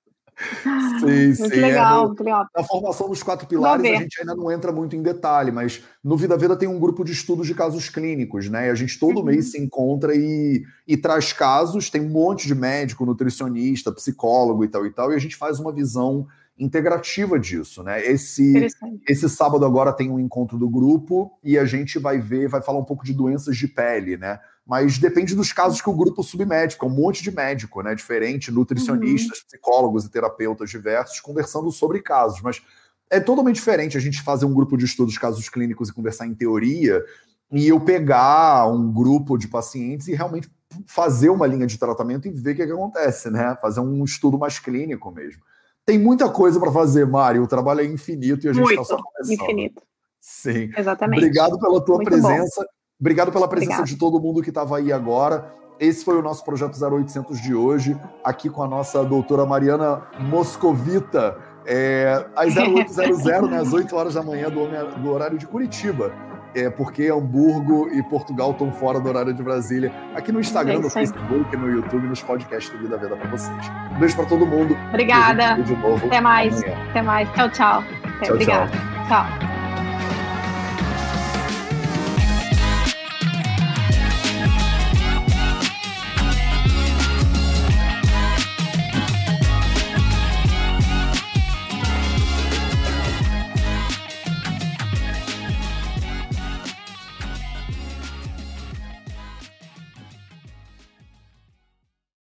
Sim, 1.00 1.06
muito 1.38 1.54
sim. 1.54 1.60
Legal, 1.60 2.14
é, 2.18 2.22
legal. 2.22 2.46
Na 2.56 2.64
formação 2.64 3.10
dos 3.10 3.22
quatro 3.22 3.46
pilares, 3.46 3.84
a 3.84 3.96
gente 3.96 4.20
ainda 4.20 4.34
não 4.34 4.50
entra 4.50 4.72
muito 4.72 4.96
em 4.96 5.02
detalhe, 5.02 5.50
mas 5.50 5.82
no 6.02 6.16
Vida 6.16 6.34
Veda 6.34 6.56
tem 6.56 6.66
um 6.66 6.78
grupo 6.78 7.04
de 7.04 7.12
estudos 7.12 7.46
de 7.46 7.54
casos 7.54 7.90
clínicos, 7.90 8.48
né? 8.48 8.68
E 8.68 8.70
a 8.70 8.74
gente 8.74 8.98
todo 8.98 9.18
uhum. 9.18 9.24
mês 9.24 9.50
se 9.50 9.60
encontra 9.60 10.14
e, 10.14 10.64
e 10.88 10.96
traz 10.96 11.32
casos, 11.32 11.90
tem 11.90 12.00
um 12.00 12.08
monte 12.08 12.46
de 12.46 12.54
médico, 12.54 13.04
nutricionista, 13.04 13.92
psicólogo 13.92 14.64
e 14.64 14.68
tal 14.68 14.86
e 14.86 14.90
tal, 14.90 15.12
e 15.12 15.14
a 15.14 15.18
gente 15.18 15.36
faz 15.36 15.60
uma 15.60 15.72
visão 15.72 16.26
integrativa 16.60 17.38
disso, 17.38 17.82
né? 17.82 18.04
Esse, 18.04 18.68
esse 19.08 19.28
sábado 19.30 19.64
agora 19.64 19.94
tem 19.94 20.10
um 20.10 20.20
encontro 20.20 20.58
do 20.58 20.68
grupo 20.68 21.32
e 21.42 21.58
a 21.58 21.64
gente 21.64 21.98
vai 21.98 22.20
ver, 22.20 22.48
vai 22.48 22.60
falar 22.60 22.78
um 22.78 22.84
pouco 22.84 23.02
de 23.04 23.14
doenças 23.14 23.56
de 23.56 23.66
pele, 23.66 24.18
né? 24.18 24.38
Mas 24.66 24.98
depende 24.98 25.34
dos 25.34 25.52
casos 25.52 25.80
que 25.80 25.88
o 25.88 25.96
grupo 25.96 26.22
submete, 26.22 26.76
é 26.80 26.84
um 26.84 26.90
monte 26.90 27.22
de 27.22 27.34
médico, 27.34 27.82
né? 27.82 27.94
Diferente, 27.94 28.52
nutricionistas, 28.52 29.38
uhum. 29.38 29.44
psicólogos 29.46 30.04
e 30.04 30.10
terapeutas 30.10 30.68
diversos 30.68 31.18
conversando 31.18 31.72
sobre 31.72 32.02
casos, 32.02 32.42
mas 32.42 32.62
é 33.08 33.18
totalmente 33.18 33.56
diferente 33.56 33.96
a 33.96 34.00
gente 34.00 34.22
fazer 34.22 34.44
um 34.44 34.54
grupo 34.54 34.76
de 34.76 34.84
estudos 34.84 35.16
casos 35.16 35.48
clínicos 35.48 35.88
e 35.88 35.94
conversar 35.94 36.26
em 36.26 36.34
teoria 36.34 37.02
e 37.50 37.66
eu 37.66 37.80
pegar 37.80 38.68
um 38.68 38.92
grupo 38.92 39.36
de 39.36 39.48
pacientes 39.48 40.06
e 40.08 40.14
realmente 40.14 40.48
fazer 40.86 41.30
uma 41.30 41.46
linha 41.46 41.66
de 41.66 41.78
tratamento 41.78 42.28
e 42.28 42.30
ver 42.30 42.52
o 42.52 42.54
que, 42.54 42.62
é 42.62 42.66
que 42.66 42.72
acontece, 42.72 43.30
né? 43.30 43.56
Fazer 43.60 43.80
um 43.80 44.04
estudo 44.04 44.38
mais 44.38 44.58
clínico 44.58 45.10
mesmo. 45.10 45.42
Tem 45.86 45.98
muita 45.98 46.28
coisa 46.28 46.60
para 46.60 46.70
fazer, 46.70 47.06
Mário. 47.06 47.42
O 47.42 47.46
trabalho 47.48 47.80
é 47.80 47.84
infinito 47.84 48.46
e 48.46 48.50
a 48.50 48.52
gente 48.52 48.70
está 48.70 48.84
só 48.84 48.96
começando. 48.96 49.44
Infinito. 49.44 49.82
Sim. 50.20 50.70
Exatamente. 50.76 51.24
Obrigado 51.24 51.58
pela 51.58 51.80
tua 51.84 51.96
Muito 51.96 52.08
presença. 52.10 52.60
Bom. 52.60 52.66
Obrigado 53.00 53.32
pela 53.32 53.48
presença 53.48 53.72
Obrigado. 53.72 53.88
de 53.88 53.96
todo 53.98 54.20
mundo 54.20 54.42
que 54.42 54.50
estava 54.50 54.76
aí 54.76 54.92
agora. 54.92 55.52
Esse 55.80 56.04
foi 56.04 56.18
o 56.18 56.22
nosso 56.22 56.44
projeto 56.44 56.76
0800 56.78 57.40
de 57.40 57.54
hoje, 57.54 57.98
aqui 58.22 58.50
com 58.50 58.62
a 58.62 58.68
nossa 58.68 59.02
doutora 59.02 59.46
Mariana 59.46 60.06
Moscovita, 60.20 61.38
É, 61.64 62.26
às 62.36 62.52
0800, 62.56 63.24
né, 63.50 63.58
às 63.58 63.72
8 63.72 63.96
horas 63.96 64.14
da 64.14 64.22
manhã 64.22 64.50
do, 64.50 64.66
do 65.02 65.10
horário 65.10 65.38
de 65.38 65.46
Curitiba. 65.46 66.12
É, 66.54 66.68
porque 66.68 67.08
Hamburgo 67.08 67.88
e 67.92 68.02
Portugal 68.02 68.52
estão 68.52 68.72
fora 68.72 68.98
do 68.98 69.08
horário 69.08 69.32
de 69.32 69.42
Brasília. 69.42 69.92
Aqui 70.14 70.32
no 70.32 70.40
Instagram, 70.40 70.74
é 70.74 70.78
no 70.78 70.90
Facebook, 70.90 71.56
no 71.56 71.70
YouTube, 71.70 72.06
nos 72.06 72.22
podcasts 72.22 72.72
do 72.72 72.78
Vida 72.78 72.96
Veda 72.96 73.16
para 73.16 73.28
vocês. 73.30 73.72
Um 73.94 73.98
beijo 73.98 74.16
para 74.16 74.26
todo 74.26 74.46
mundo. 74.46 74.76
Obrigada. 74.88 75.56
Até 76.04 76.20
mais. 76.20 76.62
Amanhã. 76.62 76.90
Até 76.90 77.02
mais. 77.02 77.28
Tchau, 77.34 77.50
tchau. 77.50 77.84
tchau 78.22 78.34
Obrigada. 78.34 78.70
tchau. 79.08 79.26
tchau. 79.26 79.59